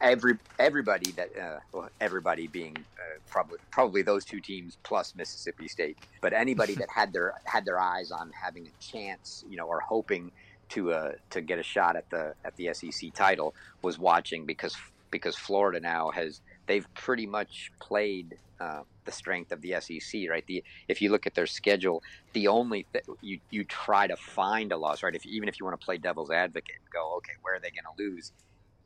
every 0.00 0.34
everybody 0.58 1.12
that 1.12 1.30
uh, 1.38 1.58
well, 1.72 1.88
everybody 2.00 2.46
being 2.46 2.76
uh, 2.76 3.18
probably 3.28 3.58
probably 3.70 4.02
those 4.02 4.24
two 4.24 4.40
teams 4.40 4.76
plus 4.82 5.14
Mississippi 5.14 5.68
State, 5.68 5.98
but 6.20 6.32
anybody 6.32 6.74
that 6.80 6.90
had 6.90 7.12
their 7.12 7.34
had 7.44 7.64
their 7.64 7.80
eyes 7.80 8.10
on 8.10 8.30
having 8.32 8.66
a 8.66 8.82
chance, 8.82 9.44
you 9.48 9.56
know, 9.56 9.66
or 9.66 9.80
hoping 9.80 10.30
to 10.70 10.92
uh, 10.92 11.12
to 11.30 11.40
get 11.40 11.58
a 11.58 11.62
shot 11.62 11.96
at 11.96 12.08
the 12.10 12.34
at 12.44 12.56
the 12.56 12.72
SEC 12.72 13.12
title 13.14 13.54
was 13.82 13.98
watching 13.98 14.44
because 14.44 14.76
because 15.10 15.36
Florida 15.36 15.80
now 15.80 16.10
has 16.10 16.40
they've 16.66 16.86
pretty 16.94 17.26
much 17.26 17.70
played 17.80 18.36
uh, 18.60 18.82
the 19.04 19.12
strength 19.12 19.52
of 19.52 19.60
the 19.62 19.74
SEC, 19.80 20.22
right? 20.30 20.44
The 20.46 20.62
if 20.88 21.00
you 21.00 21.10
look 21.10 21.26
at 21.26 21.34
their 21.34 21.46
schedule, 21.46 22.02
the 22.32 22.48
only 22.48 22.86
th- 22.92 23.04
you 23.22 23.40
you 23.50 23.64
try 23.64 24.06
to 24.06 24.16
find 24.16 24.72
a 24.72 24.76
loss, 24.76 25.02
right? 25.02 25.14
If 25.14 25.26
even 25.26 25.48
if 25.48 25.58
you 25.60 25.66
want 25.66 25.80
to 25.80 25.84
play 25.84 25.98
devil's 25.98 26.30
advocate, 26.30 26.76
and 26.80 26.90
go 26.92 27.16
okay, 27.18 27.32
where 27.42 27.56
are 27.56 27.60
they 27.60 27.70
going 27.70 27.84
to 27.96 28.02
lose? 28.02 28.32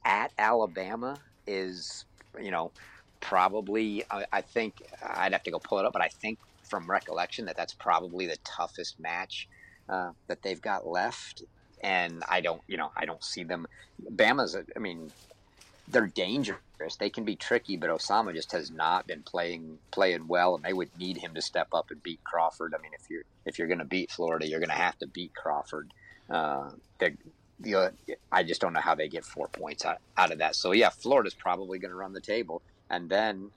At 0.04 0.32
Alabama 0.38 1.18
is 1.46 2.04
you 2.40 2.50
know 2.50 2.72
probably 3.20 4.04
I, 4.10 4.26
I 4.32 4.40
think 4.42 4.82
I'd 5.02 5.32
have 5.32 5.42
to 5.44 5.50
go 5.50 5.58
pull 5.58 5.78
it 5.78 5.86
up, 5.86 5.92
but 5.92 6.02
I 6.02 6.08
think 6.08 6.38
from 6.68 6.90
recollection 6.90 7.46
that 7.46 7.56
that's 7.56 7.74
probably 7.74 8.26
the 8.26 8.36
toughest 8.44 8.98
match 8.98 9.48
uh, 9.88 10.10
that 10.28 10.42
they've 10.42 10.60
got 10.60 10.86
left 10.86 11.42
and 11.82 12.22
I 12.28 12.40
don't, 12.40 12.62
you 12.68 12.76
know, 12.76 12.90
I 12.96 13.04
don't 13.04 13.22
see 13.22 13.44
them. 13.44 13.66
Bama's, 14.14 14.56
I 14.56 14.78
mean, 14.78 15.10
they're 15.88 16.06
dangerous. 16.06 16.60
They 16.98 17.10
can 17.10 17.24
be 17.24 17.36
tricky, 17.36 17.76
but 17.76 17.90
Osama 17.90 18.34
just 18.34 18.52
has 18.52 18.70
not 18.70 19.06
been 19.06 19.22
playing 19.22 19.78
playing 19.90 20.26
well, 20.26 20.54
and 20.56 20.64
they 20.64 20.72
would 20.72 20.96
need 20.98 21.18
him 21.18 21.34
to 21.34 21.42
step 21.42 21.68
up 21.72 21.90
and 21.90 22.02
beat 22.02 22.22
Crawford. 22.24 22.74
I 22.76 22.82
mean, 22.82 22.92
if 22.94 23.08
you're 23.08 23.22
if 23.46 23.58
you're 23.58 23.68
going 23.68 23.78
to 23.78 23.84
beat 23.84 24.10
Florida, 24.10 24.46
you're 24.48 24.60
going 24.60 24.68
to 24.68 24.74
have 24.74 24.98
to 24.98 25.06
beat 25.06 25.34
Crawford. 25.34 25.92
Uh, 26.28 26.70
I 28.30 28.42
just 28.42 28.60
don't 28.60 28.72
know 28.72 28.80
how 28.80 28.94
they 28.94 29.08
get 29.08 29.24
four 29.24 29.48
points 29.48 29.84
out, 29.84 29.98
out 30.16 30.32
of 30.32 30.38
that. 30.38 30.56
So 30.56 30.72
yeah, 30.72 30.90
Florida's 30.90 31.34
probably 31.34 31.78
going 31.78 31.90
to 31.90 31.96
run 31.96 32.12
the 32.12 32.20
table, 32.20 32.62
and 32.90 33.08
then 33.08 33.50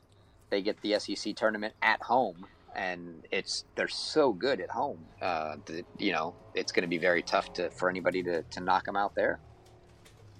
they 0.50 0.62
get 0.62 0.82
the 0.82 1.00
SEC 1.00 1.36
tournament 1.36 1.74
at 1.82 2.02
home, 2.04 2.46
and 2.76 3.26
it's 3.32 3.66
they're 3.76 3.88
so 3.88 4.34
good 4.34 4.62
at 4.62 4.70
home. 4.70 5.06
Uh, 5.22 5.56
that, 5.66 5.86
you 5.98 6.12
know, 6.12 6.36
it's 6.54 6.72
going 6.72 6.84
to 6.84 6.88
be 6.88 6.98
very 6.98 7.24
tough 7.24 7.54
to 7.54 7.70
for 7.72 7.90
anybody 7.90 8.22
to 8.24 8.44
to 8.44 8.60
knock 8.60 8.86
them 8.86 8.96
out 8.96 9.16
there. 9.16 9.40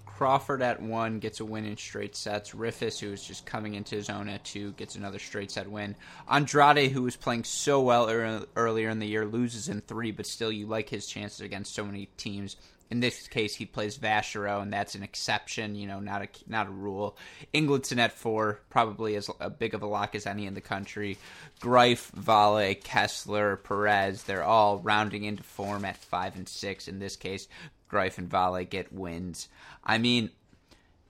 Crawford 0.06 0.62
at 0.62 0.80
one 0.80 1.18
gets 1.18 1.40
a 1.40 1.44
win 1.44 1.66
in 1.66 1.76
straight 1.76 2.16
sets. 2.16 2.52
Riffice, 2.52 2.98
who 2.98 3.12
is 3.12 3.22
just 3.22 3.44
coming 3.44 3.74
into 3.74 3.96
his 3.96 4.08
own 4.08 4.28
at 4.28 4.44
two, 4.44 4.72
gets 4.72 4.94
another 4.94 5.18
straight 5.18 5.50
set 5.50 5.70
win. 5.70 5.94
Andrade, 6.30 6.90
who 6.90 7.02
was 7.02 7.16
playing 7.16 7.44
so 7.44 7.82
well 7.82 8.08
earlier 8.56 8.88
in 8.88 8.98
the 8.98 9.06
year, 9.06 9.26
loses 9.26 9.68
in 9.68 9.82
three, 9.82 10.12
but 10.12 10.26
still 10.26 10.50
you 10.50 10.66
like 10.66 10.88
his 10.88 11.06
chances 11.06 11.40
against 11.42 11.74
so 11.74 11.84
many 11.84 12.06
teams. 12.16 12.56
In 12.88 13.00
this 13.00 13.26
case, 13.26 13.56
he 13.56 13.66
plays 13.66 13.98
Vacherot, 13.98 14.62
and 14.62 14.72
that's 14.72 14.94
an 14.94 15.02
exception, 15.02 15.74
you 15.74 15.88
know, 15.88 15.98
not 15.98 16.22
a 16.22 16.28
not 16.46 16.68
a 16.68 16.70
rule. 16.70 17.18
Ingildsen 17.52 17.98
at 17.98 18.12
four, 18.12 18.60
probably 18.70 19.16
as 19.16 19.28
a 19.40 19.50
big 19.50 19.74
of 19.74 19.82
a 19.82 19.86
lock 19.86 20.14
as 20.14 20.24
any 20.24 20.46
in 20.46 20.54
the 20.54 20.60
country. 20.60 21.18
Greif, 21.58 22.12
Vale, 22.14 22.76
Kessler, 22.76 23.56
Perez, 23.56 24.22
they're 24.22 24.44
all 24.44 24.78
rounding 24.78 25.24
into 25.24 25.42
form 25.42 25.84
at 25.84 25.96
five 25.96 26.36
and 26.36 26.48
six 26.48 26.86
in 26.86 27.00
this 27.00 27.16
case. 27.16 27.48
Greif 27.88 28.18
and 28.18 28.30
Vale 28.30 28.64
get 28.64 28.92
wins. 28.92 29.48
I 29.84 29.98
mean, 29.98 30.30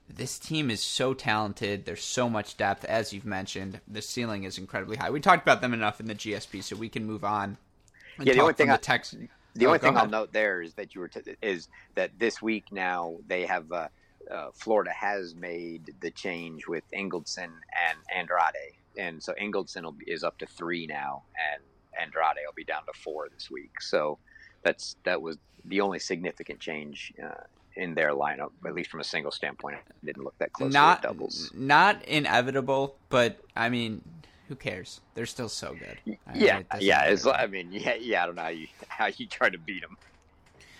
this 0.09 0.39
team 0.39 0.69
is 0.69 0.81
so 0.81 1.13
talented. 1.13 1.85
There's 1.85 2.03
so 2.03 2.29
much 2.29 2.57
depth, 2.57 2.85
as 2.85 3.11
you've 3.11 3.25
mentioned. 3.25 3.81
The 3.87 4.01
ceiling 4.01 4.43
is 4.43 4.57
incredibly 4.57 4.97
high. 4.97 5.09
We 5.09 5.19
talked 5.19 5.43
about 5.43 5.61
them 5.61 5.73
enough 5.73 5.99
in 5.99 6.07
the 6.07 6.15
GSP, 6.15 6.63
so 6.63 6.75
we 6.75 6.89
can 6.89 7.05
move 7.05 7.23
on. 7.23 7.57
Yeah, 8.19 8.33
the 8.33 8.41
only 8.41 8.53
thing 8.53 8.67
the 8.67 8.73
I, 8.73 8.99
the 9.53 9.65
oh, 9.65 9.69
only 9.69 9.79
thing 9.79 9.95
ahead. 9.95 10.05
I'll 10.05 10.09
note 10.09 10.33
there 10.33 10.61
is 10.61 10.73
that 10.75 10.95
you 10.95 11.01
were 11.01 11.07
t- 11.07 11.35
is 11.41 11.67
that 11.95 12.11
this 12.17 12.41
week 12.41 12.71
now 12.71 13.17
they 13.27 13.45
have 13.45 13.71
uh, 13.71 13.87
uh, 14.31 14.47
Florida 14.53 14.91
has 14.91 15.35
made 15.35 15.93
the 15.99 16.11
change 16.11 16.67
with 16.67 16.83
Ingildsen 16.91 17.43
and 17.45 17.97
Andrade, 18.15 18.75
and 18.97 19.21
so 19.21 19.33
Ingildsen 19.33 19.83
is 20.07 20.23
up 20.23 20.37
to 20.39 20.45
three 20.45 20.87
now, 20.87 21.23
and 21.53 21.61
Andrade 21.99 22.37
will 22.45 22.53
be 22.55 22.63
down 22.63 22.85
to 22.85 22.93
four 22.99 23.27
this 23.33 23.51
week. 23.51 23.81
So 23.81 24.19
that's 24.67 24.97
that 25.05 25.21
was 25.21 25.37
the 25.65 25.81
only 25.81 25.99
significant 25.99 26.59
change 26.59 27.13
uh, 27.23 27.43
in 27.75 27.95
their 27.95 28.11
lineup, 28.11 28.51
at 28.65 28.73
least 28.73 28.89
from 28.89 28.99
a 28.99 29.03
single 29.03 29.31
standpoint. 29.31 29.77
It 29.77 30.05
didn't 30.05 30.23
look 30.23 30.37
that 30.39 30.51
close 30.51 30.73
not, 30.73 31.01
doubles. 31.01 31.51
Not 31.53 32.03
inevitable, 32.05 32.95
but 33.09 33.39
I 33.55 33.69
mean, 33.69 34.01
who 34.49 34.55
cares? 34.55 34.99
They're 35.13 35.25
still 35.25 35.49
so 35.49 35.73
good. 35.73 35.97
Yeah, 36.05 36.15
I 36.27 36.33
mean, 36.33 36.65
yeah. 36.81 37.05
It's, 37.05 37.25
I 37.25 37.47
mean, 37.47 37.69
yeah, 37.71 37.95
yeah. 37.95 38.23
I 38.23 38.25
don't 38.25 38.35
know 38.35 38.43
how 38.43 38.49
you 38.49 38.67
how 38.89 39.07
you 39.07 39.25
try 39.25 39.49
to 39.49 39.57
beat 39.57 39.81
them. 39.81 39.97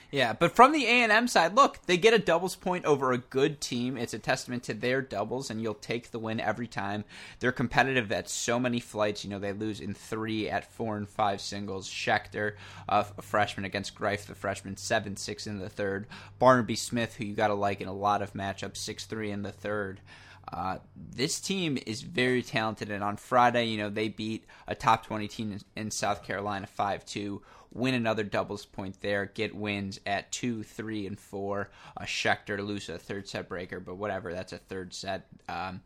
Yeah, 0.09 0.31
but 0.31 0.55
from 0.55 0.71
the 0.71 0.85
A 0.85 0.89
and 1.03 1.11
M 1.11 1.27
side, 1.27 1.55
look, 1.55 1.79
they 1.85 1.97
get 1.97 2.13
a 2.13 2.19
doubles 2.19 2.55
point 2.55 2.85
over 2.85 3.11
a 3.11 3.17
good 3.17 3.59
team. 3.59 3.97
It's 3.97 4.13
a 4.13 4.19
testament 4.19 4.63
to 4.63 4.73
their 4.73 5.01
doubles, 5.01 5.49
and 5.49 5.61
you'll 5.61 5.73
take 5.73 6.11
the 6.11 6.19
win 6.19 6.39
every 6.39 6.67
time. 6.67 7.03
They're 7.39 7.51
competitive 7.51 8.09
at 8.11 8.29
so 8.29 8.57
many 8.57 8.79
flights. 8.79 9.25
You 9.25 9.31
know, 9.31 9.39
they 9.39 9.51
lose 9.51 9.81
in 9.81 9.93
three 9.93 10.49
at 10.49 10.71
four 10.71 10.95
and 10.95 11.09
five 11.09 11.41
singles. 11.41 11.89
Schachter, 11.89 12.53
uh, 12.87 13.03
a 13.17 13.21
freshman 13.21 13.65
against 13.65 13.95
Greif, 13.95 14.25
the 14.25 14.35
freshman, 14.35 14.77
seven 14.77 15.17
six 15.17 15.45
in 15.45 15.59
the 15.59 15.69
third. 15.69 16.07
Barnaby 16.39 16.75
Smith, 16.75 17.15
who 17.15 17.25
you 17.25 17.35
got 17.35 17.47
to 17.47 17.53
like 17.53 17.81
in 17.81 17.89
a 17.89 17.93
lot 17.93 18.21
of 18.21 18.33
matchups, 18.33 18.77
six 18.77 19.05
three 19.05 19.31
in 19.31 19.41
the 19.41 19.51
third. 19.51 19.99
Uh, 20.51 20.77
this 20.95 21.41
team 21.41 21.77
is 21.85 22.01
very 22.01 22.41
talented, 22.41 22.89
and 22.89 23.03
on 23.03 23.17
Friday, 23.17 23.65
you 23.65 23.77
know, 23.77 23.89
they 23.89 24.07
beat 24.07 24.45
a 24.65 24.73
top 24.73 25.05
20 25.05 25.27
team 25.27 25.51
in, 25.51 25.59
in 25.75 25.91
South 25.91 26.23
Carolina 26.23 26.65
5 26.65 27.05
2 27.05 27.41
win 27.77 27.93
another 27.93 28.23
doubles 28.23 28.65
point 28.65 28.99
there, 29.01 29.25
get 29.25 29.55
wins 29.55 29.99
at 30.05 30.31
two, 30.31 30.63
three, 30.63 31.05
and 31.07 31.19
four. 31.19 31.69
A 31.95 32.03
Schachter 32.03 32.59
lose 32.65 32.89
a 32.89 32.97
third 32.97 33.27
set 33.27 33.47
breaker, 33.47 33.79
but 33.79 33.95
whatever, 33.95 34.33
that's 34.33 34.53
a 34.53 34.57
third 34.57 34.93
set. 34.93 35.27
Um, 35.47 35.81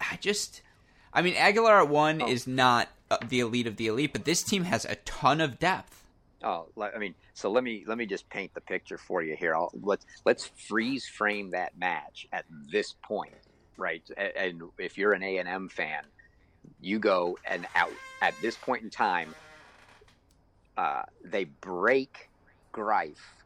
I 0.00 0.16
just, 0.20 0.62
I 1.12 1.22
mean, 1.22 1.34
Aguilar 1.34 1.82
at 1.82 1.88
one 1.88 2.20
oh. 2.22 2.28
is 2.28 2.46
not 2.46 2.88
uh, 3.10 3.18
the 3.26 3.40
elite 3.40 3.66
of 3.66 3.76
the 3.76 3.86
elite, 3.86 4.12
but 4.12 4.24
this 4.24 4.42
team 4.42 4.64
has 4.64 4.84
a 4.84 4.96
ton 4.96 5.40
of 5.40 5.58
depth. 5.58 6.04
Oh, 6.44 6.66
I 6.80 6.98
mean, 6.98 7.14
so 7.34 7.50
let 7.50 7.62
me 7.62 7.84
let 7.86 7.96
me 7.96 8.04
just 8.04 8.28
paint 8.28 8.52
the 8.52 8.60
picture 8.60 8.98
for 8.98 9.22
you 9.22 9.36
here. 9.36 9.54
I'll, 9.54 9.70
let's 9.80 10.04
let's 10.24 10.46
freeze 10.46 11.06
frame 11.06 11.50
that 11.50 11.78
match 11.78 12.26
at 12.32 12.44
this 12.50 12.96
point, 13.00 13.32
right? 13.76 14.02
And 14.36 14.62
if 14.76 14.98
you're 14.98 15.12
an 15.12 15.22
A 15.22 15.38
and 15.38 15.48
M 15.48 15.68
fan, 15.68 16.02
you 16.80 16.98
go 16.98 17.38
and 17.46 17.66
out 17.76 17.92
at 18.20 18.34
this 18.42 18.56
point 18.56 18.82
in 18.82 18.90
time, 18.90 19.34
uh, 20.76 21.02
they 21.24 21.44
break 21.44 22.30
Greif. 22.72 23.44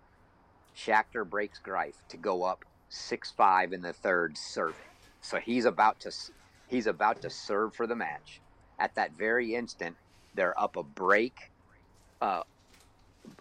Schachter 0.77 1.29
breaks 1.29 1.59
Greif 1.61 1.97
to 2.09 2.17
go 2.19 2.45
up 2.45 2.65
six 2.89 3.33
five 3.33 3.73
in 3.73 3.83
the 3.83 3.93
third 3.93 4.39
serving. 4.39 4.89
So 5.21 5.41
he's 5.41 5.65
about 5.65 6.01
to 6.01 6.13
he's 6.67 6.87
about 6.87 7.23
to 7.23 7.31
serve 7.31 7.75
for 7.75 7.87
the 7.87 7.97
match. 7.97 8.43
At 8.79 8.95
that 8.97 9.13
very 9.15 9.55
instant, 9.55 9.99
they're 10.35 10.59
up 10.61 10.77
a 10.77 10.85
break, 10.85 11.53
uh, 12.21 12.43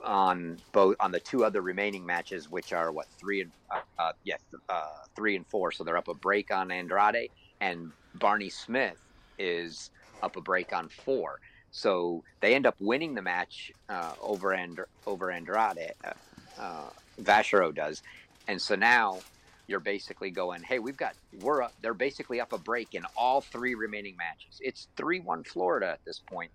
on 0.04 0.64
both 0.74 0.96
on 1.00 1.12
the 1.12 1.20
two 1.20 1.44
other 1.44 1.62
remaining 1.62 2.06
matches, 2.06 2.50
which 2.50 2.74
are 2.74 2.92
what 2.92 3.08
three 3.20 3.42
and 3.42 3.54
uh, 3.74 3.82
uh, 4.00 4.14
yes, 4.24 4.44
uh, 4.70 4.90
three 5.16 5.36
and 5.36 5.48
four. 5.48 5.72
So 5.72 5.84
they're 5.84 5.98
up 5.98 6.08
a 6.08 6.16
break 6.16 6.52
on 6.52 6.72
Andrade, 6.72 7.32
and 7.60 7.94
Barney 8.14 8.50
Smith 8.50 9.00
is 9.38 9.92
up 10.22 10.36
a 10.38 10.42
break 10.42 10.74
on 10.74 10.90
four. 10.90 11.40
So 11.76 12.24
they 12.40 12.56
end 12.56 12.66
up 12.66 12.76
winning 12.80 13.16
the 13.16 13.22
match 13.22 13.74
uh, 13.90 14.14
over 14.22 14.54
and 14.54 14.80
over 15.06 15.30
Andrade. 15.30 15.92
Uh, 16.06 16.14
uh, 16.58 17.72
does, 17.74 18.02
and 18.48 18.62
so 18.62 18.76
now 18.76 19.20
you're 19.68 19.82
basically 19.82 20.32
going, 20.32 20.64
hey, 20.64 20.80
we've 20.80 20.96
got 20.96 21.16
we're 21.42 21.64
up, 21.64 21.74
they're 21.82 21.94
basically 21.94 22.40
up 22.40 22.54
a 22.54 22.58
break 22.58 22.96
in 22.96 23.04
all 23.18 23.42
three 23.42 23.76
remaining 23.76 24.16
matches. 24.16 24.62
It's 24.62 24.88
three 24.96 25.20
one 25.20 25.44
Florida 25.44 25.90
at 25.90 26.00
this 26.06 26.20
point 26.20 26.50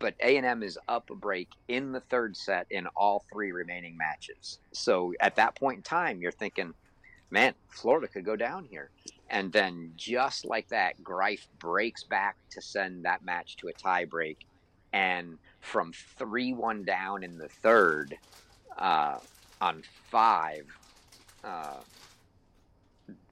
but 0.00 0.14
A&M 0.20 0.62
is 0.64 0.76
up 0.88 1.08
a 1.08 1.14
break 1.14 1.48
in 1.68 1.92
the 1.92 2.00
third 2.00 2.36
set 2.36 2.66
in 2.70 2.86
all 2.96 3.24
three 3.32 3.52
remaining 3.52 3.96
matches. 3.96 4.58
So 4.72 5.14
at 5.20 5.36
that 5.36 5.54
point 5.54 5.78
in 5.78 5.82
time, 5.82 6.20
you're 6.20 6.32
thinking, 6.32 6.74
man, 7.30 7.54
Florida 7.70 8.08
could 8.08 8.24
go 8.24 8.36
down 8.36 8.64
here. 8.64 8.90
And 9.30 9.50
then 9.50 9.92
just 9.96 10.44
like 10.44 10.68
that, 10.68 11.02
Greif 11.02 11.46
breaks 11.58 12.02
back 12.02 12.36
to 12.50 12.60
send 12.60 13.04
that 13.04 13.24
match 13.24 13.56
to 13.58 13.68
a 13.68 13.72
tie 13.72 14.04
break. 14.04 14.46
And 14.94 15.38
from 15.60 15.92
3 15.92 16.54
1 16.54 16.84
down 16.84 17.24
in 17.24 17.36
the 17.36 17.48
third 17.48 18.16
uh, 18.78 19.18
on 19.60 19.82
five, 20.10 20.66
uh, 21.42 21.80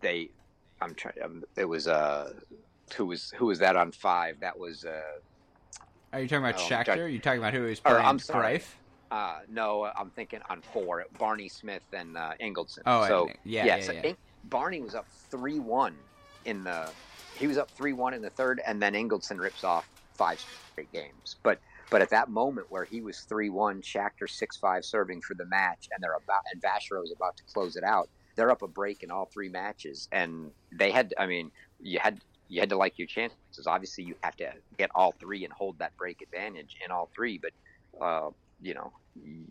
they, 0.00 0.28
I'm 0.80 0.94
trying, 0.94 1.22
um, 1.24 1.44
it 1.56 1.64
was, 1.64 1.86
uh, 1.86 2.32
who 2.96 3.06
was, 3.06 3.32
who 3.36 3.46
was 3.46 3.60
that 3.60 3.76
on 3.76 3.92
five? 3.92 4.40
That 4.40 4.58
was, 4.58 4.84
uh, 4.84 5.00
are 6.12 6.20
you 6.20 6.28
talking 6.28 6.44
about 6.44 6.60
oh? 6.60 6.98
Are 6.98 7.08
you 7.08 7.20
talking 7.20 7.38
about 7.38 7.54
who 7.54 7.62
was 7.62 7.80
playing? 7.80 8.04
I'm 8.04 8.18
sorry. 8.18 8.54
Greif? 8.54 8.76
Uh, 9.12 9.38
no, 9.48 9.84
I'm 9.96 10.10
thinking 10.10 10.40
on 10.50 10.60
four. 10.60 11.04
Barney 11.18 11.48
Smith 11.48 11.82
and 11.92 12.16
uh. 12.16 12.32
Oh, 12.40 13.06
so 13.06 13.28
yeah, 13.44 13.64
yeah, 13.64 13.76
yeah, 13.76 13.82
so 13.82 13.92
yeah. 13.92 14.12
Barney 14.44 14.80
was 14.80 14.94
up 14.94 15.06
three 15.30 15.58
one 15.58 15.94
in 16.44 16.64
the. 16.64 16.90
He 17.38 17.46
was 17.46 17.56
up 17.56 17.70
three 17.70 17.92
one 17.92 18.14
in 18.14 18.20
the 18.20 18.30
third, 18.30 18.60
and 18.66 18.80
then 18.80 18.94
Ingildsen 18.94 19.38
rips 19.38 19.64
off 19.64 19.88
five 20.16 20.38
straight 20.40 20.92
games. 20.92 21.36
But 21.42 21.60
but 21.90 22.02
at 22.02 22.10
that 22.10 22.30
moment 22.30 22.68
where 22.70 22.84
he 22.84 23.02
was 23.02 23.20
three 23.20 23.50
one, 23.50 23.82
Schachter 23.82 24.28
six 24.28 24.56
five 24.56 24.84
serving 24.84 25.22
for 25.22 25.34
the 25.34 25.46
match, 25.46 25.88
and 25.92 26.02
they're 26.02 26.14
about 26.14 26.42
and 26.52 26.62
Vacherot 26.62 27.04
is 27.04 27.14
about 27.16 27.36
to 27.36 27.44
close 27.52 27.76
it 27.76 27.84
out. 27.84 28.08
They're 28.36 28.50
up 28.50 28.62
a 28.62 28.68
break 28.68 29.02
in 29.02 29.10
all 29.10 29.28
three 29.32 29.50
matches, 29.50 30.08
and 30.10 30.52
they 30.72 30.90
had. 30.90 31.14
I 31.18 31.26
mean, 31.26 31.50
you 31.80 31.98
had 32.00 32.20
you 32.48 32.60
had 32.60 32.70
to 32.70 32.76
like 32.76 32.98
your 32.98 33.06
chances. 33.08 33.66
Obviously, 33.66 34.04
you 34.04 34.14
have 34.22 34.36
to 34.36 34.52
get 34.78 34.90
all 34.94 35.12
three 35.20 35.44
and 35.44 35.52
hold 35.52 35.78
that 35.78 35.96
break 35.98 36.22
advantage 36.22 36.76
in 36.84 36.90
all 36.90 37.10
three. 37.14 37.38
But 37.38 37.52
uh, 38.04 38.30
you 38.60 38.74
know, 38.74 38.92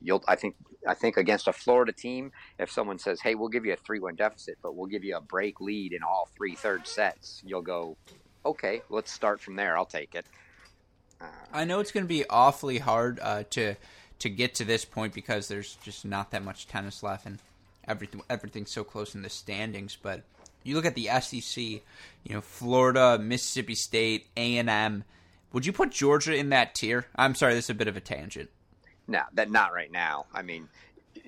you'll. 0.02 0.24
I 0.28 0.36
think. 0.36 0.56
I 0.88 0.96
think 0.96 1.18
against 1.18 1.48
a 1.48 1.54
Florida 1.54 1.94
team, 1.94 2.32
if 2.58 2.72
someone 2.72 2.98
says, 2.98 3.22
"Hey, 3.22 3.36
we'll 3.36 3.50
give 3.50 3.66
you 3.66 3.74
a 3.74 3.78
three-one 3.78 4.16
deficit, 4.16 4.58
but 4.64 4.76
we'll 4.76 4.88
give 4.88 5.04
you 5.04 5.16
a 5.16 5.22
break 5.22 5.62
lead 5.62 5.94
in 5.94 6.02
all 6.04 6.28
three 6.36 6.56
third 6.56 6.88
sets," 6.88 7.42
you'll 7.46 7.62
go, 7.62 7.98
"Okay, 8.46 8.82
let's 8.90 9.12
start 9.12 9.42
from 9.42 9.56
there. 9.56 9.78
I'll 9.78 9.86
take 9.86 10.16
it." 10.16 10.26
I 11.54 11.66
know 11.66 11.80
it's 11.80 11.92
going 11.92 12.06
to 12.06 12.10
be 12.10 12.26
awfully 12.30 12.78
hard 12.78 13.20
uh, 13.22 13.44
to 13.52 13.76
to 14.20 14.30
get 14.30 14.54
to 14.56 14.64
this 14.66 14.86
point 14.86 15.14
because 15.14 15.48
there's 15.48 15.76
just 15.84 16.06
not 16.06 16.32
that 16.32 16.44
much 16.44 16.68
tennis 16.68 17.02
left 17.02 17.26
and 17.26 17.40
everything 17.88 18.22
everything's 18.30 18.72
so 18.72 18.84
close 18.84 19.16
in 19.16 19.22
the 19.22 19.30
standings, 19.30 19.98
but 20.02 20.22
you 20.64 20.76
look 20.76 20.86
at 20.86 20.96
the 20.96 21.10
SEC, 21.22 21.64
you 21.64 21.82
know, 22.30 22.42
Florida, 22.42 23.18
Mississippi 23.20 23.76
State, 23.76 24.28
A 24.38 24.58
and 24.58 24.70
M. 24.70 25.04
Would 25.54 25.66
you 25.66 25.74
put 25.74 25.92
Georgia 25.92 26.36
in 26.36 26.50
that 26.50 26.76
tier? 26.76 27.08
I'm 27.16 27.36
sorry, 27.36 27.56
this 27.56 27.66
is 27.66 27.72
a 27.72 27.76
bit 27.76 27.88
of 27.88 27.98
a 27.98 28.02
tangent. 28.02 28.50
No, 29.08 29.22
that 29.34 29.50
not 29.52 29.74
right 29.74 29.92
now. 29.92 30.28
I 30.34 30.44
mean, 30.44 30.70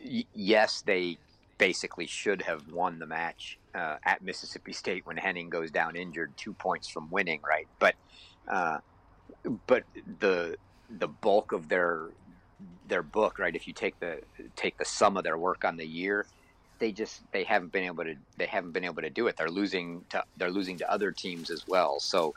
y- 0.05 0.25
yes, 0.33 0.81
they 0.81 1.17
basically 1.57 2.05
should 2.05 2.41
have 2.43 2.71
won 2.71 2.99
the 2.99 3.07
match 3.07 3.57
uh, 3.75 3.97
at 4.03 4.21
Mississippi 4.21 4.71
State 4.71 5.05
when 5.05 5.17
Henning 5.17 5.49
goes 5.49 5.71
down 5.71 5.95
injured, 5.95 6.31
two 6.37 6.53
points 6.53 6.87
from 6.87 7.09
winning, 7.09 7.41
right? 7.45 7.67
But, 7.79 7.95
uh, 8.47 8.77
but 9.67 9.83
the 10.05 10.57
the 10.89 11.07
bulk 11.07 11.51
of 11.51 11.69
their 11.69 12.11
their 12.85 13.03
book, 13.03 13.39
right? 13.39 13.55
If 13.55 13.67
you 13.67 13.73
take 13.73 13.99
the 13.99 14.21
take 14.55 14.77
the 14.77 14.85
sum 14.85 15.17
of 15.17 15.23
their 15.23 15.37
work 15.37 15.63
on 15.65 15.77
the 15.77 15.87
year, 15.87 16.27
they 16.79 16.91
just 16.91 17.23
they 17.31 17.43
haven't 17.43 17.71
been 17.71 17.83
able 17.83 18.03
to 18.03 18.15
they 18.37 18.45
haven't 18.45 18.71
been 18.73 18.85
able 18.85 19.01
to 19.01 19.09
do 19.09 19.27
it. 19.27 19.35
They're 19.37 19.49
losing 19.49 20.05
to 20.11 20.23
they're 20.37 20.51
losing 20.51 20.77
to 20.79 20.91
other 20.91 21.11
teams 21.11 21.49
as 21.51 21.63
well. 21.67 21.99
So 21.99 22.33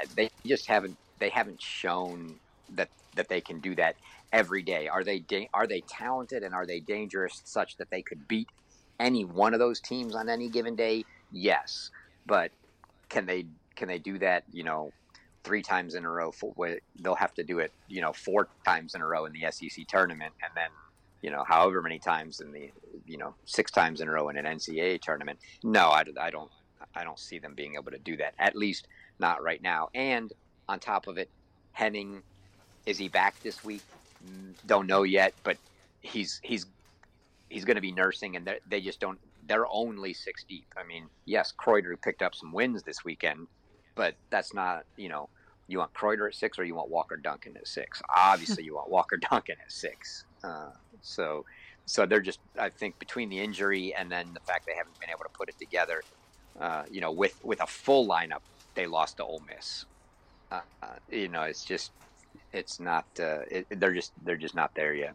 uh, 0.00 0.06
they 0.16 0.28
just 0.46 0.68
haven't 0.68 0.98
they 1.18 1.30
haven't 1.30 1.60
shown 1.62 2.40
that 2.70 2.90
that 3.14 3.28
they 3.28 3.40
can 3.40 3.60
do 3.60 3.74
that 3.76 3.96
every 4.32 4.62
day. 4.62 4.88
Are 4.88 5.04
they 5.04 5.20
da- 5.20 5.48
are 5.54 5.66
they 5.66 5.82
talented 5.88 6.42
and 6.42 6.54
are 6.54 6.66
they 6.66 6.80
dangerous 6.80 7.42
such 7.44 7.76
that 7.78 7.90
they 7.90 8.02
could 8.02 8.28
beat 8.28 8.48
any 9.00 9.24
one 9.24 9.54
of 9.54 9.60
those 9.60 9.80
teams 9.80 10.14
on 10.16 10.28
any 10.28 10.50
given 10.50 10.76
day? 10.76 11.04
Yes, 11.30 11.90
but 12.26 12.52
can 13.08 13.26
they 13.26 13.48
can 13.76 13.88
they 13.88 13.98
do 13.98 14.18
that? 14.18 14.44
You 14.50 14.64
know, 14.64 14.94
three 15.48 15.62
times 15.62 15.94
in 15.94 16.04
a 16.04 16.10
row. 16.10 16.30
They'll 17.00 17.14
have 17.14 17.32
to 17.34 17.42
do 17.42 17.58
it. 17.58 17.72
You 17.88 18.02
know, 18.02 18.12
four 18.12 18.48
times 18.66 18.94
in 18.94 19.00
a 19.00 19.06
row 19.06 19.24
in 19.24 19.32
the 19.32 19.50
SEC 19.50 19.86
tournament, 19.88 20.34
and 20.42 20.52
then 20.54 20.68
you 21.22 21.30
know, 21.30 21.42
however 21.42 21.82
many 21.82 21.98
times 21.98 22.40
in 22.40 22.52
the, 22.52 22.70
you 23.06 23.16
know, 23.16 23.34
six 23.44 23.70
times 23.70 24.00
in 24.00 24.08
a 24.08 24.12
row 24.12 24.28
in 24.28 24.36
an 24.36 24.44
NCAA 24.44 25.00
tournament. 25.00 25.38
No, 25.64 25.88
I, 25.88 26.04
I 26.20 26.30
don't, 26.30 26.50
I 26.94 27.02
don't 27.02 27.18
see 27.18 27.38
them 27.38 27.54
being 27.54 27.74
able 27.74 27.90
to 27.90 27.98
do 27.98 28.16
that. 28.18 28.34
At 28.38 28.54
least 28.54 28.86
not 29.18 29.42
right 29.42 29.62
now. 29.62 29.88
And 29.94 30.32
on 30.68 30.78
top 30.78 31.06
of 31.06 31.18
it, 31.18 31.28
Henning, 31.72 32.22
is 32.86 32.98
he 32.98 33.08
back 33.08 33.40
this 33.42 33.64
week? 33.64 33.82
Mm, 34.24 34.54
don't 34.66 34.86
know 34.86 35.02
yet, 35.02 35.34
but 35.42 35.56
he's 36.00 36.40
he's 36.42 36.66
he's 37.48 37.64
going 37.64 37.76
to 37.76 37.80
be 37.80 37.92
nursing, 37.92 38.36
and 38.36 38.48
they 38.68 38.80
just 38.80 39.00
don't. 39.00 39.18
They're 39.46 39.66
only 39.70 40.12
six 40.12 40.44
deep. 40.44 40.66
I 40.76 40.86
mean, 40.86 41.08
yes, 41.24 41.52
Kreuter 41.58 42.00
picked 42.00 42.22
up 42.22 42.34
some 42.34 42.52
wins 42.52 42.82
this 42.82 43.04
weekend, 43.04 43.48
but 43.94 44.14
that's 44.30 44.54
not 44.54 44.84
you 44.96 45.08
know. 45.08 45.28
You 45.68 45.78
want 45.78 45.92
Kreuter 45.94 46.26
at 46.26 46.34
six, 46.34 46.58
or 46.58 46.64
you 46.64 46.74
want 46.74 46.90
Walker 46.90 47.16
Duncan 47.16 47.56
at 47.56 47.68
six? 47.68 48.02
Obviously, 48.08 48.64
you 48.64 48.74
want 48.74 48.90
Walker 48.90 49.16
Duncan 49.30 49.56
at 49.64 49.70
six. 49.70 50.24
Uh, 50.42 50.70
so, 51.02 51.44
so 51.86 52.06
they're 52.06 52.20
just 52.20 52.40
I 52.58 52.70
think 52.70 52.98
between 52.98 53.28
the 53.28 53.38
injury 53.38 53.94
and 53.94 54.10
then 54.10 54.32
the 54.34 54.40
fact 54.40 54.66
they 54.66 54.74
haven't 54.74 54.98
been 54.98 55.10
able 55.10 55.24
to 55.24 55.30
put 55.30 55.48
it 55.48 55.58
together, 55.58 56.02
uh, 56.58 56.84
you 56.90 57.00
know, 57.00 57.12
with 57.12 57.38
with 57.44 57.62
a 57.62 57.66
full 57.66 58.08
lineup, 58.08 58.40
they 58.74 58.86
lost 58.86 59.18
to 59.18 59.24
Ole 59.24 59.42
Miss. 59.48 59.84
Uh, 60.50 60.60
uh, 60.82 60.86
you 61.10 61.28
know, 61.28 61.42
it's 61.42 61.64
just 61.64 61.92
it's 62.52 62.80
not 62.80 63.04
uh, 63.20 63.40
it, 63.50 63.66
they're 63.70 63.94
just 63.94 64.12
they're 64.24 64.36
just 64.36 64.54
not 64.54 64.74
there 64.74 64.94
yet. 64.94 65.14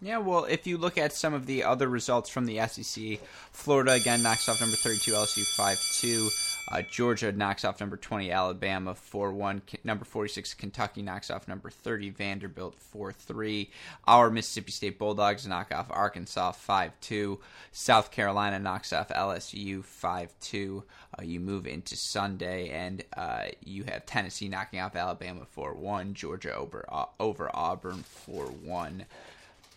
Yeah, 0.00 0.18
well, 0.18 0.46
if 0.46 0.66
you 0.66 0.78
look 0.78 0.98
at 0.98 1.12
some 1.12 1.32
of 1.32 1.46
the 1.46 1.62
other 1.62 1.88
results 1.88 2.28
from 2.28 2.44
the 2.46 2.58
SEC, 2.66 3.20
Florida 3.52 3.92
again 3.92 4.20
knocks 4.20 4.48
off 4.48 4.60
number 4.60 4.76
32 4.76 5.12
LSU 5.12 5.46
5 5.46 5.80
2. 6.00 6.28
Uh, 6.70 6.82
Georgia 6.82 7.32
knocks 7.32 7.64
off 7.64 7.80
number 7.80 7.96
20 7.96 8.30
Alabama 8.30 8.94
4 8.94 9.32
1. 9.32 9.62
Number 9.84 10.04
46 10.04 10.54
Kentucky 10.54 11.02
knocks 11.02 11.30
off 11.30 11.48
number 11.48 11.70
30 11.70 12.10
Vanderbilt 12.10 12.74
4 12.78 13.12
3. 13.12 13.70
Our 14.06 14.30
Mississippi 14.30 14.72
State 14.72 14.98
Bulldogs 14.98 15.46
knock 15.46 15.72
off 15.74 15.88
Arkansas 15.90 16.52
5 16.52 16.92
2. 17.00 17.40
South 17.72 18.10
Carolina 18.10 18.58
knocks 18.58 18.92
off 18.92 19.08
LSU 19.08 19.84
5 19.84 20.34
2. 20.40 20.84
Uh, 21.18 21.22
you 21.22 21.40
move 21.40 21.66
into 21.66 21.96
Sunday, 21.96 22.70
and 22.70 23.04
uh, 23.16 23.44
you 23.64 23.84
have 23.84 24.06
Tennessee 24.06 24.48
knocking 24.48 24.80
off 24.80 24.96
Alabama 24.96 25.44
4 25.50 25.74
1. 25.74 26.14
Georgia 26.14 26.54
over, 26.54 26.84
uh, 26.88 27.06
over 27.18 27.50
Auburn 27.52 28.02
4 28.02 28.44
1. 28.46 29.04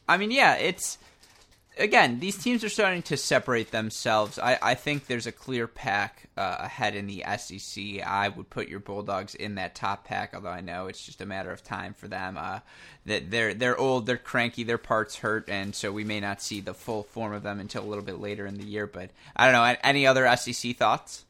I 0.07 0.17
mean, 0.17 0.31
yeah, 0.31 0.55
it's 0.55 0.97
again 1.77 2.19
these 2.19 2.37
teams 2.37 2.63
are 2.63 2.69
starting 2.69 3.01
to 3.03 3.17
separate 3.17 3.71
themselves. 3.71 4.39
I, 4.39 4.57
I 4.61 4.75
think 4.75 5.07
there's 5.07 5.27
a 5.27 5.31
clear 5.31 5.67
pack 5.67 6.29
uh, 6.37 6.57
ahead 6.59 6.95
in 6.95 7.07
the 7.07 7.23
SEC. 7.37 8.01
I 8.05 8.29
would 8.29 8.49
put 8.49 8.67
your 8.67 8.79
Bulldogs 8.79 9.35
in 9.35 9.55
that 9.55 9.75
top 9.75 10.05
pack, 10.05 10.33
although 10.33 10.49
I 10.49 10.61
know 10.61 10.87
it's 10.87 11.05
just 11.05 11.21
a 11.21 11.25
matter 11.25 11.51
of 11.51 11.63
time 11.63 11.93
for 11.93 12.07
them. 12.07 12.37
Uh, 12.37 12.59
that 13.05 13.31
they're 13.31 13.53
they're 13.53 13.77
old, 13.77 14.05
they're 14.05 14.17
cranky, 14.17 14.63
their 14.63 14.77
parts 14.77 15.17
hurt, 15.17 15.49
and 15.49 15.75
so 15.75 15.91
we 15.91 16.03
may 16.03 16.19
not 16.19 16.41
see 16.41 16.61
the 16.61 16.73
full 16.73 17.03
form 17.03 17.33
of 17.33 17.43
them 17.43 17.59
until 17.59 17.83
a 17.83 17.87
little 17.87 18.03
bit 18.03 18.19
later 18.19 18.45
in 18.45 18.57
the 18.57 18.65
year. 18.65 18.87
But 18.87 19.11
I 19.35 19.45
don't 19.45 19.53
know. 19.53 19.75
Any 19.83 20.07
other 20.07 20.33
SEC 20.37 20.75
thoughts? 20.75 21.25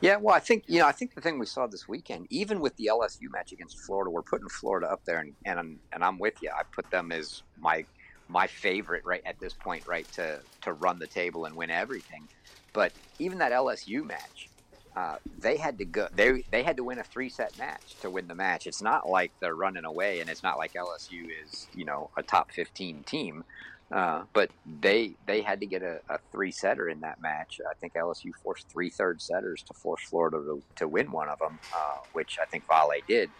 Yeah, 0.00 0.16
well, 0.16 0.34
I 0.34 0.40
think 0.40 0.64
you 0.66 0.80
know, 0.80 0.86
I 0.86 0.92
think 0.92 1.14
the 1.14 1.20
thing 1.20 1.38
we 1.38 1.46
saw 1.46 1.66
this 1.66 1.88
weekend, 1.88 2.26
even 2.30 2.60
with 2.60 2.76
the 2.76 2.90
LSU 2.92 3.30
match 3.30 3.52
against 3.52 3.78
Florida, 3.78 4.10
we're 4.10 4.22
putting 4.22 4.48
Florida 4.48 4.90
up 4.90 5.04
there, 5.04 5.18
and 5.18 5.34
and 5.44 5.78
and 5.92 6.04
I'm 6.04 6.18
with 6.18 6.42
you. 6.42 6.50
I 6.50 6.62
put 6.64 6.90
them 6.90 7.12
as 7.12 7.42
my 7.58 7.84
my 8.28 8.46
favorite 8.46 9.04
right 9.04 9.22
at 9.26 9.40
this 9.40 9.54
point, 9.54 9.84
right 9.86 10.10
to 10.12 10.42
to 10.62 10.72
run 10.72 10.98
the 10.98 11.06
table 11.06 11.44
and 11.44 11.56
win 11.56 11.70
everything. 11.70 12.28
But 12.72 12.94
even 13.18 13.38
that 13.38 13.52
LSU 13.52 14.04
match, 14.04 14.50
uh, 14.96 15.16
they 15.26 15.56
had 15.56 15.78
to 15.78 15.84
go. 15.84 16.08
They 16.12 16.44
they 16.50 16.62
had 16.62 16.76
to 16.76 16.84
win 16.84 16.98
a 16.98 17.04
three 17.04 17.28
set 17.28 17.56
match 17.56 17.98
to 18.00 18.10
win 18.10 18.28
the 18.28 18.34
match. 18.34 18.66
It's 18.66 18.82
not 18.82 19.08
like 19.08 19.32
they're 19.40 19.54
running 19.54 19.84
away, 19.84 20.20
and 20.20 20.30
it's 20.30 20.42
not 20.42 20.58
like 20.58 20.72
LSU 20.74 21.24
is 21.44 21.68
you 21.74 21.84
know 21.84 22.10
a 22.16 22.22
top 22.22 22.52
fifteen 22.52 23.04
team. 23.04 23.44
Uh, 23.92 24.24
but 24.32 24.50
they 24.64 25.16
they 25.24 25.42
had 25.42 25.60
to 25.60 25.66
get 25.66 25.82
a, 25.82 26.00
a 26.08 26.18
three 26.32 26.50
setter 26.50 26.88
in 26.88 27.00
that 27.00 27.20
match. 27.20 27.60
I 27.70 27.74
think 27.74 27.94
LSU 27.94 28.30
forced 28.42 28.68
three 28.72 28.90
third 28.90 29.20
setters 29.20 29.62
to 29.64 29.74
force 29.74 30.02
Florida 30.08 30.38
to, 30.38 30.64
to 30.76 30.88
win 30.88 31.12
one 31.12 31.28
of 31.28 31.38
them, 31.38 31.60
uh, 31.72 31.98
which 32.12 32.38
I 32.40 32.46
think 32.46 32.64
Vale 32.68 33.00
did. 33.06 33.30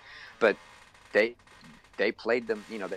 But 0.41 0.59
they 1.13 1.37
they 1.97 2.13
played 2.13 2.47
them. 2.49 2.65
You 2.69 2.79
know, 2.81 2.89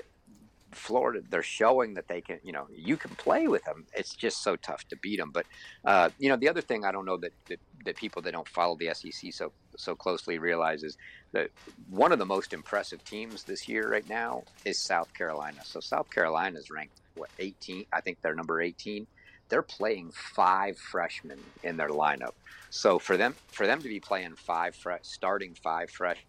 Florida, 0.78 1.22
they're 1.30 1.44
showing 1.44 1.94
that 1.96 2.08
they 2.08 2.22
can, 2.22 2.40
you 2.44 2.52
know, 2.52 2.68
you 2.74 2.98
can 2.98 3.12
play 3.16 3.48
with 3.48 3.64
them. 3.66 3.86
It's 3.94 4.16
just 4.16 4.44
so 4.44 4.56
tough 4.56 4.88
to 4.90 4.98
beat 4.98 5.18
them. 5.18 5.32
But, 5.32 5.46
uh, 5.86 6.10
you 6.20 6.30
know, 6.30 6.36
the 6.36 6.50
other 6.50 6.62
thing 6.62 6.86
I 6.86 6.92
don't 6.92 7.06
know 7.06 7.18
that, 7.18 7.34
that, 7.48 7.60
that 7.86 7.96
people 7.96 8.22
that 8.24 8.32
don't 8.32 8.48
follow 8.48 8.76
the 8.76 8.94
SEC 8.94 9.34
so 9.34 9.52
so 9.76 9.96
closely 9.96 10.40
realize 10.40 10.84
is 10.84 10.98
that 11.34 11.52
one 11.90 12.12
of 12.12 12.20
the 12.20 12.26
most 12.26 12.54
impressive 12.54 13.04
teams 13.04 13.44
this 13.44 13.68
year 13.68 13.92
right 13.92 14.08
now 14.10 14.44
is 14.66 14.82
South 14.82 15.14
Carolina. 15.14 15.60
So 15.64 15.80
South 15.80 16.10
Carolina 16.10 16.58
is 16.58 16.72
ranked 16.72 17.00
what 17.16 17.30
18? 17.40 17.86
I 17.92 18.02
think 18.02 18.20
they're 18.22 18.36
number 18.36 18.62
18 18.62 19.08
they're 19.50 19.62
playing 19.62 20.12
five 20.12 20.78
freshmen 20.78 21.40
in 21.64 21.78
their 21.78 21.90
lineup. 21.90 22.34
So 22.70 23.00
for 23.00 23.18
them 23.18 23.36
for 23.48 23.66
them 23.66 23.82
to 23.82 23.88
be 23.88 24.00
playing 24.00 24.36
five 24.36 24.76
starting 25.02 25.56
five 25.64 25.90
freshmen 25.90 26.26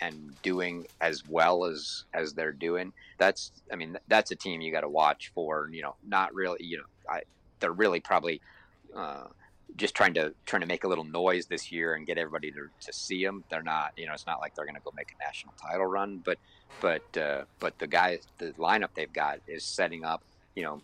and 0.00 0.42
doing 0.42 0.86
as 1.00 1.26
well 1.28 1.64
as 1.64 2.04
as 2.12 2.32
they're 2.32 2.52
doing, 2.52 2.92
that's 3.18 3.52
I 3.72 3.76
mean 3.76 3.96
that's 4.08 4.30
a 4.30 4.36
team 4.36 4.60
you 4.60 4.72
got 4.72 4.82
to 4.82 4.88
watch 4.88 5.32
for. 5.34 5.68
You 5.72 5.82
know, 5.82 5.96
not 6.06 6.34
really. 6.34 6.64
You 6.64 6.78
know, 6.78 6.84
I, 7.08 7.22
they're 7.60 7.72
really 7.72 8.00
probably. 8.00 8.40
Uh, 8.94 9.24
just 9.76 9.94
trying 9.94 10.14
to 10.14 10.32
trying 10.46 10.60
to 10.60 10.68
make 10.68 10.84
a 10.84 10.88
little 10.88 11.04
noise 11.04 11.46
this 11.46 11.72
year 11.72 11.94
and 11.94 12.06
get 12.06 12.16
everybody 12.16 12.50
to, 12.52 12.68
to 12.80 12.92
see 12.92 13.24
them. 13.24 13.42
They're 13.50 13.62
not, 13.62 13.92
you 13.96 14.06
know, 14.06 14.12
it's 14.12 14.26
not 14.26 14.40
like 14.40 14.54
they're 14.54 14.66
going 14.66 14.76
to 14.76 14.80
go 14.80 14.92
make 14.96 15.12
a 15.18 15.24
national 15.24 15.54
title 15.60 15.86
run, 15.86 16.22
but 16.24 16.38
but 16.80 17.16
uh, 17.16 17.42
but 17.58 17.78
the 17.78 17.86
guys, 17.86 18.20
the 18.38 18.52
lineup 18.52 18.90
they've 18.94 19.12
got 19.12 19.40
is 19.46 19.64
setting 19.64 20.04
up, 20.04 20.22
you 20.54 20.62
know, 20.62 20.80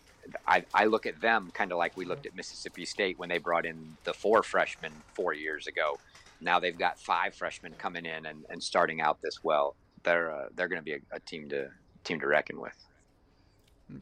I, 0.47 0.65
I 0.75 0.87
look 0.87 1.07
at 1.07 1.21
them 1.21 1.51
kind 1.53 1.73
of 1.73 1.79
like 1.79 1.97
we 1.97 2.05
looked 2.05 2.27
at 2.27 2.35
Mississippi 2.35 2.85
State 2.85 3.19
when 3.19 3.29
they 3.29 3.39
brought 3.39 3.67
in 3.67 3.97
the 4.05 4.13
four 4.13 4.43
freshmen 4.43 4.93
four 5.15 5.35
years 5.35 5.67
ago. 5.67 5.99
Now 6.41 6.61
they've 6.61 6.79
got 6.79 6.99
five 6.99 7.35
freshmen 7.35 7.75
coming 7.75 8.07
in 8.07 8.27
and, 8.27 8.45
and 8.49 8.63
starting 8.63 9.01
out 9.01 9.21
this 9.23 9.43
well. 9.43 9.77
They're 10.03 10.33
uh, 10.33 10.49
they're 10.55 10.69
going 10.69 10.81
to 10.81 10.85
be 10.85 10.95
a, 10.95 11.01
a 11.13 11.21
team 11.21 11.49
to 11.51 11.69
team 12.05 12.21
to 12.21 12.27
reckon 12.27 12.61
with 12.61 12.77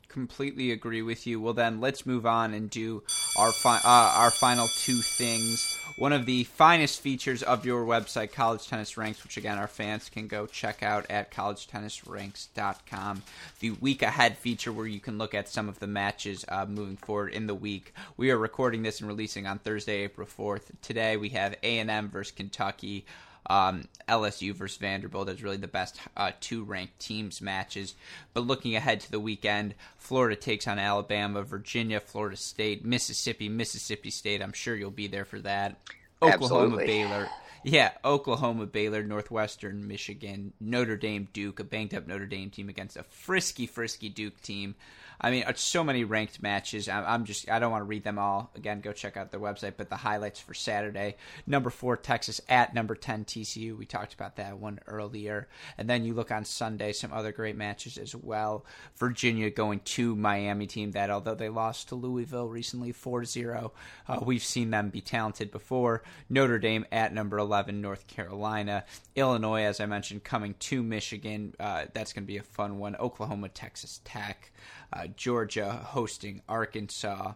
completely 0.08 0.70
agree 0.72 1.02
with 1.02 1.26
you. 1.26 1.40
Well, 1.40 1.54
then 1.54 1.80
let's 1.80 2.06
move 2.06 2.26
on 2.26 2.54
and 2.54 2.70
do 2.70 3.02
our 3.36 3.52
fi- 3.52 3.80
uh, 3.84 4.12
our 4.16 4.30
final 4.30 4.68
two 4.68 5.00
things. 5.00 5.78
One 5.96 6.12
of 6.12 6.26
the 6.26 6.44
finest 6.44 7.00
features 7.00 7.42
of 7.42 7.66
your 7.66 7.84
website, 7.84 8.32
College 8.32 8.66
Tennis 8.66 8.96
Ranks, 8.96 9.24
which 9.24 9.36
again 9.36 9.58
our 9.58 9.66
fans 9.68 10.08
can 10.08 10.28
go 10.28 10.46
check 10.46 10.82
out 10.82 11.06
at 11.10 11.30
collegetennisranks.com. 11.30 13.22
The 13.60 13.70
week 13.72 14.02
ahead 14.02 14.38
feature 14.38 14.72
where 14.72 14.86
you 14.86 15.00
can 15.00 15.18
look 15.18 15.34
at 15.34 15.48
some 15.48 15.68
of 15.68 15.78
the 15.78 15.86
matches 15.86 16.44
uh, 16.48 16.66
moving 16.66 16.96
forward 16.96 17.32
in 17.32 17.46
the 17.46 17.54
week. 17.54 17.92
We 18.16 18.30
are 18.30 18.38
recording 18.38 18.82
this 18.82 19.00
and 19.00 19.08
releasing 19.08 19.46
on 19.46 19.58
Thursday, 19.58 20.04
April 20.04 20.26
fourth. 20.26 20.70
Today 20.82 21.16
we 21.16 21.30
have 21.30 21.56
A 21.62 21.78
and 21.78 21.90
M 21.90 22.08
versus 22.08 22.32
Kentucky. 22.32 23.04
Um, 23.48 23.88
LSU 24.08 24.54
versus 24.54 24.78
Vanderbilt 24.78 25.28
is 25.28 25.42
really 25.42 25.56
the 25.56 25.68
best 25.68 26.00
uh, 26.16 26.32
two 26.40 26.64
ranked 26.64 26.98
teams 26.98 27.40
matches. 27.40 27.94
But 28.34 28.46
looking 28.46 28.76
ahead 28.76 29.00
to 29.00 29.10
the 29.10 29.20
weekend, 29.20 29.74
Florida 29.96 30.36
takes 30.36 30.66
on 30.66 30.78
Alabama, 30.78 31.42
Virginia, 31.42 32.00
Florida 32.00 32.36
State, 32.36 32.84
Mississippi, 32.84 33.48
Mississippi 33.48 34.10
State. 34.10 34.42
I'm 34.42 34.52
sure 34.52 34.76
you'll 34.76 34.90
be 34.90 35.06
there 35.06 35.24
for 35.24 35.40
that. 35.40 35.76
Oklahoma, 36.20 36.64
Absolutely. 36.64 36.86
Baylor. 36.86 37.28
Yeah, 37.64 37.90
Oklahoma, 38.04 38.66
Baylor, 38.66 39.02
Northwestern, 39.02 39.86
Michigan, 39.88 40.52
Notre 40.60 40.96
Dame, 40.96 41.28
Duke, 41.32 41.60
a 41.60 41.64
banged 41.64 41.94
up 41.94 42.06
Notre 42.06 42.26
Dame 42.26 42.50
team 42.50 42.68
against 42.68 42.96
a 42.96 43.02
frisky, 43.02 43.66
frisky 43.66 44.08
Duke 44.08 44.40
team. 44.42 44.74
I 45.20 45.30
mean, 45.30 45.44
so 45.56 45.82
many 45.82 46.04
ranked 46.04 46.42
matches. 46.42 46.88
I'm 46.88 47.24
just, 47.24 47.50
I 47.50 47.58
don't 47.58 47.72
want 47.72 47.82
to 47.82 47.86
read 47.86 48.04
them 48.04 48.18
all. 48.18 48.50
Again, 48.54 48.80
go 48.80 48.92
check 48.92 49.16
out 49.16 49.30
their 49.30 49.40
website. 49.40 49.74
But 49.76 49.90
the 49.90 49.96
highlights 49.96 50.40
for 50.40 50.54
Saturday: 50.54 51.16
number 51.46 51.70
four 51.70 51.96
Texas 51.96 52.40
at 52.48 52.74
number 52.74 52.94
ten 52.94 53.24
TCU. 53.24 53.76
We 53.76 53.86
talked 53.86 54.14
about 54.14 54.36
that 54.36 54.58
one 54.58 54.80
earlier. 54.86 55.48
And 55.76 55.88
then 55.88 56.04
you 56.04 56.14
look 56.14 56.30
on 56.30 56.44
Sunday, 56.44 56.92
some 56.92 57.12
other 57.12 57.32
great 57.32 57.56
matches 57.56 57.98
as 57.98 58.14
well. 58.14 58.64
Virginia 58.96 59.50
going 59.50 59.80
to 59.80 60.14
Miami 60.14 60.66
team 60.66 60.92
that, 60.92 61.10
although 61.10 61.34
they 61.34 61.48
lost 61.48 61.88
to 61.88 61.94
Louisville 61.94 62.48
recently 62.48 62.92
4-0, 62.92 63.70
uh, 64.08 64.18
we've 64.22 64.44
seen 64.44 64.70
them 64.70 64.90
be 64.90 65.00
talented 65.00 65.50
before. 65.50 66.02
Notre 66.28 66.58
Dame 66.58 66.86
at 66.92 67.12
number 67.12 67.38
eleven 67.38 67.80
North 67.80 68.06
Carolina. 68.06 68.84
Illinois, 69.16 69.62
as 69.62 69.80
I 69.80 69.86
mentioned, 69.86 70.24
coming 70.24 70.54
to 70.60 70.82
Michigan. 70.82 71.54
Uh, 71.58 71.86
that's 71.92 72.12
going 72.12 72.24
to 72.24 72.28
be 72.28 72.38
a 72.38 72.42
fun 72.42 72.78
one. 72.78 72.96
Oklahoma, 72.96 73.48
Texas 73.48 74.00
Tech 74.04 74.52
uh, 74.92 75.06
Georgia 75.16 75.70
hosting 75.72 76.42
Arkansas. 76.48 77.32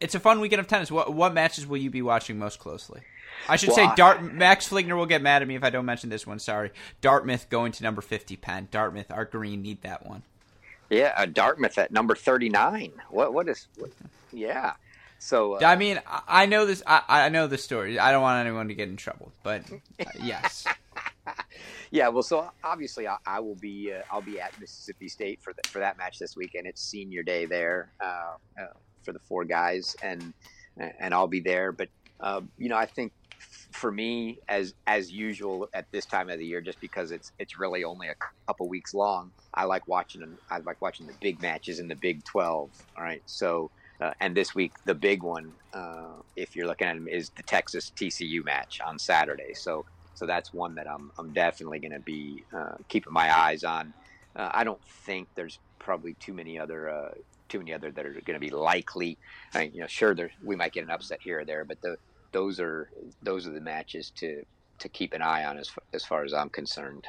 It's 0.00 0.14
a 0.14 0.20
fun 0.20 0.40
weekend 0.40 0.60
of 0.60 0.66
tennis. 0.66 0.90
What 0.90 1.12
what 1.14 1.32
matches 1.32 1.66
will 1.66 1.78
you 1.78 1.90
be 1.90 2.02
watching 2.02 2.38
most 2.38 2.58
closely? 2.58 3.00
I 3.48 3.56
should 3.56 3.70
Well, 3.70 3.76
say 3.76 3.90
Dart. 3.96 4.22
Max 4.22 4.68
Fligner 4.68 4.96
will 4.96 5.06
get 5.06 5.22
mad 5.22 5.42
at 5.42 5.48
me 5.48 5.54
if 5.56 5.64
I 5.64 5.70
don't 5.70 5.84
mention 5.84 6.10
this 6.10 6.26
one. 6.26 6.38
Sorry, 6.38 6.70
Dartmouth 7.00 7.48
going 7.48 7.72
to 7.72 7.82
number 7.82 8.02
fifty. 8.02 8.36
Penn. 8.36 8.68
Dartmouth, 8.70 9.10
our 9.10 9.24
green 9.24 9.62
need 9.62 9.82
that 9.82 10.06
one. 10.06 10.22
Yeah, 10.90 11.14
uh, 11.16 11.26
Dartmouth 11.26 11.78
at 11.78 11.90
number 11.90 12.14
thirty 12.14 12.48
nine. 12.48 12.92
What 13.10 13.32
what 13.32 13.48
is? 13.48 13.66
What, 13.76 13.90
yeah. 14.32 14.74
So 15.18 15.54
uh, 15.54 15.60
I 15.64 15.76
mean, 15.76 16.00
I, 16.06 16.22
I 16.28 16.46
know 16.46 16.66
this. 16.66 16.82
I, 16.86 17.02
I 17.08 17.28
know 17.30 17.46
the 17.46 17.58
story. 17.58 17.98
I 17.98 18.12
don't 18.12 18.22
want 18.22 18.44
anyone 18.46 18.68
to 18.68 18.74
get 18.74 18.88
in 18.88 18.96
trouble, 18.96 19.32
but 19.42 19.62
uh, 19.98 20.04
yes. 20.22 20.66
yeah. 21.90 22.08
Well, 22.08 22.22
so 22.22 22.50
obviously 22.62 23.08
I, 23.08 23.16
I 23.26 23.40
will 23.40 23.54
be 23.54 23.92
uh, 23.92 24.02
I'll 24.10 24.22
be 24.22 24.40
at 24.40 24.58
Mississippi 24.60 25.08
State 25.08 25.42
for 25.42 25.52
the, 25.52 25.68
for 25.68 25.78
that 25.78 25.96
match 25.98 26.18
this 26.18 26.36
weekend. 26.36 26.66
It's 26.66 26.82
senior 26.82 27.22
day 27.22 27.46
there 27.46 27.90
uh, 28.00 28.34
uh, 28.60 28.66
for 29.02 29.12
the 29.12 29.20
four 29.20 29.44
guys, 29.44 29.96
and 30.02 30.32
and 30.76 31.14
I'll 31.14 31.28
be 31.28 31.40
there. 31.40 31.72
But 31.72 31.88
uh, 32.20 32.42
you 32.58 32.68
know, 32.68 32.76
I 32.76 32.86
think 32.86 33.12
for 33.72 33.90
me, 33.90 34.38
as 34.48 34.74
as 34.86 35.10
usual 35.10 35.68
at 35.74 35.90
this 35.90 36.06
time 36.06 36.30
of 36.30 36.38
the 36.38 36.46
year, 36.46 36.60
just 36.60 36.80
because 36.80 37.10
it's 37.10 37.32
it's 37.38 37.58
really 37.58 37.84
only 37.84 38.08
a 38.08 38.14
couple 38.46 38.68
weeks 38.68 38.94
long, 38.94 39.30
I 39.52 39.64
like 39.64 39.86
watching. 39.88 40.22
I 40.50 40.58
like 40.58 40.80
watching 40.80 41.06
the 41.06 41.14
big 41.20 41.40
matches 41.42 41.80
in 41.80 41.88
the 41.88 41.96
Big 41.96 42.24
Twelve. 42.24 42.70
All 42.96 43.04
right, 43.04 43.22
so. 43.26 43.70
Uh, 44.00 44.12
and 44.20 44.36
this 44.36 44.56
week, 44.56 44.72
the 44.86 44.94
big 44.94 45.22
one, 45.22 45.52
uh, 45.72 46.08
if 46.34 46.56
you're 46.56 46.66
looking 46.66 46.88
at 46.88 46.94
them, 46.94 47.06
is 47.06 47.30
the 47.36 47.44
Texas 47.44 47.92
TCU 47.94 48.44
match 48.44 48.80
on 48.84 48.98
Saturday. 48.98 49.54
So, 49.54 49.86
so 50.14 50.26
that's 50.26 50.52
one 50.52 50.74
that 50.76 50.88
I'm, 50.88 51.10
I'm 51.18 51.32
definitely 51.32 51.78
going 51.78 51.92
to 51.92 52.00
be 52.00 52.44
uh, 52.52 52.76
keeping 52.88 53.12
my 53.12 53.36
eyes 53.36 53.64
on. 53.64 53.92
Uh, 54.34 54.50
I 54.52 54.64
don't 54.64 54.82
think 54.84 55.28
there's 55.34 55.58
probably 55.78 56.14
too 56.14 56.32
many 56.32 56.58
other, 56.58 56.88
uh, 56.88 57.10
too 57.48 57.58
many 57.58 57.72
other 57.72 57.90
that 57.90 58.06
are 58.06 58.12
going 58.12 58.34
to 58.34 58.40
be 58.40 58.50
likely. 58.50 59.18
I 59.52 59.60
mean, 59.60 59.74
you 59.74 59.80
know, 59.80 59.86
sure, 59.86 60.14
there 60.14 60.30
we 60.42 60.56
might 60.56 60.72
get 60.72 60.84
an 60.84 60.90
upset 60.90 61.20
here 61.22 61.40
or 61.40 61.44
there, 61.44 61.64
but 61.64 61.80
the, 61.82 61.98
those 62.32 62.58
are 62.58 62.90
those 63.22 63.46
are 63.46 63.52
the 63.52 63.60
matches 63.60 64.10
to 64.16 64.44
to 64.80 64.88
keep 64.88 65.12
an 65.12 65.22
eye 65.22 65.44
on 65.44 65.56
as 65.56 65.70
as 65.92 66.04
far 66.04 66.24
as 66.24 66.34
I'm 66.34 66.48
concerned. 66.48 67.06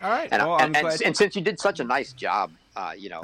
All 0.00 0.10
right. 0.10 0.28
And, 0.30 0.42
well, 0.42 0.60
and, 0.60 0.76
and, 0.76 1.02
and 1.02 1.16
since 1.16 1.34
you 1.34 1.42
did 1.42 1.60
such 1.60 1.80
a 1.80 1.84
nice 1.84 2.12
job, 2.12 2.52
uh, 2.76 2.92
you 2.96 3.10
know, 3.10 3.22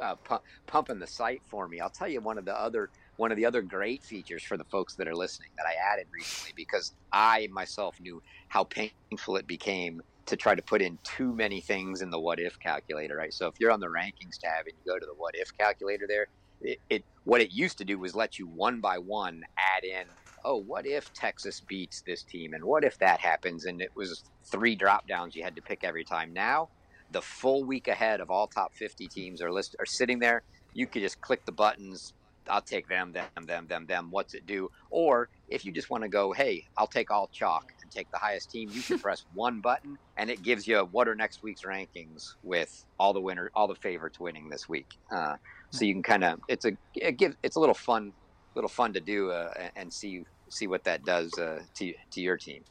uh, 0.00 0.14
pu- 0.14 0.40
pumping 0.66 0.98
the 0.98 1.06
site 1.06 1.42
for 1.46 1.68
me, 1.68 1.80
I'll 1.80 1.90
tell 1.90 2.08
you 2.08 2.20
one 2.20 2.38
of 2.38 2.46
the 2.46 2.58
other 2.58 2.88
one 3.16 3.30
of 3.30 3.36
the 3.36 3.46
other 3.46 3.62
great 3.62 4.04
features 4.04 4.44
for 4.44 4.56
the 4.56 4.64
folks 4.64 4.94
that 4.96 5.08
are 5.08 5.14
listening 5.16 5.50
that 5.56 5.66
I 5.66 5.94
added 5.94 6.06
recently 6.12 6.52
because 6.56 6.94
I 7.12 7.48
myself 7.52 7.96
knew 8.00 8.20
how 8.48 8.64
painful 8.64 9.36
it 9.36 9.46
became 9.46 10.00
to 10.26 10.36
try 10.36 10.54
to 10.54 10.62
put 10.62 10.82
in 10.82 10.98
too 11.04 11.34
many 11.34 11.60
things 11.60 12.02
in 12.02 12.10
the 12.10 12.20
what 12.20 12.40
if 12.40 12.56
calculator, 12.60 13.16
right? 13.16 13.32
So 13.32 13.46
if 13.46 13.54
you're 13.60 13.70
on 13.72 13.80
the 13.80 13.86
rankings 13.86 14.38
tab 14.42 14.64
and 14.66 14.74
you 14.76 14.92
go 14.92 14.98
to 14.98 15.06
the 15.06 15.14
what 15.16 15.34
if 15.36 15.48
calculator 15.58 16.06
there, 16.08 16.26
it, 16.60 16.78
it 16.90 17.04
what 17.24 17.40
it 17.40 17.52
used 17.52 17.78
to 17.78 17.84
do 17.84 17.98
was 17.98 18.14
let 18.14 18.38
you 18.38 18.46
one 18.48 18.80
by 18.80 18.98
one 18.98 19.42
add 19.58 19.84
in 19.84 20.08
oh, 20.46 20.62
what 20.64 20.86
if 20.86 21.12
Texas 21.12 21.60
beats 21.60 22.02
this 22.06 22.22
team? 22.24 22.52
And 22.54 22.64
what 22.64 22.84
if 22.84 22.98
that 22.98 23.20
happens? 23.20 23.64
And 23.66 23.82
it 23.82 23.90
was 23.96 24.22
three 24.50 24.76
drop 24.76 25.06
downs 25.08 25.34
you 25.34 25.42
had 25.42 25.56
to 25.56 25.62
pick 25.62 25.80
every 25.82 26.04
time. 26.04 26.32
Now, 26.32 26.68
the 27.10 27.22
full 27.22 27.66
week 27.66 27.88
ahead 27.88 28.20
of 28.20 28.30
all 28.30 28.48
top 28.48 28.72
50 28.78 29.08
teams 29.08 29.42
are 29.42 29.52
list 29.52 29.76
are 29.80 29.86
sitting 29.86 30.20
there. 30.20 30.44
You 30.72 30.86
could 30.86 31.02
just 31.02 31.20
click 31.20 31.44
the 31.46 31.52
buttons. 31.52 32.14
I'll 32.48 32.62
take 32.62 32.88
them, 32.88 33.12
them, 33.12 33.46
them, 33.46 33.66
them, 33.66 33.86
them. 33.86 34.08
What's 34.10 34.34
it 34.34 34.46
do? 34.46 34.70
Or 34.90 35.28
if 35.48 35.64
you 35.64 35.72
just 35.72 35.90
want 35.90 36.02
to 36.02 36.08
go, 36.08 36.32
hey, 36.32 36.64
I'll 36.76 36.86
take 36.86 37.10
all 37.10 37.28
chalk 37.32 37.72
and 37.82 37.90
take 37.90 38.10
the 38.10 38.18
highest 38.18 38.50
team, 38.50 38.70
you 38.72 38.82
can 38.82 38.98
press 39.06 39.24
one 39.34 39.60
button 39.60 39.98
and 40.16 40.30
it 40.30 40.42
gives 40.42 40.66
you 40.66 40.78
what 40.90 41.08
are 41.08 41.14
next 41.14 41.42
week's 41.42 41.62
rankings 41.62 42.22
with 42.42 42.84
all 42.98 43.12
the 43.12 43.20
winner, 43.20 43.50
all 43.54 43.68
the 43.68 43.74
favorites 43.74 44.18
winning 44.20 44.48
this 44.48 44.68
week. 44.68 44.88
Uh, 45.10 45.36
so 45.70 45.84
you 45.84 45.94
can 45.94 46.02
kind 46.02 46.24
of 46.24 46.40
it's 46.48 46.64
a 46.64 46.72
it 46.94 47.18
give 47.18 47.36
it's 47.42 47.56
a 47.56 47.60
little 47.60 47.74
fun, 47.74 48.12
little 48.54 48.68
fun 48.68 48.92
to 48.92 49.00
do 49.00 49.30
uh, 49.30 49.52
and 49.74 49.92
see 49.92 50.24
see 50.48 50.66
what 50.66 50.84
that 50.84 51.04
does 51.04 51.36
uh, 51.38 51.60
to 51.74 51.92
to 52.12 52.20
your 52.20 52.36
team. 52.36 52.62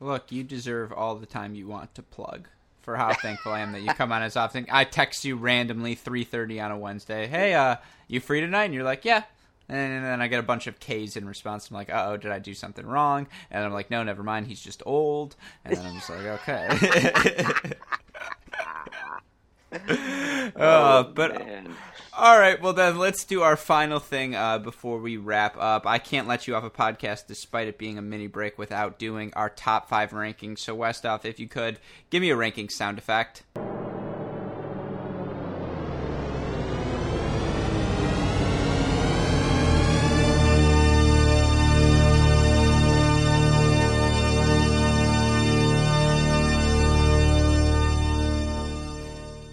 Look, 0.00 0.32
you 0.32 0.44
deserve 0.44 0.92
all 0.92 1.14
the 1.14 1.26
time 1.26 1.54
you 1.54 1.66
want 1.66 1.94
to 1.94 2.02
plug 2.02 2.48
for 2.82 2.96
how 2.96 3.12
thankful 3.14 3.52
I 3.52 3.60
am 3.60 3.72
that 3.72 3.82
you 3.82 3.92
come 3.94 4.12
on 4.12 4.22
as 4.22 4.36
often. 4.36 4.66
I 4.70 4.84
text 4.84 5.24
you 5.24 5.36
randomly 5.36 5.94
3:30 5.94 6.64
on 6.64 6.70
a 6.70 6.78
Wednesday. 6.78 7.26
Hey, 7.26 7.54
uh, 7.54 7.76
you 8.08 8.20
free 8.20 8.40
tonight? 8.40 8.64
And 8.64 8.74
you're 8.74 8.84
like, 8.84 9.04
yeah. 9.04 9.24
And 9.68 10.04
then 10.04 10.20
I 10.20 10.26
get 10.26 10.40
a 10.40 10.42
bunch 10.42 10.66
of 10.66 10.80
K's 10.80 11.16
in 11.16 11.28
response. 11.28 11.70
I'm 11.70 11.76
like, 11.76 11.90
uh 11.90 12.06
oh, 12.08 12.16
did 12.16 12.32
I 12.32 12.40
do 12.40 12.54
something 12.54 12.84
wrong? 12.86 13.28
And 13.50 13.64
I'm 13.64 13.72
like, 13.72 13.90
no, 13.90 14.02
never 14.02 14.22
mind. 14.22 14.48
He's 14.48 14.60
just 14.60 14.82
old. 14.84 15.36
And 15.64 15.76
then 15.76 15.86
I'm 15.86 15.94
just 15.94 16.10
like, 16.10 16.26
okay. 16.48 17.72
uh, 20.56 21.04
but 21.04 21.38
Man. 21.38 21.76
All 22.22 22.38
right, 22.38 22.60
well 22.60 22.74
then 22.74 22.98
let's 22.98 23.24
do 23.24 23.40
our 23.40 23.56
final 23.56 23.98
thing 23.98 24.34
uh, 24.34 24.58
before 24.58 24.98
we 24.98 25.16
wrap 25.16 25.56
up. 25.58 25.86
I 25.86 25.96
can't 25.96 26.28
let 26.28 26.46
you 26.46 26.54
off 26.54 26.64
a 26.64 26.68
podcast 26.68 27.26
despite 27.26 27.66
it 27.66 27.78
being 27.78 27.96
a 27.96 28.02
mini 28.02 28.26
break 28.26 28.58
without 28.58 28.98
doing 28.98 29.32
our 29.32 29.48
top 29.48 29.88
five 29.88 30.10
rankings. 30.10 30.58
So 30.58 30.76
Westhoff, 30.76 31.24
if 31.24 31.40
you 31.40 31.48
could, 31.48 31.78
give 32.10 32.20
me 32.20 32.28
a 32.28 32.36
ranking 32.36 32.68
sound 32.68 32.98
effect. 32.98 33.44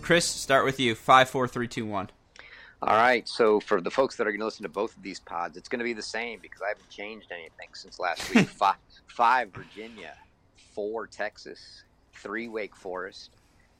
Chris, 0.01 0.25
start 0.25 0.65
with 0.65 0.81
you. 0.81 0.95
Five, 0.95 1.29
four, 1.29 1.47
three, 1.47 1.69
two, 1.69 1.85
one. 1.85 2.09
All 2.81 2.95
right. 2.95 3.27
So 3.27 3.59
for 3.59 3.81
the 3.81 3.89
folks 3.89 4.15
that 4.17 4.27
are 4.27 4.31
going 4.31 4.39
to 4.39 4.45
listen 4.45 4.63
to 4.63 4.69
both 4.69 4.95
of 4.95 5.01
these 5.01 5.19
pods, 5.19 5.57
it's 5.57 5.67
going 5.67 5.79
to 5.79 5.85
be 5.85 5.93
the 5.93 6.01
same 6.01 6.39
because 6.41 6.61
I 6.61 6.69
haven't 6.69 6.89
changed 6.89 7.31
anything 7.31 7.69
since 7.73 7.99
last 7.99 8.33
week. 8.33 8.47
five, 8.59 8.75
five 9.07 9.51
Virginia, 9.51 10.13
four 10.75 11.07
Texas, 11.07 11.83
three 12.13 12.47
Wake 12.47 12.75
Forest, 12.75 13.31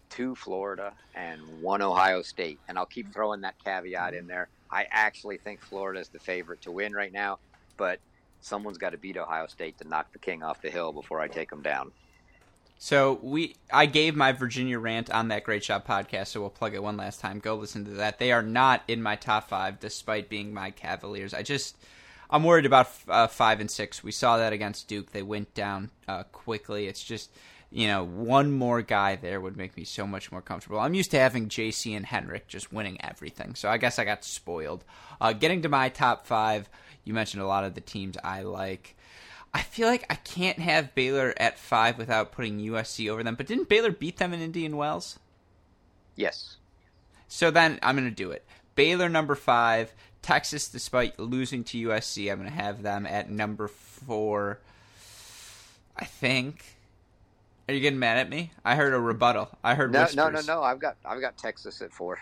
two 0.09 0.33
Florida, 0.33 0.93
and 1.13 1.41
one 1.61 1.83
Ohio 1.83 2.23
State. 2.23 2.59
And 2.67 2.77
I'll 2.77 2.87
keep 2.87 3.13
throwing 3.13 3.41
that 3.41 3.55
caveat 3.63 4.15
in 4.15 4.25
there. 4.25 4.49
I 4.71 4.87
actually 4.89 5.37
think 5.37 5.61
Florida 5.61 5.99
is 5.99 6.09
the 6.09 6.19
favorite 6.19 6.61
to 6.63 6.71
win 6.71 6.93
right 6.93 7.13
now, 7.13 7.37
but 7.77 7.99
someone's 8.41 8.79
got 8.79 8.91
to 8.91 8.97
beat 8.97 9.17
Ohio 9.17 9.47
State 9.47 9.77
to 9.77 9.87
knock 9.87 10.11
the 10.11 10.19
king 10.19 10.41
off 10.41 10.61
the 10.61 10.71
hill 10.71 10.91
before 10.91 11.21
I 11.21 11.27
take 11.27 11.49
them 11.51 11.61
down. 11.61 11.91
So 12.80 13.19
we, 13.23 13.55
I 13.71 13.88
gave 13.88 14.15
my 14.15 14.32
Virginia 14.34 14.78
rant 14.78 15.09
on 15.09 15.30
that 15.30 15.43
Great 15.43 15.63
Shot 15.63 15.88
podcast, 15.88 16.28
so 16.28 16.41
we'll 16.41 16.49
plug 16.49 16.75
it 16.75 16.84
one 16.84 16.97
last 16.97 17.19
time. 17.19 17.39
Go 17.39 17.55
listen 17.55 17.86
to 17.86 17.91
that. 17.91 18.19
They 18.19 18.32
are 18.32 18.43
not 18.43 18.84
in 18.88 19.01
my 19.01 19.15
top 19.15 19.49
five, 19.49 19.80
despite 19.80 20.30
being 20.30 20.53
my 20.53 20.69
Cavaliers. 20.69 21.34
I 21.34 21.41
just, 21.41 21.75
I'm 22.30 22.43
worried 22.43 22.67
about 22.67 22.89
uh, 23.07 23.28
five 23.28 23.59
and 23.59 23.71
six. 23.71 24.03
We 24.03 24.11
saw 24.11 24.38
that 24.38 24.53
against 24.53 24.88
Duke. 24.88 25.11
They 25.11 25.23
went 25.23 25.53
down 25.55 25.89
uh, 26.07 26.23
quickly. 26.23 26.86
It's 26.88 27.03
just, 27.03 27.32
you 27.71 27.88
know, 27.88 28.05
one 28.05 28.51
more 28.51 28.84
guy 28.84 29.15
there 29.15 29.41
would 29.41 29.57
make 29.57 29.75
me 29.75 29.84
so 29.84 30.05
much 30.05 30.32
more 30.32 30.41
comfortable. 30.41 30.80
I'm 30.80 30.93
used 30.93 31.11
to 31.11 31.19
having 31.19 31.49
JC 31.49 31.97
and 31.97 32.05
Henrik 32.05 32.47
just 32.47 32.71
winning 32.71 33.03
everything, 33.03 33.55
so 33.55 33.69
I 33.69 33.78
guess 33.78 33.97
I 33.97 34.05
got 34.05 34.23
spoiled. 34.23 34.86
Uh, 35.19 35.34
getting 35.34 35.63
to 35.63 35.69
my 35.69 35.89
top 35.89 36.28
five, 36.28 36.69
you 37.03 37.13
mentioned 37.15 37.41
a 37.41 37.47
lot 37.47 37.63
of 37.63 37.73
the 37.73 37.82
teams 37.82 38.17
I 38.23 38.43
like. 38.43 38.95
I 39.57 39.61
feel 39.61 39.87
like 39.87 40.05
I 40.07 40.13
can't 40.13 40.59
have 40.59 40.93
Baylor 40.93 41.33
at 41.37 41.57
five 41.57 41.97
without 41.97 42.31
putting 42.31 42.59
USC 42.59 43.09
over 43.09 43.23
them. 43.23 43.33
But 43.33 43.47
didn't 43.47 43.67
Baylor 43.67 43.91
beat 43.91 44.17
them 44.17 44.31
in 44.31 44.39
Indian 44.39 44.77
Wells? 44.77 45.17
Yes. 46.15 46.57
So 47.27 47.49
then 47.49 47.79
I'm 47.81 47.95
going 47.95 48.07
to 48.07 48.15
do 48.15 48.29
it. 48.29 48.45
Baylor 48.75 49.09
number 49.09 49.33
five. 49.33 49.95
Texas, 50.21 50.67
despite 50.67 51.19
losing 51.19 51.63
to 51.63 51.87
USC, 51.87 52.31
I'm 52.31 52.37
going 52.37 52.51
to 52.51 52.55
have 52.55 52.83
them 52.83 53.07
at 53.07 53.31
number 53.31 53.67
four. 53.67 54.59
I 55.95 56.05
think. 56.05 56.63
Are 57.67 57.73
you 57.73 57.79
getting 57.79 57.97
mad 57.97 58.19
at 58.19 58.29
me? 58.29 58.51
I 58.63 58.75
heard 58.75 58.93
a 58.93 58.99
rebuttal. 58.99 59.49
I 59.63 59.73
heard 59.73 59.91
no, 59.91 60.01
whispers. 60.01 60.15
no, 60.17 60.29
no, 60.29 60.41
no. 60.41 60.61
I've 60.61 60.79
got 60.79 60.97
I've 61.03 61.19
got 61.19 61.35
Texas 61.35 61.81
at 61.81 61.91
four. 61.91 62.19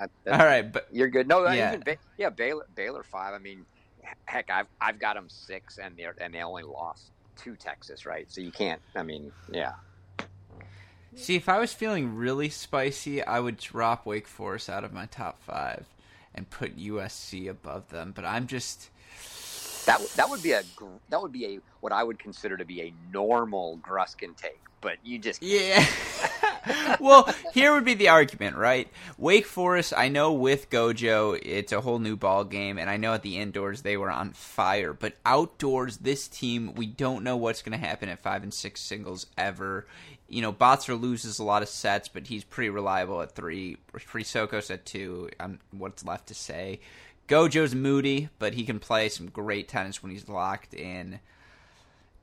All 0.00 0.08
right, 0.38 0.62
but 0.62 0.88
you're 0.90 1.08
good. 1.08 1.28
No, 1.28 1.46
yeah, 1.50 1.76
ba- 1.76 1.98
yeah, 2.16 2.30
Baylor 2.30 2.64
Baylor 2.74 3.02
five. 3.02 3.34
I 3.34 3.38
mean, 3.38 3.66
heck, 4.24 4.50
I've 4.50 4.66
I've 4.80 4.98
got 4.98 5.14
them 5.14 5.28
six, 5.28 5.78
and 5.78 5.96
they 5.96 6.06
and 6.20 6.34
they 6.34 6.42
only 6.42 6.62
lost 6.62 7.10
to 7.44 7.56
Texas, 7.56 8.06
right? 8.06 8.30
So 8.30 8.40
you 8.40 8.50
can't. 8.50 8.80
I 8.94 9.02
mean, 9.02 9.32
yeah. 9.50 9.72
See, 11.16 11.36
if 11.36 11.48
I 11.48 11.58
was 11.58 11.72
feeling 11.72 12.14
really 12.14 12.48
spicy, 12.48 13.22
I 13.22 13.40
would 13.40 13.56
drop 13.56 14.06
Wake 14.06 14.28
Forest 14.28 14.68
out 14.70 14.84
of 14.84 14.92
my 14.92 15.06
top 15.06 15.42
five 15.42 15.86
and 16.34 16.48
put 16.48 16.78
USC 16.78 17.48
above 17.48 17.88
them. 17.88 18.12
But 18.14 18.24
I'm 18.24 18.46
just 18.46 18.90
that 19.86 20.00
that 20.16 20.28
would 20.28 20.42
be 20.42 20.52
a 20.52 20.62
that 21.08 21.20
would 21.20 21.32
be 21.32 21.46
a 21.46 21.60
what 21.80 21.92
I 21.92 22.04
would 22.04 22.18
consider 22.18 22.56
to 22.56 22.64
be 22.64 22.82
a 22.82 22.92
normal 23.12 23.78
Gruskin 23.78 24.36
take. 24.36 24.60
But 24.80 24.98
you 25.02 25.18
just 25.18 25.42
yeah. 25.42 25.84
well, 27.00 27.32
here 27.52 27.72
would 27.72 27.84
be 27.84 27.94
the 27.94 28.08
argument, 28.08 28.56
right? 28.56 28.88
Wake 29.16 29.46
Forest, 29.46 29.94
I 29.96 30.08
know 30.08 30.32
with 30.32 30.70
Gojo, 30.70 31.38
it's 31.42 31.72
a 31.72 31.80
whole 31.80 31.98
new 31.98 32.16
ball 32.16 32.44
game, 32.44 32.78
and 32.78 32.90
I 32.90 32.96
know 32.96 33.14
at 33.14 33.22
the 33.22 33.38
indoors 33.38 33.82
they 33.82 33.96
were 33.96 34.10
on 34.10 34.32
fire, 34.32 34.92
but 34.92 35.14
outdoors, 35.24 35.98
this 35.98 36.28
team, 36.28 36.74
we 36.74 36.86
don't 36.86 37.24
know 37.24 37.36
what's 37.36 37.62
going 37.62 37.78
to 37.78 37.86
happen 37.86 38.08
at 38.08 38.20
five 38.20 38.42
and 38.42 38.52
six 38.52 38.80
singles 38.80 39.26
ever. 39.36 39.86
You 40.28 40.42
know, 40.42 40.52
Botzer 40.52 41.00
loses 41.00 41.38
a 41.38 41.44
lot 41.44 41.62
of 41.62 41.68
sets, 41.68 42.08
but 42.08 42.26
he's 42.26 42.44
pretty 42.44 42.70
reliable 42.70 43.22
at 43.22 43.34
three. 43.34 43.78
Sokos 43.94 44.70
at 44.70 44.84
two. 44.84 45.30
Um, 45.40 45.58
what's 45.70 46.04
left 46.04 46.28
to 46.28 46.34
say? 46.34 46.80
Gojo's 47.28 47.74
moody, 47.74 48.28
but 48.38 48.54
he 48.54 48.64
can 48.64 48.78
play 48.78 49.08
some 49.08 49.28
great 49.28 49.68
tennis 49.68 50.02
when 50.02 50.12
he's 50.12 50.28
locked 50.28 50.74
in. 50.74 51.20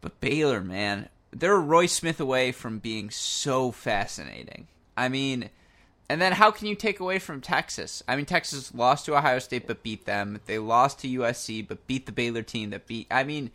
But 0.02 0.20
Baylor, 0.20 0.62
man, 0.62 1.10
they're 1.36 1.60
Roy 1.60 1.86
Smith 1.86 2.20
away 2.20 2.52
from 2.52 2.80
being 2.80 3.10
so 3.10 3.72
fascinating. 3.72 4.68
I 4.96 5.10
mean, 5.10 5.50
and 6.10 6.22
then 6.22 6.32
how 6.32 6.50
can 6.50 6.68
you 6.68 6.76
take 6.76 7.02
away 7.02 7.20
from 7.20 7.42
Texas? 7.42 8.02
I 8.08 8.16
mean, 8.16 8.26
Texas 8.26 8.74
lost 8.74 9.06
to 9.06 9.18
Ohio 9.18 9.40
State 9.40 9.68
but 9.68 9.84
beat 9.84 10.06
them. 10.06 10.40
They 10.46 10.60
lost 10.60 11.00
to 11.00 11.08
USC 11.08 11.68
but 11.68 11.86
beat 11.88 12.06
the 12.06 12.14
Baylor 12.14 12.42
team 12.42 12.70
that 12.70 12.88
beat. 12.88 13.08
I 13.12 13.26
mean, 13.26 13.52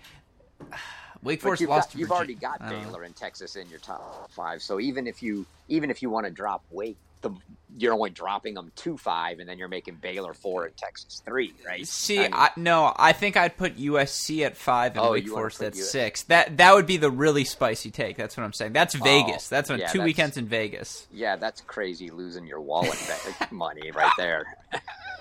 Wake 1.22 1.40
Forest 1.40 1.62
you've 1.62 1.70
lost. 1.70 1.92
Got, 1.92 1.98
you've 1.98 2.12
already 2.12 2.34
got 2.34 2.60
Baylor 2.66 3.02
and 3.02 3.16
Texas 3.16 3.56
in 3.56 3.68
your 3.68 3.78
top 3.78 4.30
five. 4.30 4.62
So 4.62 4.78
even 4.80 5.06
if 5.06 5.22
you 5.22 5.46
even 5.68 5.90
if 5.90 6.02
you 6.02 6.10
want 6.10 6.26
to 6.26 6.30
drop 6.30 6.62
Wake, 6.70 6.96
the 7.20 7.30
you're 7.78 7.94
only 7.94 8.10
dropping 8.10 8.54
them 8.54 8.72
two 8.74 8.96
five, 8.96 9.38
and 9.38 9.48
then 9.48 9.58
you're 9.58 9.68
making 9.68 9.96
Baylor 9.96 10.34
four 10.34 10.66
and 10.66 10.76
Texas 10.76 11.22
three, 11.24 11.54
right? 11.66 11.86
See, 11.86 12.18
I 12.18 12.22
mean, 12.22 12.34
I, 12.34 12.50
no, 12.56 12.92
I 12.96 13.12
think 13.12 13.36
I'd 13.36 13.56
put 13.56 13.76
USC 13.76 14.44
at 14.44 14.56
five 14.56 14.96
and 14.96 15.04
oh, 15.04 15.12
Wake 15.12 15.28
Forest 15.28 15.62
at 15.62 15.74
US- 15.74 15.90
six. 15.90 16.22
That 16.24 16.56
that 16.58 16.74
would 16.74 16.86
be 16.86 16.96
the 16.96 17.10
really 17.10 17.44
spicy 17.44 17.90
take. 17.90 18.16
That's 18.16 18.36
what 18.36 18.44
I'm 18.44 18.52
saying. 18.52 18.72
That's 18.72 18.94
Vegas. 18.94 19.50
Oh, 19.50 19.56
that's 19.56 19.70
on 19.70 19.78
yeah, 19.78 19.88
two 19.88 19.98
that's, 19.98 20.06
weekends 20.06 20.36
in 20.36 20.46
Vegas. 20.46 21.06
Yeah, 21.12 21.36
that's 21.36 21.60
crazy 21.62 22.10
losing 22.10 22.46
your 22.46 22.60
wallet 22.60 22.98
money 23.50 23.90
right 23.92 24.12
there. 24.16 24.44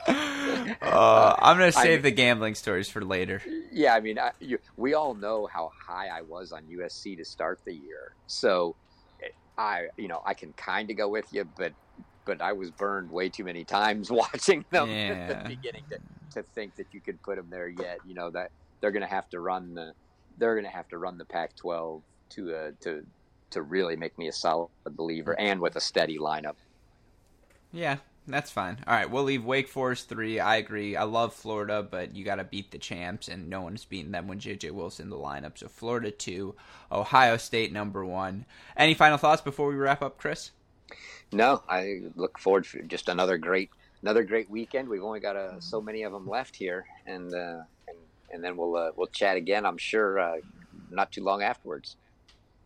uh, 0.07 1.35
I'm 1.39 1.57
gonna 1.57 1.71
save 1.71 1.85
I 1.85 1.89
mean, 1.93 2.01
the 2.01 2.11
gambling 2.11 2.55
stories 2.55 2.89
for 2.89 3.03
later. 3.03 3.41
Yeah, 3.71 3.93
I 3.93 3.99
mean, 3.99 4.17
I, 4.17 4.31
you, 4.39 4.59
we 4.75 4.95
all 4.95 5.13
know 5.13 5.47
how 5.51 5.71
high 5.87 6.07
I 6.07 6.21
was 6.21 6.51
on 6.51 6.63
USC 6.63 7.17
to 7.17 7.25
start 7.25 7.59
the 7.63 7.73
year, 7.73 8.13
so 8.27 8.75
I, 9.57 9.87
you 9.97 10.07
know, 10.07 10.21
I 10.25 10.33
can 10.33 10.53
kind 10.53 10.89
of 10.89 10.95
go 10.95 11.09
with 11.09 11.25
you, 11.31 11.47
but 11.57 11.73
but 12.29 12.41
I 12.41 12.53
was 12.53 12.69
burned 12.69 13.09
way 13.09 13.27
too 13.27 13.43
many 13.43 13.63
times 13.63 14.11
watching 14.11 14.63
them 14.69 14.87
yeah. 14.87 14.95
at 15.29 15.43
the 15.43 15.49
beginning 15.49 15.83
to, 15.89 15.97
to 16.35 16.43
think 16.53 16.75
that 16.75 16.85
you 16.91 17.01
could 17.01 17.19
put 17.23 17.37
them 17.37 17.47
there 17.49 17.67
yet. 17.67 17.97
You 18.07 18.13
know 18.13 18.29
that 18.29 18.51
they're 18.79 18.91
going 18.91 19.01
to 19.01 19.07
have 19.07 19.27
to 19.31 19.39
run 19.39 19.73
the 19.73 19.93
they're 20.37 20.53
going 20.53 20.65
to 20.65 20.71
have 20.71 20.87
to 20.89 20.99
run 20.99 21.17
the 21.17 21.25
Pac-12 21.25 22.01
to 22.29 22.55
uh, 22.55 22.71
to 22.81 23.03
to 23.49 23.61
really 23.63 23.95
make 23.95 24.15
me 24.19 24.27
a 24.27 24.31
solid 24.31 24.69
believer 24.91 25.37
and 25.39 25.59
with 25.59 25.75
a 25.75 25.81
steady 25.81 26.19
lineup. 26.19 26.53
Yeah, 27.71 27.97
that's 28.27 28.51
fine. 28.51 28.77
All 28.85 28.93
right, 28.93 29.09
we'll 29.09 29.23
leave 29.23 29.43
Wake 29.43 29.67
Forest 29.67 30.07
three. 30.07 30.39
I 30.39 30.57
agree. 30.57 30.95
I 30.95 31.03
love 31.03 31.33
Florida, 31.33 31.81
but 31.81 32.15
you 32.15 32.23
got 32.23 32.35
to 32.35 32.43
beat 32.43 32.69
the 32.69 32.77
champs, 32.77 33.27
and 33.27 33.49
no 33.49 33.61
one's 33.61 33.85
beaten 33.85 34.11
them 34.11 34.27
when 34.27 34.39
JJ 34.39 34.69
Wilson 34.69 35.05
in 35.05 35.09
the 35.09 35.17
lineup. 35.17 35.57
So 35.57 35.67
Florida 35.67 36.11
two, 36.11 36.53
Ohio 36.91 37.37
State 37.37 37.73
number 37.73 38.05
one. 38.05 38.45
Any 38.77 38.93
final 38.93 39.17
thoughts 39.17 39.41
before 39.41 39.69
we 39.69 39.75
wrap 39.75 40.03
up, 40.03 40.19
Chris? 40.19 40.51
No, 41.31 41.63
I 41.69 42.01
look 42.15 42.39
forward 42.39 42.65
to 42.65 42.81
just 42.83 43.09
another 43.09 43.37
great 43.37 43.69
another 44.01 44.23
great 44.23 44.49
weekend. 44.49 44.87
We've 44.89 45.03
only 45.03 45.19
got 45.19 45.35
uh, 45.35 45.59
so 45.59 45.81
many 45.81 46.03
of 46.03 46.11
them 46.11 46.27
left 46.27 46.55
here, 46.55 46.85
and 47.05 47.33
uh, 47.33 47.61
and 47.87 47.97
and 48.31 48.43
then 48.43 48.57
we'll 48.57 48.75
uh, 48.75 48.91
we'll 48.95 49.07
chat 49.07 49.37
again. 49.37 49.65
I'm 49.65 49.77
sure 49.77 50.19
uh, 50.19 50.37
not 50.89 51.11
too 51.11 51.23
long 51.23 51.43
afterwards. 51.43 51.95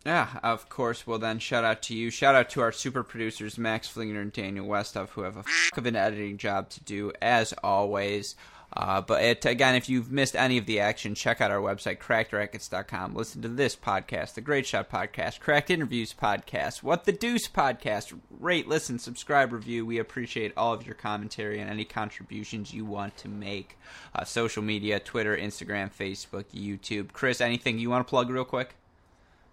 Yeah, 0.05 0.39
of 0.43 0.67
course. 0.67 1.07
Well, 1.07 1.19
then, 1.19 1.39
shout 1.39 1.63
out 1.63 1.81
to 1.83 1.95
you. 1.95 2.09
Shout 2.09 2.35
out 2.35 2.49
to 2.51 2.61
our 2.61 2.73
super 2.73 3.03
producers, 3.03 3.57
Max 3.57 3.87
Fligner 3.87 4.21
and 4.21 4.33
Daniel 4.33 4.67
Westhoff, 4.67 5.09
who 5.09 5.21
have 5.21 5.37
a 5.37 5.39
f- 5.39 5.71
of 5.77 5.85
an 5.85 5.95
editing 5.95 6.37
job 6.37 6.69
to 6.71 6.83
do, 6.83 7.13
as 7.21 7.53
always. 7.63 8.35
Uh, 8.75 9.01
but 9.01 9.23
it, 9.23 9.45
again, 9.45 9.75
if 9.75 9.87
you've 9.87 10.11
missed 10.11 10.35
any 10.35 10.57
of 10.57 10.65
the 10.65 10.79
action, 10.79 11.13
check 11.13 11.41
out 11.41 11.51
our 11.51 11.59
website, 11.59 11.99
crackedrackets.com. 11.99 13.13
Listen 13.13 13.41
to 13.43 13.47
this 13.47 13.75
podcast, 13.75 14.33
the 14.33 14.41
Great 14.41 14.65
Shot 14.65 14.89
podcast, 14.89 15.39
Cracked 15.39 15.69
Interviews 15.69 16.13
podcast, 16.13 16.81
What 16.81 17.05
the 17.05 17.11
Deuce 17.11 17.47
podcast. 17.47 18.19
Rate, 18.39 18.67
listen, 18.67 18.97
subscribe, 18.97 19.53
review. 19.53 19.85
We 19.85 19.99
appreciate 19.99 20.53
all 20.57 20.73
of 20.73 20.87
your 20.87 20.95
commentary 20.95 21.59
and 21.59 21.69
any 21.69 21.85
contributions 21.85 22.73
you 22.73 22.83
want 22.83 23.15
to 23.17 23.27
make. 23.27 23.77
Uh, 24.15 24.23
social 24.23 24.63
media, 24.63 24.99
Twitter, 24.99 25.37
Instagram, 25.37 25.91
Facebook, 25.93 26.45
YouTube. 26.51 27.13
Chris, 27.13 27.41
anything 27.41 27.77
you 27.77 27.91
want 27.91 28.05
to 28.05 28.09
plug 28.09 28.31
real 28.31 28.43
quick? 28.43 28.75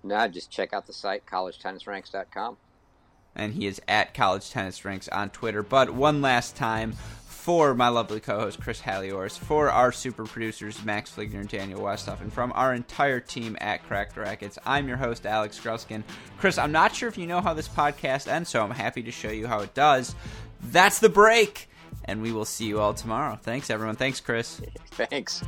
No, 0.02 0.26
just 0.28 0.50
check 0.50 0.72
out 0.72 0.86
the 0.86 0.94
site, 0.94 1.26
collegetennisranks.com. 1.26 2.56
And 3.36 3.54
he 3.54 3.66
is 3.66 3.80
at 3.86 4.14
College 4.14 4.50
Tennis 4.50 4.84
Ranks 4.84 5.08
on 5.08 5.30
Twitter. 5.30 5.62
But 5.62 5.90
one 5.90 6.20
last 6.20 6.56
time, 6.56 6.94
for 7.40 7.74
my 7.74 7.88
lovely 7.88 8.20
co-host 8.20 8.60
Chris 8.60 8.82
Halioris, 8.82 9.38
for 9.38 9.70
our 9.70 9.92
super 9.92 10.24
producers 10.24 10.84
Max 10.84 11.10
Fligner 11.10 11.40
and 11.40 11.48
Daniel 11.48 11.80
Westhoff, 11.80 12.20
and 12.20 12.30
from 12.30 12.52
our 12.54 12.74
entire 12.74 13.18
team 13.18 13.56
at 13.62 13.82
Cracked 13.86 14.18
Rackets, 14.18 14.58
I'm 14.66 14.86
your 14.86 14.98
host 14.98 15.24
Alex 15.24 15.58
Gruskin. 15.58 16.02
Chris, 16.38 16.58
I'm 16.58 16.70
not 16.70 16.94
sure 16.94 17.08
if 17.08 17.16
you 17.16 17.26
know 17.26 17.40
how 17.40 17.54
this 17.54 17.66
podcast 17.66 18.28
ends, 18.28 18.50
so 18.50 18.62
I'm 18.62 18.70
happy 18.70 19.02
to 19.04 19.10
show 19.10 19.30
you 19.30 19.46
how 19.46 19.60
it 19.60 19.72
does. 19.72 20.14
That's 20.64 20.98
the 20.98 21.08
break, 21.08 21.70
and 22.04 22.20
we 22.20 22.30
will 22.30 22.44
see 22.44 22.66
you 22.66 22.78
all 22.78 22.92
tomorrow. 22.92 23.38
Thanks, 23.40 23.70
everyone. 23.70 23.96
Thanks, 23.96 24.20
Chris. 24.20 24.60
Thanks. 24.90 25.42